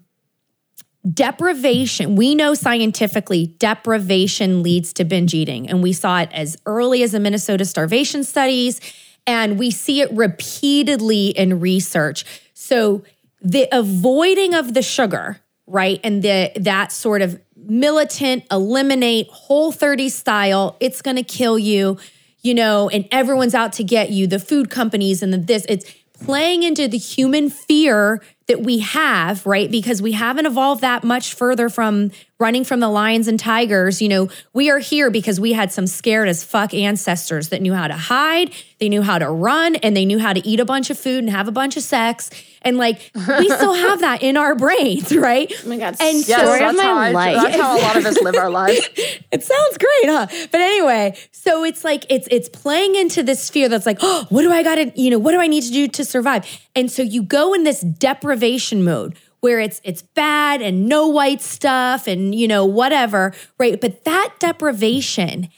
deprivation 1.14 2.16
we 2.16 2.36
know 2.36 2.54
scientifically 2.54 3.48
deprivation 3.58 4.62
leads 4.62 4.94
to 4.94 5.04
binge 5.04 5.34
eating 5.34 5.68
and 5.68 5.82
we 5.82 5.92
saw 5.92 6.20
it 6.20 6.30
as 6.32 6.56
early 6.68 7.02
as 7.02 7.12
the 7.12 7.20
minnesota 7.20 7.66
starvation 7.66 8.24
studies 8.24 8.80
and 9.28 9.60
we 9.60 9.72
see 9.72 10.02
it 10.02 10.12
repeatedly 10.12 11.30
in 11.30 11.60
research. 11.60 12.26
So 12.54 13.04
the 13.42 13.68
avoiding 13.72 14.54
of 14.54 14.74
the 14.74 14.82
sugar 14.82 15.40
right 15.68 16.00
and 16.04 16.22
the 16.22 16.52
that 16.56 16.92
sort 16.92 17.22
of 17.22 17.40
militant 17.56 18.44
eliminate 18.52 19.28
whole 19.30 19.72
30 19.72 20.10
style 20.10 20.76
it's 20.80 21.02
going 21.02 21.16
to 21.16 21.24
kill 21.24 21.58
you 21.58 21.98
you 22.42 22.54
know 22.54 22.90
and 22.90 23.08
everyone's 23.12 23.56
out 23.56 23.74
to 23.74 23.84
get 23.84 24.10
you 24.10 24.28
the 24.28 24.38
food 24.38 24.70
companies 24.70 25.24
and 25.24 25.32
the 25.32 25.38
this 25.38 25.66
it's 25.70 25.92
playing 26.14 26.64
into 26.64 26.88
the 26.88 26.98
human 26.98 27.50
fear 27.50 28.22
that 28.52 28.60
we 28.62 28.80
have, 28.80 29.46
right? 29.46 29.72
Because 29.72 30.02
we 30.02 30.12
haven't 30.12 30.46
evolved 30.46 30.82
that 30.82 31.06
much 31.06 31.34
further 31.36 31.70
from 31.70 32.12
running 32.38 32.64
from 32.66 32.80
the 32.82 32.90
lions 32.90 33.28
and 33.30 33.40
tigers. 33.40 34.02
You 34.02 34.10
know, 34.10 34.30
we 34.52 34.70
are 34.70 34.80
here 34.80 35.10
because 35.10 35.40
we 35.40 35.54
had 35.54 35.72
some 35.72 35.88
scared 35.88 36.28
as 36.28 36.44
fuck 36.44 36.74
ancestors 36.74 37.50
that 37.50 37.62
knew 37.62 37.74
how 37.74 37.88
to 37.88 37.94
hide, 37.94 38.52
they 38.80 38.90
knew 38.90 39.04
how 39.04 39.20
to 39.20 39.30
run, 39.30 39.76
and 39.76 39.96
they 39.96 40.06
knew 40.06 40.18
how 40.20 40.34
to 40.34 40.46
eat 40.46 40.60
a 40.60 40.66
bunch 40.66 40.90
of 40.90 40.98
food 40.98 41.20
and 41.20 41.30
have 41.30 41.48
a 41.48 41.52
bunch 41.52 41.78
of 41.78 41.84
sex. 41.84 42.30
And 42.64 42.78
like, 42.78 43.12
we 43.16 43.48
still 43.58 43.74
have 43.76 44.02
that 44.02 44.22
in 44.24 44.36
our 44.38 44.56
brains, 44.56 45.16
right? 45.16 45.54
Oh 45.64 45.70
my 45.70 45.78
God. 45.78 45.96
And 46.02 46.18
Yes, 46.18 46.26
so- 46.28 46.34
story 46.38 46.54
of 46.56 46.76
that's 46.76 46.78
my 46.78 46.84
how 46.84 46.98
I, 46.98 47.12
life. 47.12 47.36
That's 47.44 47.56
how 47.62 47.78
a 47.78 47.82
lot 47.82 47.96
of 47.96 48.06
us 48.06 48.22
live 48.22 48.36
our 48.36 48.50
lives. 48.62 48.90
it 49.32 49.44
sounds 49.44 49.78
great, 49.78 50.06
huh? 50.06 50.28
But 50.52 50.60
anyway, 50.62 51.16
so 51.32 51.64
it's 51.64 51.84
like 51.86 52.06
it's 52.10 52.28
it's 52.32 52.50
playing 52.50 52.96
into 52.96 53.22
this 53.24 53.50
fear 53.52 53.70
that's 53.70 53.86
like, 53.86 54.00
oh, 54.02 54.26
what 54.30 54.42
do 54.42 54.52
I 54.52 54.64
got 54.64 54.76
to, 54.76 54.92
you 55.00 55.12
know, 55.12 55.20
what 55.20 55.32
do 55.32 55.40
I 55.40 55.48
need 55.48 55.62
to 55.64 55.72
do 55.72 55.88
to 55.90 56.04
survive? 56.04 56.46
And 56.76 56.92
so 56.92 57.02
you 57.02 57.24
go 57.24 57.54
in 57.54 57.64
this 57.64 57.82
deprivation 57.82 58.84
mode 58.84 59.16
where 59.42 59.60
it's 59.60 59.82
it's 59.84 60.02
bad 60.02 60.62
and 60.62 60.88
no 60.88 61.08
white 61.08 61.42
stuff 61.42 62.08
and 62.08 62.34
you 62.34 62.48
know 62.48 62.66
whatever, 62.66 63.34
right? 63.58 63.80
But 63.80 64.04
that 64.06 64.36
deprivation 64.40 65.50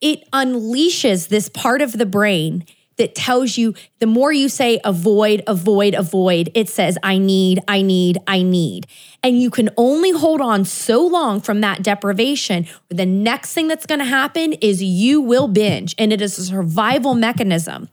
it 0.00 0.28
unleashes 0.32 1.28
this 1.28 1.48
part 1.48 1.82
of 1.82 1.92
the 1.92 2.06
brain 2.06 2.64
that 2.96 3.14
tells 3.14 3.56
you 3.56 3.74
the 3.98 4.06
more 4.06 4.30
you 4.30 4.48
say 4.48 4.78
avoid, 4.84 5.42
avoid, 5.46 5.94
avoid, 5.94 6.50
it 6.54 6.68
says, 6.68 6.98
I 7.02 7.16
need, 7.16 7.60
I 7.66 7.80
need, 7.80 8.18
I 8.26 8.42
need. 8.42 8.86
And 9.22 9.40
you 9.40 9.50
can 9.50 9.70
only 9.78 10.10
hold 10.10 10.42
on 10.42 10.66
so 10.66 11.06
long 11.06 11.40
from 11.40 11.62
that 11.62 11.82
deprivation. 11.82 12.66
The 12.90 13.06
next 13.06 13.54
thing 13.54 13.68
that's 13.68 13.86
going 13.86 14.00
to 14.00 14.04
happen 14.04 14.52
is 14.54 14.82
you 14.82 15.22
will 15.22 15.48
binge, 15.48 15.94
and 15.96 16.12
it 16.12 16.20
is 16.20 16.38
a 16.38 16.44
survival 16.44 17.14
mechanism. 17.14 17.88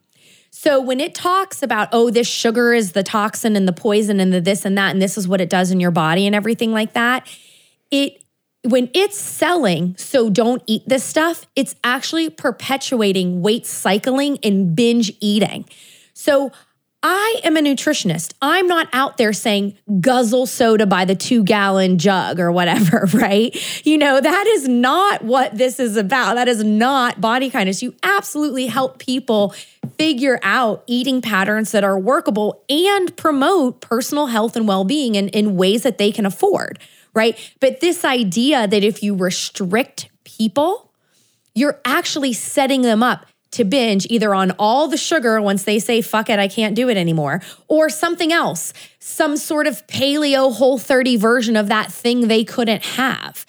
So 0.49 0.81
when 0.81 0.99
it 0.99 1.13
talks 1.13 1.61
about, 1.61 1.89
oh, 1.91 2.09
this 2.09 2.27
sugar 2.27 2.73
is 2.73 2.93
the 2.93 3.03
toxin 3.03 3.55
and 3.55 3.67
the 3.67 3.73
poison 3.73 4.19
and 4.19 4.33
the 4.33 4.41
this 4.41 4.65
and 4.65 4.77
that, 4.77 4.91
and 4.91 5.01
this 5.01 5.17
is 5.17 5.27
what 5.27 5.41
it 5.41 5.49
does 5.49 5.71
in 5.71 5.79
your 5.79 5.91
body 5.91 6.25
and 6.25 6.35
everything 6.35 6.71
like 6.71 6.93
that, 6.93 7.27
it 7.91 8.23
when 8.63 8.89
it's 8.93 9.17
selling, 9.17 9.95
so 9.97 10.29
don't 10.29 10.61
eat 10.65 10.83
this 10.87 11.03
stuff, 11.03 11.45
it's 11.55 11.75
actually 11.83 12.29
perpetuating 12.29 13.41
weight 13.41 13.65
cycling 13.65 14.39
and 14.43 14.75
binge 14.75 15.13
eating. 15.21 15.65
So 16.13 16.51
I 17.09 17.39
am 17.45 17.55
a 17.55 17.61
nutritionist. 17.61 18.33
I'm 18.41 18.67
not 18.67 18.89
out 18.91 19.15
there 19.15 19.31
saying 19.31 19.77
guzzle 20.01 20.45
soda 20.45 20.85
by 20.85 21.05
the 21.05 21.15
two 21.15 21.41
gallon 21.41 21.99
jug 21.99 22.37
or 22.37 22.51
whatever, 22.51 23.07
right? 23.13 23.55
You 23.85 23.97
know, 23.97 24.19
that 24.19 24.47
is 24.47 24.67
not 24.67 25.21
what 25.23 25.57
this 25.57 25.79
is 25.79 25.95
about. 25.95 26.35
That 26.35 26.49
is 26.49 26.65
not 26.65 27.21
body 27.21 27.49
kindness. 27.49 27.81
You 27.81 27.95
absolutely 28.03 28.67
help 28.67 28.99
people 28.99 29.55
figure 29.97 30.37
out 30.43 30.83
eating 30.85 31.21
patterns 31.21 31.71
that 31.71 31.85
are 31.85 31.97
workable 31.97 32.61
and 32.67 33.15
promote 33.15 33.79
personal 33.79 34.25
health 34.25 34.57
and 34.57 34.67
well 34.67 34.83
being 34.83 35.15
in, 35.15 35.29
in 35.29 35.55
ways 35.55 35.83
that 35.83 35.99
they 35.99 36.11
can 36.11 36.25
afford, 36.25 36.77
right? 37.13 37.39
But 37.61 37.79
this 37.79 38.03
idea 38.03 38.67
that 38.67 38.83
if 38.83 39.01
you 39.01 39.15
restrict 39.15 40.09
people, 40.25 40.91
you're 41.55 41.79
actually 41.85 42.33
setting 42.33 42.81
them 42.81 43.01
up 43.01 43.27
to 43.57 43.65
binge 43.65 44.07
either 44.09 44.33
on 44.33 44.51
all 44.57 44.87
the 44.87 44.97
sugar 44.97 45.41
once 45.41 45.63
they 45.63 45.79
say, 45.79 46.01
fuck 46.01 46.29
it, 46.29 46.39
I 46.39 46.47
can't 46.47 46.75
do 46.75 46.89
it 46.89 46.97
anymore, 46.97 47.41
or 47.67 47.89
something 47.89 48.31
else, 48.31 48.73
some 48.99 49.37
sort 49.37 49.67
of 49.67 49.85
paleo 49.87 50.53
whole 50.53 50.77
30 50.77 51.17
version 51.17 51.55
of 51.55 51.67
that 51.67 51.91
thing 51.91 52.27
they 52.27 52.43
couldn't 52.43 52.85
have. 52.85 53.45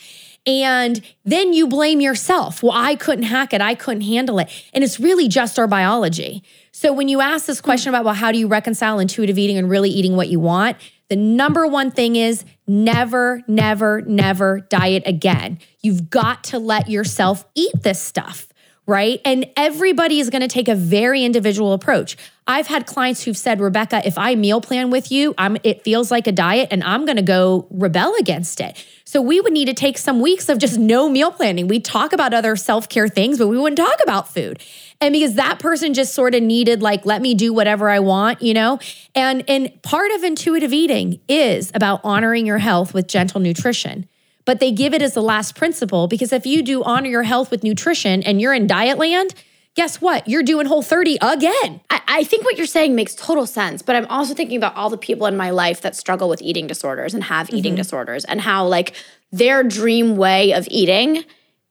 And 0.46 1.02
then 1.24 1.52
you 1.52 1.66
blame 1.66 2.00
yourself. 2.00 2.62
Well, 2.62 2.72
I 2.74 2.94
couldn't 2.94 3.24
hack 3.24 3.52
it. 3.52 3.60
I 3.60 3.74
couldn't 3.74 4.02
handle 4.02 4.38
it. 4.38 4.50
And 4.72 4.82
it's 4.82 4.98
really 4.98 5.28
just 5.28 5.58
our 5.58 5.66
biology. 5.66 6.42
So 6.72 6.92
when 6.92 7.08
you 7.08 7.20
ask 7.20 7.44
this 7.44 7.60
question 7.60 7.90
about, 7.90 8.04
well, 8.04 8.14
how 8.14 8.32
do 8.32 8.38
you 8.38 8.48
reconcile 8.48 8.98
intuitive 8.98 9.36
eating 9.36 9.58
and 9.58 9.68
really 9.68 9.90
eating 9.90 10.16
what 10.16 10.28
you 10.28 10.40
want? 10.40 10.78
The 11.08 11.16
number 11.16 11.66
one 11.66 11.90
thing 11.90 12.16
is 12.16 12.44
never, 12.66 13.42
never, 13.46 14.00
never 14.02 14.60
diet 14.60 15.02
again. 15.04 15.58
You've 15.82 16.08
got 16.08 16.44
to 16.44 16.58
let 16.58 16.88
yourself 16.88 17.44
eat 17.54 17.82
this 17.82 18.00
stuff 18.00 18.47
right? 18.88 19.20
And 19.22 19.44
everybody 19.54 20.18
is 20.18 20.30
going 20.30 20.40
to 20.40 20.48
take 20.48 20.66
a 20.66 20.74
very 20.74 21.22
individual 21.22 21.74
approach. 21.74 22.16
I've 22.46 22.68
had 22.68 22.86
clients 22.86 23.22
who've 23.22 23.36
said, 23.36 23.60
Rebecca, 23.60 24.00
if 24.06 24.16
I 24.16 24.34
meal 24.34 24.62
plan 24.62 24.90
with 24.90 25.12
you, 25.12 25.34
I'm 25.36 25.58
it 25.62 25.84
feels 25.84 26.10
like 26.10 26.26
a 26.26 26.32
diet 26.32 26.68
and 26.70 26.82
I'm 26.82 27.04
going 27.04 27.16
to 27.18 27.22
go 27.22 27.66
rebel 27.70 28.14
against 28.18 28.62
it. 28.62 28.82
So 29.04 29.20
we 29.20 29.42
would 29.42 29.52
need 29.52 29.66
to 29.66 29.74
take 29.74 29.98
some 29.98 30.20
weeks 30.20 30.48
of 30.48 30.56
just 30.56 30.78
no 30.78 31.10
meal 31.10 31.30
planning. 31.30 31.68
We 31.68 31.80
talk 31.80 32.14
about 32.14 32.32
other 32.32 32.56
self-care 32.56 33.08
things, 33.08 33.36
but 33.36 33.48
we 33.48 33.58
wouldn't 33.58 33.76
talk 33.76 33.98
about 34.02 34.32
food. 34.32 34.62
And 35.02 35.12
because 35.12 35.34
that 35.34 35.58
person 35.58 35.92
just 35.92 36.14
sort 36.14 36.34
of 36.34 36.42
needed 36.42 36.80
like 36.80 37.04
let 37.04 37.20
me 37.20 37.34
do 37.34 37.52
whatever 37.52 37.90
I 37.90 37.98
want, 37.98 38.40
you 38.40 38.54
know? 38.54 38.78
And 39.14 39.44
and 39.48 39.82
part 39.82 40.10
of 40.12 40.24
intuitive 40.24 40.72
eating 40.72 41.20
is 41.28 41.70
about 41.74 42.00
honoring 42.04 42.46
your 42.46 42.58
health 42.58 42.94
with 42.94 43.06
gentle 43.06 43.40
nutrition 43.42 44.08
but 44.48 44.60
they 44.60 44.72
give 44.72 44.94
it 44.94 45.02
as 45.02 45.12
the 45.12 45.22
last 45.22 45.54
principle 45.54 46.08
because 46.08 46.32
if 46.32 46.46
you 46.46 46.62
do 46.62 46.82
honor 46.82 47.10
your 47.10 47.22
health 47.22 47.50
with 47.50 47.62
nutrition 47.62 48.22
and 48.22 48.40
you're 48.40 48.54
in 48.54 48.66
diet 48.66 48.96
land, 48.96 49.34
guess 49.74 50.00
what? 50.00 50.26
You're 50.26 50.42
doing 50.42 50.64
whole 50.64 50.80
30 50.80 51.18
again. 51.20 51.82
I, 51.90 52.00
I, 52.08 52.24
think 52.24 52.46
what 52.46 52.56
you're 52.56 52.64
saying 52.64 52.94
makes 52.94 53.14
total 53.14 53.44
sense, 53.44 53.82
but 53.82 53.94
I'm 53.94 54.06
also 54.06 54.32
thinking 54.32 54.56
about 54.56 54.74
all 54.74 54.88
the 54.88 54.96
people 54.96 55.26
in 55.26 55.36
my 55.36 55.50
life 55.50 55.82
that 55.82 55.94
struggle 55.94 56.30
with 56.30 56.40
eating 56.40 56.66
disorders 56.66 57.12
and 57.12 57.24
have 57.24 57.52
eating 57.52 57.72
mm-hmm. 57.72 57.82
disorders 57.82 58.24
and 58.24 58.40
how 58.40 58.66
like 58.66 58.94
their 59.32 59.62
dream 59.62 60.16
way 60.16 60.54
of 60.54 60.66
eating 60.70 61.24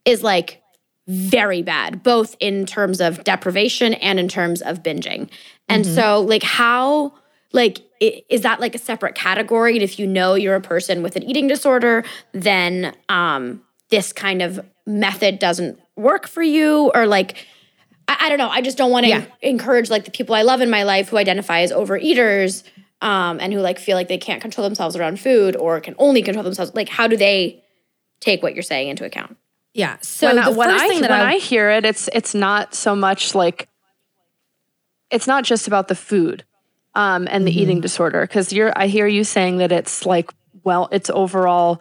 is 0.06 0.22
like 0.22 0.62
very 1.08 1.64
bad, 1.64 2.04
both 2.04 2.36
in 2.40 2.68
terms 2.68 3.02
of 3.02 3.24
deprivation 3.24 3.96
and 3.96 4.20
in 4.20 4.28
terms 4.28 4.62
of 4.62 4.84
binging. 4.84 5.32
And 5.68 5.84
mm-hmm. 5.84 5.96
so 5.96 6.22
like 6.22 6.44
how 6.44 7.16
like 7.58 7.82
is 8.00 8.44
that 8.44 8.62
like 8.62 8.76
a 8.76 8.78
separate 8.78 9.16
category? 9.16 9.74
And 9.74 9.82
if 9.82 9.98
you 10.00 10.08
know 10.08 10.36
you're 10.36 10.56
a 10.56 10.62
person 10.62 11.04
with 11.04 11.16
an 11.18 11.24
eating 11.24 11.48
disorder 11.48 12.06
then 12.32 12.96
um 13.10 13.62
this 13.90 14.14
kind 14.14 14.42
of 14.42 14.66
method 14.86 15.40
doesn't 15.40 15.80
work 15.96 16.28
for 16.28 16.44
you 16.44 16.92
or 16.94 17.06
like 17.06 17.46
i, 18.08 18.18
I 18.22 18.30
don't 18.30 18.38
know. 18.38 18.50
I 18.50 18.62
just 18.62 18.78
don't 18.78 18.92
want 18.92 19.06
to 19.06 19.10
yeah. 19.10 19.26
encourage 19.42 19.90
like 19.90 20.06
the 20.06 20.12
people 20.12 20.36
i 20.36 20.44
love 20.44 20.62
in 20.62 20.70
my 20.70 20.84
life 20.84 21.10
who 21.10 21.18
identify 21.18 21.62
as 21.62 21.72
overeaters 21.74 22.64
um 23.02 23.40
and 23.42 23.52
who 23.52 23.60
like 23.60 23.80
feel 23.80 23.98
like 23.98 24.08
they 24.08 24.18
can't 24.18 24.42
control 24.42 24.64
themselves 24.66 24.96
around 24.96 25.20
food 25.20 25.56
or 25.56 25.80
can 25.82 25.96
only 25.98 26.22
control 26.22 26.44
themselves. 26.44 26.74
Like 26.74 26.90
how 26.90 27.08
do 27.08 27.18
they 27.18 27.64
take 28.20 28.42
what 28.42 28.54
you're 28.54 28.64
saying 28.64 28.88
into 28.90 29.06
account? 29.06 29.38
Yeah. 29.74 29.98
So 30.02 30.28
when, 30.28 30.40
I, 30.40 30.50
when 30.50 30.70
I, 30.72 30.88
when 31.02 31.12
I, 31.12 31.34
I 31.34 31.38
hear 31.38 31.70
it 31.70 31.86
it's 31.86 32.10
it's 32.14 32.34
not 32.34 32.74
so 32.74 32.96
much 32.96 33.36
like 33.36 33.68
it's 35.12 35.28
not 35.28 35.44
just 35.44 35.68
about 35.68 35.88
the 35.88 35.96
food 35.96 36.44
um, 36.98 37.28
and 37.30 37.46
the 37.46 37.52
mm-hmm. 37.52 37.60
eating 37.60 37.80
disorder 37.80 38.22
because 38.22 38.52
you're 38.52 38.74
i 38.76 38.88
hear 38.88 39.08
you 39.08 39.24
saying 39.24 39.58
that 39.58 39.72
it's 39.72 40.06
like 40.06 40.32
well 40.64 40.90
it's 40.92 41.10
overall 41.12 41.80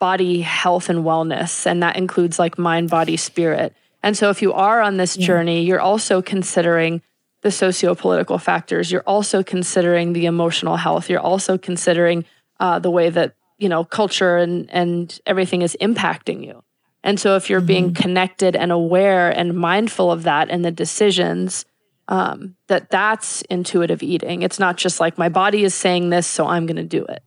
body 0.00 0.40
health 0.40 0.88
and 0.88 1.04
wellness 1.04 1.66
and 1.66 1.82
that 1.82 1.96
includes 1.96 2.38
like 2.38 2.58
mind 2.58 2.90
body 2.90 3.16
spirit 3.16 3.76
and 4.02 4.16
so 4.16 4.30
if 4.30 4.42
you 4.42 4.52
are 4.52 4.80
on 4.80 4.96
this 4.96 5.16
yeah. 5.16 5.26
journey 5.26 5.62
you're 5.62 5.80
also 5.80 6.20
considering 6.20 7.02
the 7.42 7.50
socio-political 7.50 8.38
factors 8.38 8.90
you're 8.90 9.02
also 9.06 9.42
considering 9.44 10.14
the 10.14 10.26
emotional 10.26 10.76
health 10.76 11.08
you're 11.10 11.20
also 11.20 11.56
considering 11.58 12.24
uh, 12.58 12.78
the 12.78 12.90
way 12.90 13.10
that 13.10 13.34
you 13.58 13.68
know 13.68 13.84
culture 13.84 14.38
and 14.38 14.70
and 14.70 15.20
everything 15.26 15.60
is 15.60 15.76
impacting 15.80 16.44
you 16.44 16.62
and 17.04 17.20
so 17.20 17.36
if 17.36 17.50
you're 17.50 17.60
mm-hmm. 17.60 17.66
being 17.66 17.94
connected 17.94 18.56
and 18.56 18.72
aware 18.72 19.30
and 19.30 19.54
mindful 19.54 20.10
of 20.10 20.22
that 20.22 20.48
and 20.48 20.64
the 20.64 20.70
decisions 20.70 21.66
um, 22.08 22.56
that 22.68 22.90
that's 22.90 23.42
intuitive 23.42 24.02
eating. 24.02 24.42
It's 24.42 24.58
not 24.58 24.76
just 24.76 25.00
like 25.00 25.18
my 25.18 25.28
body 25.28 25.64
is 25.64 25.74
saying 25.74 26.10
this, 26.10 26.26
so 26.26 26.46
I'm 26.46 26.66
going 26.66 26.76
to 26.76 26.84
do 26.84 27.04
it. 27.04 27.22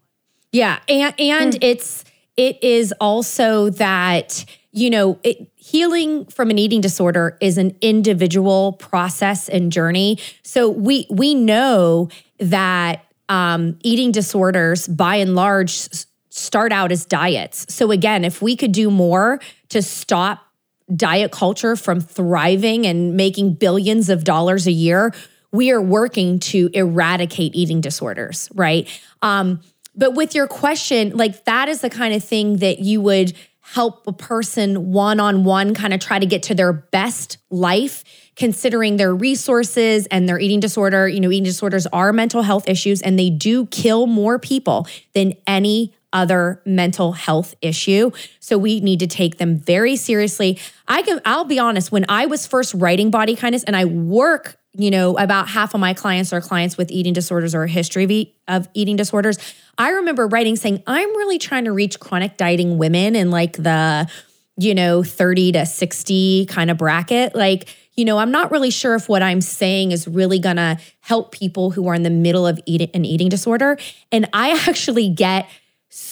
Yeah, 0.51 0.79
and 0.87 1.13
and 1.19 1.53
mm. 1.53 1.59
it's 1.61 2.05
it 2.37 2.63
is 2.63 2.93
also 2.99 3.69
that 3.71 4.45
you 4.71 4.89
know 4.89 5.19
it, 5.23 5.51
healing 5.55 6.25
from 6.25 6.49
an 6.49 6.57
eating 6.57 6.81
disorder 6.81 7.37
is 7.41 7.57
an 7.57 7.75
individual 7.81 8.73
process 8.73 9.49
and 9.49 9.71
journey. 9.71 10.17
So 10.43 10.69
we 10.69 11.05
we 11.09 11.35
know 11.35 12.09
that 12.39 13.05
um, 13.27 13.77
eating 13.83 14.11
disorders, 14.11 14.87
by 14.87 15.17
and 15.17 15.35
large, 15.35 15.87
start 16.29 16.71
out 16.71 16.91
as 16.91 17.05
diets. 17.05 17.71
So 17.73 17.91
again, 17.91 18.25
if 18.25 18.41
we 18.41 18.55
could 18.55 18.71
do 18.71 18.89
more 18.89 19.39
to 19.69 19.81
stop 19.81 20.48
diet 20.95 21.31
culture 21.31 21.75
from 21.75 22.01
thriving 22.01 22.85
and 22.85 23.15
making 23.15 23.53
billions 23.53 24.09
of 24.09 24.23
dollars 24.23 24.67
a 24.67 24.71
year, 24.71 25.13
we 25.51 25.71
are 25.71 25.81
working 25.81 26.39
to 26.39 26.69
eradicate 26.73 27.55
eating 27.55 27.81
disorders, 27.81 28.49
right? 28.53 28.87
Um, 29.21 29.61
but 29.95 30.13
with 30.13 30.35
your 30.35 30.47
question, 30.47 31.17
like 31.17 31.45
that 31.45 31.67
is 31.67 31.81
the 31.81 31.89
kind 31.89 32.13
of 32.13 32.23
thing 32.23 32.57
that 32.57 32.79
you 32.79 33.01
would 33.01 33.33
help 33.61 34.07
a 34.07 34.13
person 34.13 34.91
one 34.91 35.19
on 35.19 35.43
one 35.43 35.75
kind 35.75 35.93
of 35.93 35.99
try 35.99 36.17
to 36.17 36.25
get 36.25 36.43
to 36.43 36.55
their 36.55 36.73
best 36.73 37.37
life, 37.51 38.03
considering 38.35 38.97
their 38.97 39.13
resources 39.13 40.07
and 40.07 40.27
their 40.27 40.39
eating 40.39 40.59
disorder. 40.59 41.07
You 41.07 41.19
know, 41.19 41.29
eating 41.29 41.43
disorders 41.43 41.85
are 41.87 42.11
mental 42.11 42.41
health 42.41 42.67
issues 42.67 43.01
and 43.01 43.19
they 43.19 43.29
do 43.29 43.67
kill 43.67 44.07
more 44.07 44.39
people 44.39 44.87
than 45.13 45.33
any 45.45 45.93
other 46.13 46.61
mental 46.65 47.11
health 47.13 47.55
issue. 47.61 48.11
So 48.39 48.57
we 48.57 48.79
need 48.79 48.99
to 48.99 49.07
take 49.07 49.37
them 49.37 49.57
very 49.57 49.95
seriously. 49.95 50.59
I 50.87 51.01
can 51.01 51.21
I'll 51.25 51.45
be 51.45 51.59
honest, 51.59 51.91
when 51.91 52.05
I 52.09 52.25
was 52.25 52.47
first 52.47 52.73
writing 52.73 53.11
body 53.11 53.35
kindness 53.35 53.63
and 53.63 53.75
I 53.75 53.85
work, 53.85 54.57
you 54.73 54.91
know, 54.91 55.17
about 55.17 55.49
half 55.49 55.73
of 55.73 55.79
my 55.79 55.93
clients 55.93 56.31
are 56.31 56.41
clients 56.41 56.77
with 56.77 56.91
eating 56.91 57.13
disorders 57.13 57.55
or 57.55 57.63
a 57.63 57.69
history 57.69 58.03
of, 58.03 58.11
eat, 58.11 58.35
of 58.47 58.67
eating 58.73 58.95
disorders. 58.95 59.37
I 59.77 59.91
remember 59.91 60.27
writing 60.27 60.55
saying, 60.55 60.83
I'm 60.85 61.09
really 61.17 61.39
trying 61.39 61.65
to 61.65 61.71
reach 61.71 61.99
chronic 61.99 62.37
dieting 62.37 62.77
women 62.77 63.15
in 63.15 63.31
like 63.31 63.53
the, 63.53 64.09
you 64.57 64.75
know, 64.75 65.03
30 65.03 65.53
to 65.53 65.65
60 65.65 66.45
kind 66.47 66.69
of 66.69 66.77
bracket. 66.77 67.35
Like, 67.35 67.75
you 67.95 68.05
know, 68.05 68.17
I'm 68.17 68.31
not 68.31 68.51
really 68.51 68.69
sure 68.69 68.95
if 68.95 69.09
what 69.09 69.21
I'm 69.21 69.41
saying 69.41 69.91
is 69.91 70.07
really 70.07 70.39
gonna 70.39 70.79
help 71.01 71.31
people 71.31 71.71
who 71.71 71.87
are 71.87 71.93
in 71.95 72.03
the 72.03 72.09
middle 72.09 72.47
of 72.47 72.59
eating 72.65 72.89
an 72.93 73.03
eating 73.03 73.27
disorder. 73.27 73.77
And 74.11 74.29
I 74.31 74.51
actually 74.67 75.09
get 75.09 75.49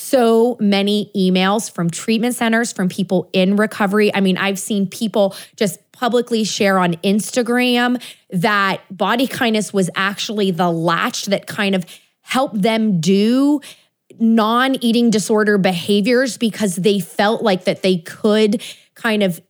so 0.09 0.57
many 0.59 1.11
emails 1.15 1.69
from 1.69 1.89
treatment 1.89 2.35
centers, 2.35 2.71
from 2.71 2.89
people 2.89 3.29
in 3.33 3.55
recovery. 3.55 4.13
I 4.13 4.21
mean, 4.21 4.37
I've 4.37 4.59
seen 4.59 4.87
people 4.87 5.35
just 5.55 5.79
publicly 5.91 6.43
share 6.43 6.77
on 6.77 6.93
Instagram 6.95 8.01
that 8.29 8.81
body 8.95 9.27
kindness 9.27 9.73
was 9.73 9.89
actually 9.95 10.51
the 10.51 10.71
latch 10.71 11.25
that 11.25 11.47
kind 11.47 11.75
of 11.75 11.85
helped 12.21 12.61
them 12.61 12.99
do 12.99 13.61
non-eating 14.19 15.09
disorder 15.09 15.57
behaviors 15.57 16.37
because 16.37 16.75
they 16.75 16.99
felt 16.99 17.41
like 17.41 17.65
that 17.65 17.81
they 17.83 17.97
could 17.97 18.61
kind 18.95 19.23
of 19.23 19.41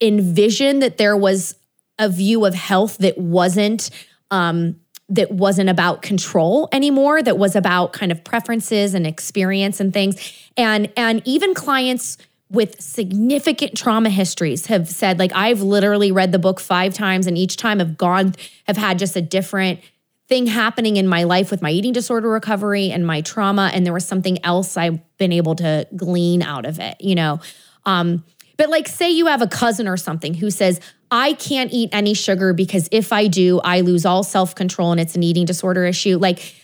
envision 0.00 0.80
that 0.80 0.98
there 0.98 1.16
was 1.16 1.54
a 1.98 2.08
view 2.08 2.44
of 2.44 2.54
health 2.54 2.98
that 2.98 3.18
wasn't 3.18 3.90
um, 4.30 4.80
that 5.10 5.32
wasn't 5.32 5.68
about 5.68 6.02
control 6.02 6.68
anymore 6.72 7.22
that 7.22 7.36
was 7.36 7.56
about 7.56 7.92
kind 7.92 8.12
of 8.12 8.22
preferences 8.24 8.94
and 8.94 9.06
experience 9.06 9.80
and 9.80 9.92
things. 9.92 10.32
And 10.56 10.90
and 10.96 11.20
even 11.24 11.52
clients 11.52 12.16
with 12.48 12.80
significant 12.80 13.76
trauma 13.76 14.10
histories 14.10 14.66
have 14.66 14.88
said 14.88 15.18
like 15.18 15.32
I've 15.34 15.60
literally 15.60 16.10
read 16.12 16.32
the 16.32 16.38
book 16.38 16.60
5 16.60 16.94
times 16.94 17.26
and 17.26 17.36
each 17.36 17.56
time 17.56 17.80
have 17.80 17.96
gone 17.96 18.34
have 18.66 18.76
had 18.76 18.98
just 18.98 19.16
a 19.16 19.22
different 19.22 19.80
thing 20.28 20.46
happening 20.46 20.96
in 20.96 21.08
my 21.08 21.24
life 21.24 21.50
with 21.50 21.60
my 21.60 21.70
eating 21.70 21.92
disorder 21.92 22.28
recovery 22.28 22.90
and 22.90 23.04
my 23.04 23.20
trauma 23.20 23.70
and 23.74 23.84
there 23.84 23.92
was 23.92 24.04
something 24.04 24.44
else 24.44 24.76
I've 24.76 25.00
been 25.18 25.32
able 25.32 25.56
to 25.56 25.86
glean 25.96 26.42
out 26.42 26.66
of 26.66 26.78
it 26.78 26.96
you 27.00 27.14
know? 27.14 27.40
Um 27.84 28.24
but 28.56 28.68
like 28.68 28.88
say 28.88 29.10
you 29.10 29.26
have 29.26 29.42
a 29.42 29.48
cousin 29.48 29.88
or 29.88 29.96
something 29.96 30.34
who 30.34 30.50
says 30.50 30.80
I 31.10 31.32
can't 31.32 31.72
eat 31.72 31.90
any 31.92 32.14
sugar 32.14 32.52
because 32.52 32.88
if 32.92 33.12
I 33.12 33.26
do, 33.26 33.60
I 33.60 33.80
lose 33.80 34.06
all 34.06 34.22
self 34.22 34.54
control 34.54 34.92
and 34.92 35.00
it's 35.00 35.16
an 35.16 35.22
eating 35.22 35.44
disorder 35.44 35.84
issue. 35.84 36.18
Like, 36.18 36.54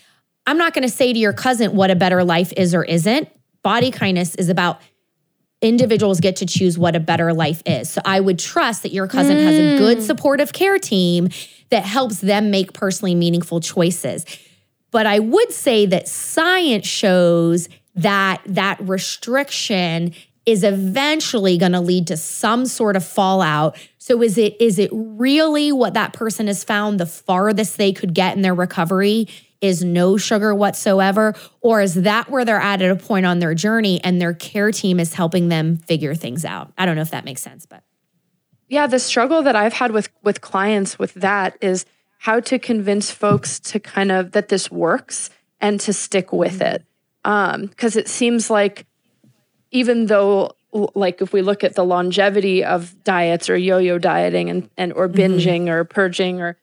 I'm 0.45 0.57
not 0.57 0.73
going 0.73 0.83
to 0.83 0.93
say 0.93 1.11
to 1.11 1.19
your 1.19 1.33
cousin 1.33 1.75
what 1.75 1.91
a 1.91 1.95
better 1.95 2.23
life 2.23 2.53
is 2.55 2.73
or 2.73 2.83
isn't. 2.83 3.29
Body 3.63 3.91
kindness 3.91 4.35
is 4.35 4.49
about 4.49 4.79
individuals 5.61 6.19
get 6.19 6.37
to 6.37 6.45
choose 6.45 6.77
what 6.77 6.95
a 6.95 6.99
better 6.99 7.33
life 7.33 7.61
is. 7.65 7.89
So 7.89 8.01
I 8.05 8.19
would 8.19 8.39
trust 8.39 8.83
that 8.83 8.93
your 8.93 9.07
cousin 9.07 9.37
mm. 9.37 9.43
has 9.43 9.57
a 9.57 9.77
good 9.77 10.03
supportive 10.03 10.53
care 10.53 10.79
team 10.79 11.29
that 11.69 11.83
helps 11.83 12.19
them 12.19 12.51
make 12.51 12.73
personally 12.73 13.15
meaningful 13.15 13.59
choices. 13.59 14.25
But 14.91 15.05
I 15.05 15.19
would 15.19 15.51
say 15.51 15.85
that 15.87 16.07
science 16.07 16.87
shows 16.87 17.67
that 17.95 18.41
that 18.45 18.79
restriction 18.79 20.13
is 20.47 20.63
eventually 20.63 21.57
going 21.57 21.73
to 21.73 21.81
lead 21.81 22.07
to 22.07 22.15
some 22.15 22.65
sort 22.65 22.95
of 22.95 23.05
fallout. 23.05 23.77
So 23.99 24.23
is 24.23 24.37
it 24.37 24.59
is 24.59 24.79
it 24.79 24.89
really 24.93 25.71
what 25.73 25.93
that 25.93 26.13
person 26.13 26.47
has 26.47 26.63
found 26.63 26.99
the 26.99 27.05
farthest 27.05 27.77
they 27.77 27.91
could 27.91 28.15
get 28.15 28.35
in 28.35 28.41
their 28.41 28.55
recovery 28.55 29.27
is 29.59 29.83
no 29.83 30.17
sugar 30.17 30.55
whatsoever 30.55 31.35
or 31.61 31.81
is 31.81 31.95
that 31.95 32.29
where 32.29 32.45
they're 32.45 32.61
at 32.61 32.81
at 32.81 32.91
a 32.91 32.95
point 32.95 33.25
on 33.25 33.39
their 33.39 33.53
journey 33.53 33.99
and 34.03 34.21
their 34.21 34.33
care 34.33 34.71
team 34.71 34.99
is 34.99 35.13
helping 35.13 35.49
them 35.49 35.75
figure 35.75 36.15
things 36.15 36.45
out? 36.45 36.71
I 36.77 36.85
don't 36.85 36.95
know 36.95 37.01
if 37.01 37.11
that 37.11 37.25
makes 37.25 37.41
sense, 37.41 37.65
but 37.65 37.83
yeah, 38.69 38.87
the 38.87 38.99
struggle 38.99 39.43
that 39.43 39.55
I've 39.55 39.73
had 39.73 39.91
with 39.91 40.09
with 40.23 40.39
clients 40.39 40.97
with 40.97 41.13
that 41.15 41.57
is 41.59 41.85
how 42.19 42.39
to 42.39 42.57
convince 42.57 43.11
folks 43.11 43.59
to 43.59 43.81
kind 43.81 44.13
of 44.13 44.31
that 44.31 44.47
this 44.47 44.71
works 44.71 45.29
and 45.59 45.79
to 45.81 45.91
stick 45.91 46.31
with 46.31 46.61
it. 46.61 46.85
Um, 47.25 47.65
because 47.65 47.97
it 47.97 48.07
seems 48.07 48.49
like 48.49 48.85
even 49.71 50.05
though 50.07 50.51
like 50.71 51.21
if 51.21 51.33
we 51.33 51.41
look 51.41 51.63
at 51.63 51.75
the 51.75 51.85
longevity 51.85 52.63
of 52.63 53.03
diets 53.03 53.49
or 53.49 53.57
yo-yo 53.57 53.97
dieting 53.97 54.49
and, 54.49 54.69
and 54.77 54.93
or 54.93 55.07
mm-hmm. 55.07 55.19
binging 55.19 55.61
mm-hmm. 55.61 55.69
or 55.69 55.83
purging 55.83 56.41
or 56.41 56.57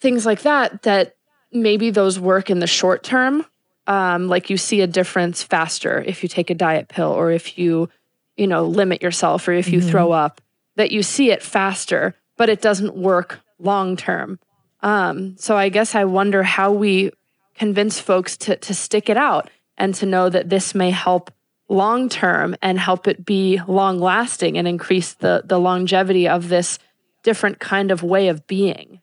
things 0.00 0.24
like 0.24 0.42
that 0.42 0.82
that 0.82 1.16
maybe 1.52 1.90
those 1.90 2.18
work 2.18 2.50
in 2.50 2.60
the 2.60 2.66
short 2.66 3.02
term 3.02 3.44
um, 3.86 4.28
like 4.28 4.50
you 4.50 4.56
see 4.56 4.82
a 4.82 4.86
difference 4.86 5.42
faster 5.42 6.02
if 6.06 6.22
you 6.22 6.28
take 6.28 6.50
a 6.50 6.54
diet 6.54 6.88
pill 6.88 7.10
or 7.10 7.30
if 7.30 7.58
you 7.58 7.88
you 8.36 8.46
know 8.46 8.64
limit 8.64 9.02
yourself 9.02 9.46
or 9.48 9.52
if 9.52 9.68
you 9.68 9.80
mm-hmm. 9.80 9.90
throw 9.90 10.12
up 10.12 10.40
that 10.76 10.90
you 10.90 11.02
see 11.02 11.30
it 11.30 11.42
faster 11.42 12.14
but 12.36 12.48
it 12.48 12.62
doesn't 12.62 12.96
work 12.96 13.40
long 13.58 13.96
term 13.96 14.38
um, 14.82 15.36
so 15.36 15.56
i 15.56 15.68
guess 15.68 15.94
i 15.94 16.04
wonder 16.04 16.42
how 16.42 16.72
we 16.72 17.10
convince 17.54 17.98
folks 18.00 18.36
to 18.36 18.56
to 18.56 18.72
stick 18.72 19.10
it 19.10 19.16
out 19.16 19.50
and 19.76 19.94
to 19.94 20.06
know 20.06 20.28
that 20.28 20.48
this 20.48 20.74
may 20.74 20.90
help 20.90 21.32
long 21.70 22.08
term 22.08 22.56
and 22.60 22.78
help 22.78 23.06
it 23.06 23.24
be 23.24 23.60
long 23.66 23.98
lasting 23.98 24.58
and 24.58 24.68
increase 24.68 25.14
the 25.14 25.42
the 25.46 25.58
longevity 25.58 26.28
of 26.28 26.48
this 26.48 26.78
different 27.22 27.60
kind 27.60 27.90
of 27.90 28.02
way 28.02 28.28
of 28.28 28.46
being. 28.46 29.00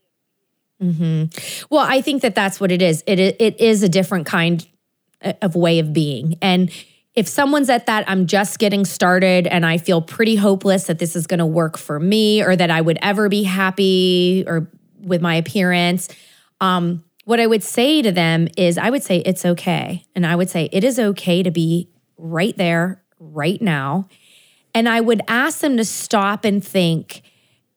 Mm-hmm. 0.82 1.66
Well, 1.74 1.86
I 1.88 2.02
think 2.02 2.22
that 2.22 2.36
that's 2.36 2.60
what 2.60 2.72
it 2.72 2.82
is. 2.82 3.04
It 3.08 3.20
it 3.20 3.60
is 3.60 3.82
a 3.82 3.90
different 3.90 4.28
kind 4.28 4.68
of 5.42 5.56
way 5.56 5.80
of 5.80 5.94
being, 5.94 6.38
and 6.42 6.70
if 7.16 7.28
someone's 7.28 7.72
at 7.72 7.88
that, 7.88 8.08
I'm 8.08 8.28
just 8.28 8.60
getting 8.60 8.86
started, 8.86 9.48
and 9.48 9.66
I 9.66 9.80
feel 9.80 10.04
pretty 10.04 10.36
hopeless 10.36 10.86
that 10.86 11.00
this 11.00 11.16
is 11.16 11.26
going 11.26 11.40
to 11.40 11.48
work 11.48 11.76
for 11.76 12.00
me, 12.00 12.44
or 12.44 12.56
that 12.56 12.70
I 12.70 12.82
would 12.82 13.00
ever 13.02 13.28
be 13.28 13.42
happy 13.42 14.44
or 14.46 14.70
with 15.02 15.22
my 15.22 15.34
appearance. 15.36 16.10
Um, 16.62 17.04
what 17.26 17.40
I 17.40 17.48
would 17.48 17.64
say 17.64 18.04
to 18.04 18.12
them 18.12 18.48
is, 18.56 18.78
I 18.78 18.92
would 18.92 19.04
say 19.04 19.18
it's 19.18 19.46
okay, 19.46 20.06
and 20.14 20.28
I 20.28 20.36
would 20.36 20.50
say 20.50 20.70
it 20.72 20.84
is 20.84 21.00
okay 21.00 21.42
to 21.42 21.50
be 21.50 21.90
right 22.18 22.56
there, 22.58 23.02
right 23.20 23.62
now. 23.62 24.08
And 24.74 24.88
I 24.88 25.02
would 25.02 25.22
ask 25.28 25.60
them 25.60 25.78
to 25.78 25.86
stop 25.86 26.46
and 26.46 26.64
think 26.64 27.22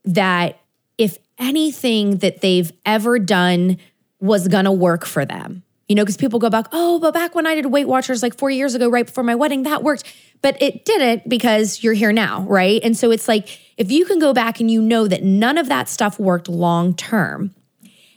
that 0.04 0.60
if 0.98 1.18
anything 1.38 2.18
that 2.18 2.40
they've 2.40 2.70
ever 2.84 3.18
done 3.18 3.78
was 4.20 4.48
going 4.48 4.66
to 4.66 4.72
work 4.72 5.06
for 5.06 5.24
them. 5.24 5.62
You 5.88 5.96
know, 5.96 6.04
because 6.04 6.16
people 6.16 6.38
go 6.38 6.50
back, 6.50 6.66
oh, 6.70 7.00
but 7.00 7.12
back 7.12 7.34
when 7.34 7.48
I 7.48 7.56
did 7.56 7.66
Weight 7.66 7.88
Watchers 7.88 8.22
like 8.22 8.38
four 8.38 8.48
years 8.48 8.76
ago, 8.76 8.88
right 8.88 9.06
before 9.06 9.24
my 9.24 9.34
wedding, 9.34 9.64
that 9.64 9.82
worked. 9.82 10.04
But 10.40 10.60
it 10.62 10.84
didn't 10.84 11.28
because 11.28 11.82
you're 11.82 11.94
here 11.94 12.12
now, 12.12 12.42
right? 12.42 12.80
And 12.84 12.96
so 12.96 13.10
it's 13.10 13.26
like, 13.26 13.58
if 13.76 13.90
you 13.90 14.04
can 14.04 14.20
go 14.20 14.32
back 14.32 14.60
and 14.60 14.70
you 14.70 14.80
know 14.80 15.08
that 15.08 15.24
none 15.24 15.58
of 15.58 15.68
that 15.68 15.88
stuff 15.88 16.20
worked 16.20 16.48
long 16.48 16.94
term, 16.94 17.54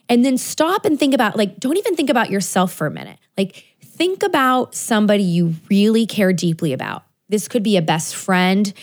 and 0.07 0.23
then 0.23 0.37
stop 0.37 0.85
and 0.85 0.99
think 0.99 1.15
about, 1.15 1.35
like, 1.35 1.59
don't 1.59 1.77
even 1.77 1.95
think 1.95 2.11
about 2.11 2.29
yourself 2.29 2.71
for 2.73 2.85
a 2.85 2.91
minute. 2.91 3.17
Like, 3.37 3.65
think 3.93 4.23
about 4.23 4.75
somebody 4.75 5.23
you 5.23 5.55
really 5.69 6.05
care 6.05 6.33
deeply 6.33 6.73
about. 6.73 7.03
This 7.29 7.47
could 7.47 7.63
be 7.63 7.77
a 7.77 7.81
best 7.81 8.15
friend. 8.15 8.73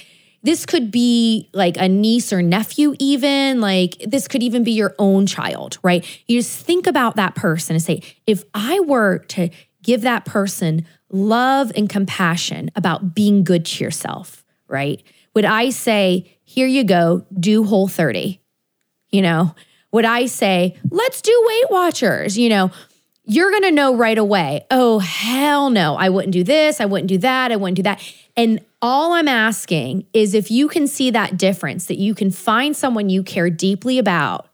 This 0.42 0.64
could 0.64 0.90
be 0.90 1.50
like 1.52 1.76
a 1.76 1.88
niece 1.88 2.32
or 2.32 2.42
nephew, 2.42 2.94
even. 2.98 3.60
Like, 3.60 3.96
this 4.06 4.28
could 4.28 4.42
even 4.42 4.64
be 4.64 4.72
your 4.72 4.94
own 4.98 5.26
child, 5.26 5.78
right? 5.82 6.04
You 6.26 6.38
just 6.38 6.64
think 6.64 6.86
about 6.86 7.16
that 7.16 7.34
person 7.34 7.76
and 7.76 7.82
say, 7.82 8.02
if 8.26 8.44
I 8.54 8.80
were 8.80 9.18
to 9.18 9.50
give 9.82 10.02
that 10.02 10.24
person 10.24 10.86
love 11.10 11.72
and 11.74 11.88
compassion 11.88 12.70
about 12.76 13.14
being 13.14 13.44
good 13.44 13.66
to 13.66 13.84
yourself, 13.84 14.44
right? 14.68 15.02
Would 15.34 15.44
I 15.44 15.70
say, 15.70 16.38
here 16.44 16.66
you 16.66 16.84
go, 16.84 17.26
do 17.38 17.64
whole 17.64 17.88
30? 17.88 18.40
You 19.10 19.22
know, 19.22 19.54
would 19.92 20.04
I 20.04 20.26
say, 20.26 20.76
let's 20.90 21.20
do 21.20 21.44
Weight 21.46 21.70
Watchers? 21.70 22.38
You 22.38 22.48
know, 22.48 22.70
you're 23.30 23.50
going 23.50 23.62
to 23.62 23.70
know 23.70 23.94
right 23.94 24.18
away, 24.18 24.66
oh, 24.72 24.98
hell 24.98 25.70
no, 25.70 25.94
I 25.94 26.08
wouldn't 26.08 26.32
do 26.32 26.42
this, 26.42 26.80
I 26.80 26.86
wouldn't 26.86 27.08
do 27.08 27.18
that, 27.18 27.52
I 27.52 27.56
wouldn't 27.56 27.76
do 27.76 27.84
that. 27.84 28.02
And 28.36 28.58
all 28.82 29.12
I'm 29.12 29.28
asking 29.28 30.06
is 30.12 30.34
if 30.34 30.50
you 30.50 30.66
can 30.66 30.88
see 30.88 31.12
that 31.12 31.36
difference, 31.36 31.86
that 31.86 31.98
you 31.98 32.12
can 32.12 32.32
find 32.32 32.76
someone 32.76 33.08
you 33.08 33.22
care 33.22 33.48
deeply 33.48 34.00
about, 34.00 34.48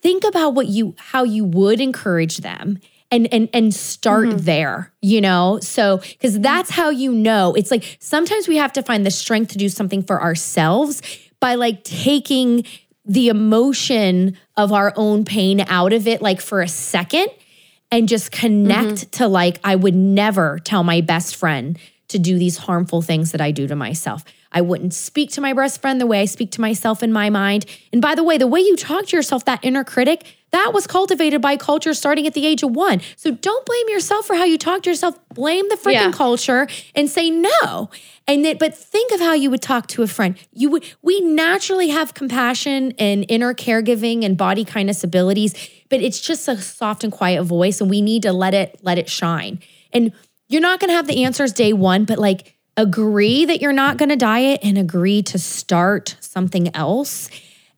think 0.00 0.24
about 0.24 0.54
what 0.54 0.68
you 0.68 0.94
how 0.96 1.24
you 1.24 1.44
would 1.44 1.82
encourage 1.82 2.38
them 2.38 2.78
and 3.10 3.32
and 3.32 3.50
and 3.52 3.74
start 3.74 4.28
mm-hmm. 4.28 4.38
there 4.38 4.92
you 5.00 5.20
know 5.20 5.60
so 5.60 5.98
because 5.98 6.40
that's 6.40 6.70
how 6.70 6.90
you 6.90 7.12
know 7.12 7.54
it's 7.54 7.70
like 7.70 7.98
sometimes 8.00 8.48
we 8.48 8.56
have 8.56 8.72
to 8.72 8.82
find 8.82 9.06
the 9.06 9.10
strength 9.10 9.52
to 9.52 9.58
do 9.58 9.68
something 9.68 10.02
for 10.02 10.20
ourselves 10.20 11.02
by 11.38 11.54
like 11.54 11.84
taking 11.84 12.64
the 13.04 13.28
emotion 13.28 14.36
of 14.56 14.72
our 14.72 14.92
own 14.96 15.24
pain 15.24 15.60
out 15.68 15.92
of 15.92 16.08
it 16.08 16.20
like 16.20 16.40
for 16.40 16.62
a 16.62 16.68
second 16.68 17.28
and 17.92 18.08
just 18.08 18.32
connect 18.32 18.88
mm-hmm. 18.88 19.10
to 19.10 19.28
like, 19.28 19.60
I 19.62 19.76
would 19.76 19.94
never 19.94 20.58
tell 20.58 20.82
my 20.82 21.02
best 21.02 21.36
friend 21.36 21.78
to 22.08 22.18
do 22.18 22.38
these 22.38 22.56
harmful 22.56 23.02
things 23.02 23.30
that 23.32 23.40
I 23.40 23.52
do 23.52 23.68
to 23.68 23.76
myself. 23.76 24.24
I 24.50 24.60
wouldn't 24.60 24.92
speak 24.92 25.30
to 25.32 25.40
my 25.40 25.52
best 25.52 25.80
friend 25.80 26.00
the 26.00 26.06
way 26.06 26.20
I 26.20 26.24
speak 26.26 26.50
to 26.52 26.60
myself 26.60 27.02
in 27.02 27.12
my 27.12 27.30
mind. 27.30 27.64
And 27.92 28.02
by 28.02 28.14
the 28.14 28.22
way, 28.22 28.36
the 28.36 28.46
way 28.46 28.60
you 28.60 28.76
talk 28.76 29.06
to 29.06 29.16
yourself, 29.16 29.44
that 29.46 29.60
inner 29.62 29.84
critic, 29.84 30.24
that 30.50 30.72
was 30.74 30.86
cultivated 30.86 31.40
by 31.40 31.56
culture 31.56 31.94
starting 31.94 32.26
at 32.26 32.34
the 32.34 32.44
age 32.44 32.62
of 32.62 32.72
one. 32.72 33.00
So 33.16 33.30
don't 33.30 33.64
blame 33.64 33.88
yourself 33.88 34.26
for 34.26 34.36
how 34.36 34.44
you 34.44 34.58
talk 34.58 34.82
to 34.82 34.90
yourself. 34.90 35.18
Blame 35.30 35.66
the 35.70 35.76
freaking 35.76 35.92
yeah. 35.92 36.12
culture 36.12 36.68
and 36.94 37.08
say 37.08 37.30
no. 37.30 37.88
And 38.28 38.44
then, 38.44 38.58
but 38.58 38.76
think 38.76 39.12
of 39.12 39.20
how 39.20 39.32
you 39.32 39.50
would 39.50 39.62
talk 39.62 39.86
to 39.88 40.02
a 40.02 40.06
friend. 40.06 40.36
You 40.52 40.70
would, 40.70 40.84
we 41.00 41.20
naturally 41.20 41.88
have 41.88 42.12
compassion 42.12 42.92
and 42.98 43.24
inner 43.30 43.54
caregiving 43.54 44.24
and 44.24 44.36
body 44.36 44.66
kindness 44.66 45.02
abilities, 45.02 45.54
but 45.92 46.00
it's 46.00 46.18
just 46.18 46.48
a 46.48 46.56
soft 46.56 47.04
and 47.04 47.12
quiet 47.12 47.44
voice, 47.44 47.82
and 47.82 47.90
we 47.90 48.00
need 48.00 48.22
to 48.22 48.32
let 48.32 48.54
it 48.54 48.80
let 48.82 48.96
it 48.96 49.10
shine. 49.10 49.60
And 49.92 50.12
you're 50.48 50.62
not 50.62 50.80
going 50.80 50.88
to 50.88 50.94
have 50.94 51.06
the 51.06 51.22
answers 51.24 51.52
day 51.52 51.74
one, 51.74 52.06
but 52.06 52.18
like 52.18 52.56
agree 52.78 53.44
that 53.44 53.60
you're 53.60 53.74
not 53.74 53.98
going 53.98 54.08
to 54.08 54.16
diet 54.16 54.60
and 54.62 54.78
agree 54.78 55.22
to 55.24 55.38
start 55.38 56.16
something 56.20 56.74
else. 56.74 57.28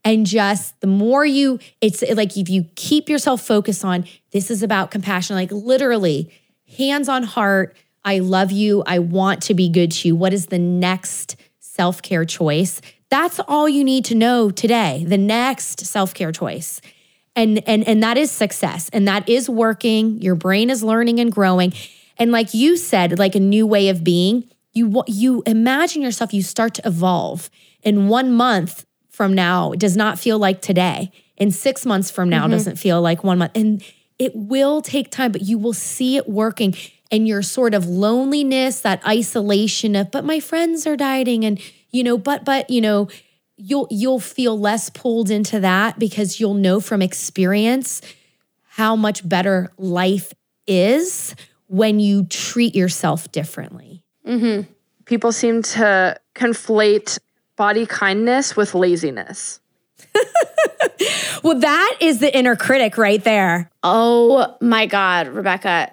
And 0.05 0.27
just 0.27 0.81
the 0.81 0.87
more 0.87 1.27
you, 1.27 1.59
it's 1.81 2.05
like 2.15 2.37
if 2.37 2.49
you 2.49 2.67
keep 2.77 3.09
yourself 3.09 3.43
focused 3.43 3.85
on 3.85 4.05
this 4.31 4.49
is 4.49 4.62
about 4.62 4.93
compassion, 4.93 5.35
like 5.35 5.51
literally 5.51 6.31
hands 6.79 7.09
on 7.09 7.25
heart 7.25 7.77
I 8.05 8.21
love 8.21 8.53
you. 8.53 8.85
I 8.87 9.01
want 9.01 9.43
to 9.45 9.55
be 9.55 9.69
good 9.69 9.91
to 9.91 10.09
you. 10.09 10.15
What 10.15 10.33
is 10.33 10.47
the 10.47 10.59
next 10.59 11.35
self 11.59 12.01
care 12.01 12.25
choice? 12.25 12.81
That's 13.11 13.41
all 13.41 13.69
you 13.69 13.83
need 13.83 14.05
to 14.07 14.15
know 14.15 14.51
today. 14.51 15.05
The 15.05 15.19
next 15.19 15.81
self 15.87 16.15
care 16.15 16.31
choice. 16.31 16.81
And, 17.37 17.66
and, 17.68 17.87
and 17.87 18.03
that 18.03 18.16
is 18.16 18.30
success. 18.30 18.89
And 18.93 19.09
that 19.09 19.28
is 19.28 19.49
working. 19.49 20.20
Your 20.22 20.35
brain 20.35 20.70
is 20.70 20.82
learning 20.82 21.18
and 21.18 21.32
growing. 21.32 21.72
And 22.16 22.30
like 22.30 22.55
you 22.55 22.76
said, 22.76 23.18
like 23.18 23.35
a 23.35 23.41
new 23.41 23.66
way 23.66 23.89
of 23.89 24.05
being, 24.05 24.49
you, 24.72 25.03
you 25.07 25.43
imagine 25.47 26.03
yourself, 26.03 26.32
you 26.32 26.43
start 26.43 26.74
to 26.74 26.87
evolve. 26.87 27.51
In 27.82 28.09
one 28.09 28.32
month 28.32 28.87
from 29.11 29.35
now, 29.35 29.72
it 29.72 29.80
does 29.80 29.97
not 29.97 30.18
feel 30.18 30.39
like 30.39 30.61
today. 30.61 31.11
In 31.37 31.51
six 31.51 31.85
months 31.85 32.11
from 32.11 32.28
now, 32.28 32.43
mm-hmm. 32.43 32.53
doesn't 32.53 32.76
feel 32.76 33.01
like 33.03 33.24
one 33.24 33.39
month. 33.39 33.53
And 33.57 33.82
it 34.18 34.32
will 34.35 34.80
take 34.80 35.11
time, 35.11 35.32
but 35.32 35.43
you 35.43 35.59
will 35.59 35.72
see 35.72 36.16
it 36.16 36.28
working 36.28 36.74
and 37.11 37.28
your 37.28 37.43
sort 37.43 37.74
of 37.74 37.87
loneliness, 37.87 38.80
that 38.80 39.05
isolation 39.07 39.95
of, 39.97 40.11
but 40.11 40.24
my 40.24 40.41
friends 40.41 40.87
are 40.87 40.97
dieting 40.97 41.45
and, 41.45 41.61
you 41.91 42.03
know, 42.03 42.16
but, 42.16 42.45
but, 42.45 42.70
you 42.70 42.80
know, 42.80 43.09
you'll 43.57 43.87
you'll 43.91 44.21
feel 44.21 44.59
less 44.59 44.91
pulled 44.91 45.31
into 45.31 45.61
that 45.61 45.99
because 45.99 46.41
you'll 46.41 46.55
know 46.55 46.81
from 46.81 47.03
experience 47.03 48.01
how 48.69 48.97
much 48.97 49.27
better 49.29 49.73
life 49.79 50.33
is 50.67 51.35
when 51.69 52.01
you 52.01 52.25
treat 52.25 52.75
yourself 52.75 53.31
differently. 53.33 54.03
Mm-hmm. 54.27 54.71
People 55.05 55.33
seem 55.33 55.63
to 55.63 56.19
conflate 56.35 57.19
body 57.57 57.87
kindness 57.87 58.57
with 58.57 58.75
laziness. 58.75 59.61
well, 61.43 61.59
that 61.61 61.99
is 62.01 62.19
the 62.21 62.37
inner 62.37 62.57
critic 62.57 62.99
right 62.99 63.23
there. 63.23 63.71
Oh 63.83 64.57
my 64.61 64.87
God, 64.87 65.29
Rebecca. 65.29 65.93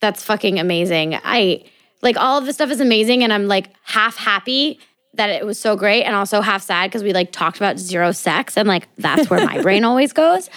That's 0.00 0.22
fucking 0.22 0.58
amazing. 0.58 1.18
I 1.22 1.64
like 2.02 2.16
all 2.16 2.38
of 2.38 2.44
this 2.44 2.56
stuff 2.56 2.70
is 2.70 2.80
amazing. 2.80 3.24
And 3.24 3.32
I'm 3.32 3.48
like 3.48 3.70
half 3.82 4.16
happy 4.16 4.78
that 5.16 5.30
it 5.30 5.44
was 5.46 5.58
so 5.58 5.76
great 5.76 6.02
and 6.04 6.14
also 6.14 6.40
half 6.40 6.62
sad 6.62 6.90
because 6.90 7.02
we 7.02 7.12
like 7.12 7.32
talked 7.32 7.56
about 7.56 7.78
zero 7.78 8.12
sex 8.12 8.56
and 8.56 8.68
like 8.68 8.88
that's 8.96 9.30
where 9.30 9.44
my 9.44 9.60
brain 9.62 9.84
always 9.90 10.12
goes. 10.12 10.48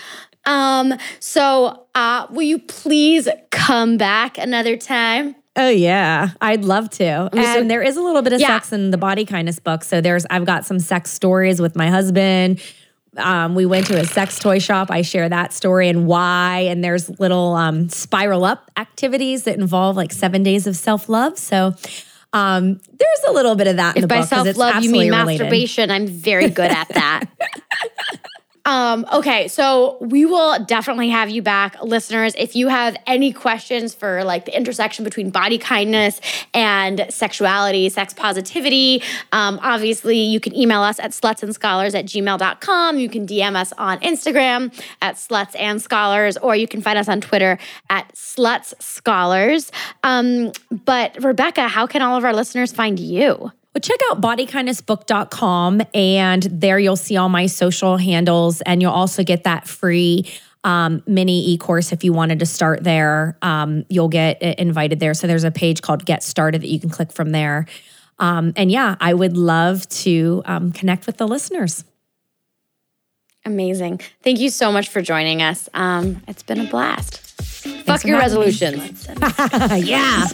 Um, 0.45 0.93
so 1.20 1.86
uh 1.95 2.28
will 2.30 2.43
you 2.43 2.60
please 2.60 3.28
come 3.51 3.97
back 3.97 4.38
another 4.38 4.78
time? 4.78 5.36
Oh 5.55 5.70
yeah, 5.70 6.30
I'd 6.39 6.64
love 6.64 6.89
to. 6.91 7.30
And 7.34 7.70
there 7.70 7.82
is 7.82 7.97
a 7.97 8.01
little 8.01 8.22
bit 8.22 8.32
of 8.34 8.39
Yeah. 8.39 8.47
sex 8.47 8.72
in 8.72 8.91
the 8.91 8.97
body 8.97 9.26
kindness 9.26 9.58
book. 9.60 9.84
So 9.84 10.01
there's 10.01 10.26
I've 10.30 10.45
got 10.45 10.66
some 10.66 10.80
sex 10.80 11.12
stories 11.12 11.60
with 11.60 11.76
my 11.76 11.89
husband. 11.89 12.62
Um, 13.18 13.55
we 13.55 13.66
went 13.66 13.88
to 13.88 13.99
a 13.99 14.05
sex 14.05 14.38
toy 14.38 14.60
shop. 14.60 14.91
I 14.91 15.01
share 15.01 15.28
that 15.28 15.51
story 15.51 15.89
and 15.89 16.05
why. 16.05 16.68
And 16.70 16.84
there's 16.84 17.10
little 17.20 17.55
um, 17.55 17.89
spiral 17.89 18.45
up 18.45 18.70
activities 18.78 19.45
that 19.45 19.58
involve 19.58 19.95
like 19.95 20.12
seven 20.12 20.43
days 20.43 20.68
of 20.68 20.76
self 20.76 21.10
love. 21.10 21.39
So 21.39 21.74
um, 22.38 22.79
there's 22.93 23.23
a 23.27 23.31
little 23.31 23.55
bit 23.55 23.67
of 23.67 23.77
that 23.77 23.95
in 23.95 24.01
the 24.01 24.05
If 24.05 24.09
by 24.09 24.21
self 24.21 24.55
love 24.57 24.83
you 24.83 24.91
mean 24.91 25.11
related. 25.11 25.43
masturbation, 25.43 25.91
I'm 25.91 26.07
very 26.07 26.49
good 26.49 26.71
at 26.71 26.88
that. 26.89 27.25
Um, 28.68 29.05
okay, 29.13 29.47
so 29.47 29.97
we 30.01 30.26
will 30.26 30.61
definitely 30.65 31.07
have 31.07 31.30
you 31.30 31.41
back, 31.41 31.82
listeners. 31.82 32.36
If 32.38 32.53
you 32.53 32.68
have 32.68 32.97
any 33.07 33.32
questions 33.32 33.95
for 33.95 34.26
like 34.26 34.43
the 34.43 34.55
intersection 34.55 35.05
between 35.05 35.30
body 35.30 35.57
kindness 35.57 36.20
and 36.53 37.05
sexuality, 37.09 37.88
sex 37.88 38.13
positivity, 38.13 39.01
um, 39.32 39.57
obviously 39.63 40.18
you 40.20 40.41
can 40.41 40.53
email 40.53 40.82
us 40.82 40.99
at 40.99 41.11
slutsandscholars 41.11 41.97
at 41.97 42.07
gmail.com. 42.07 42.99
You 42.99 43.07
can 43.07 43.26
DM 43.26 43.55
us 43.55 43.72
on 43.78 43.99
Instagram 44.01 44.78
at 45.01 45.15
sluts 45.15 45.55
and 45.57 45.82
scholars, 45.82 46.36
or 46.36 46.53
you 46.53 46.68
can 46.68 46.82
find 46.82 46.99
us 46.99 47.07
on 47.07 47.22
Twitter 47.22 47.57
at 47.89 48.13
sluts 48.15 48.74
scholars. 48.82 49.72
Um, 50.03 50.51
but 50.70 51.24
Rebecca, 51.24 51.70
how 51.70 51.88
can 51.88 52.01
all 52.01 52.18
of 52.18 52.26
our 52.26 52.34
listeners 52.34 52.74
find 52.74 52.99
you? 52.99 53.49
Well, 53.78 53.82
check 53.82 53.99
out 54.09 54.21
bodykindnessbook.com 54.21 55.84
and 55.93 56.41
there 56.41 56.80
you'll 56.80 56.95
see 56.95 57.15
all 57.15 57.30
my 57.30 57.45
social 57.45 57.97
handles 57.97 58.61
and 58.61 58.82
you'll 58.82 58.91
also 58.91 59.23
get 59.23 59.43
that 59.43 59.67
free 59.67 60.25
um, 60.63 61.03
mini 61.05 61.51
e-course 61.51 61.91
if 61.91 62.03
you 62.03 62.11
wanted 62.11 62.39
to 62.39 62.47
start 62.47 62.84
there. 62.84 63.38
Um, 63.43 63.86
you'll 63.88 64.07
get 64.07 64.41
invited 64.41 64.99
there. 64.99 65.13
So 65.13 65.28
there's 65.28 65.43
a 65.43 65.51
page 65.51 65.84
called 65.84 66.07
Get 66.07 66.23
Started 66.23 66.63
that 66.63 66.69
you 66.69 66.80
can 66.80 66.89
click 66.89 67.11
from 67.11 67.30
there. 67.30 67.67
Um, 68.17 68.51
and 68.55 68.71
yeah, 68.71 68.95
I 68.99 69.13
would 69.13 69.38
love 69.38 69.88
to 69.89 70.41
um, 70.45 70.71
connect 70.71 71.05
with 71.05 71.17
the 71.17 71.28
listeners. 71.28 71.84
Amazing. 73.45 74.01
Thank 74.23 74.39
you 74.39 74.49
so 74.49 74.71
much 74.71 74.89
for 74.89 75.03
joining 75.03 75.43
us. 75.43 75.69
Um, 75.75 76.23
it's 76.28 76.41
been 76.41 76.61
a 76.61 76.67
blast. 76.67 77.19
Fuck 77.86 78.05
your 78.05 78.17
resolutions. 78.17 79.07
yeah. 79.88 80.25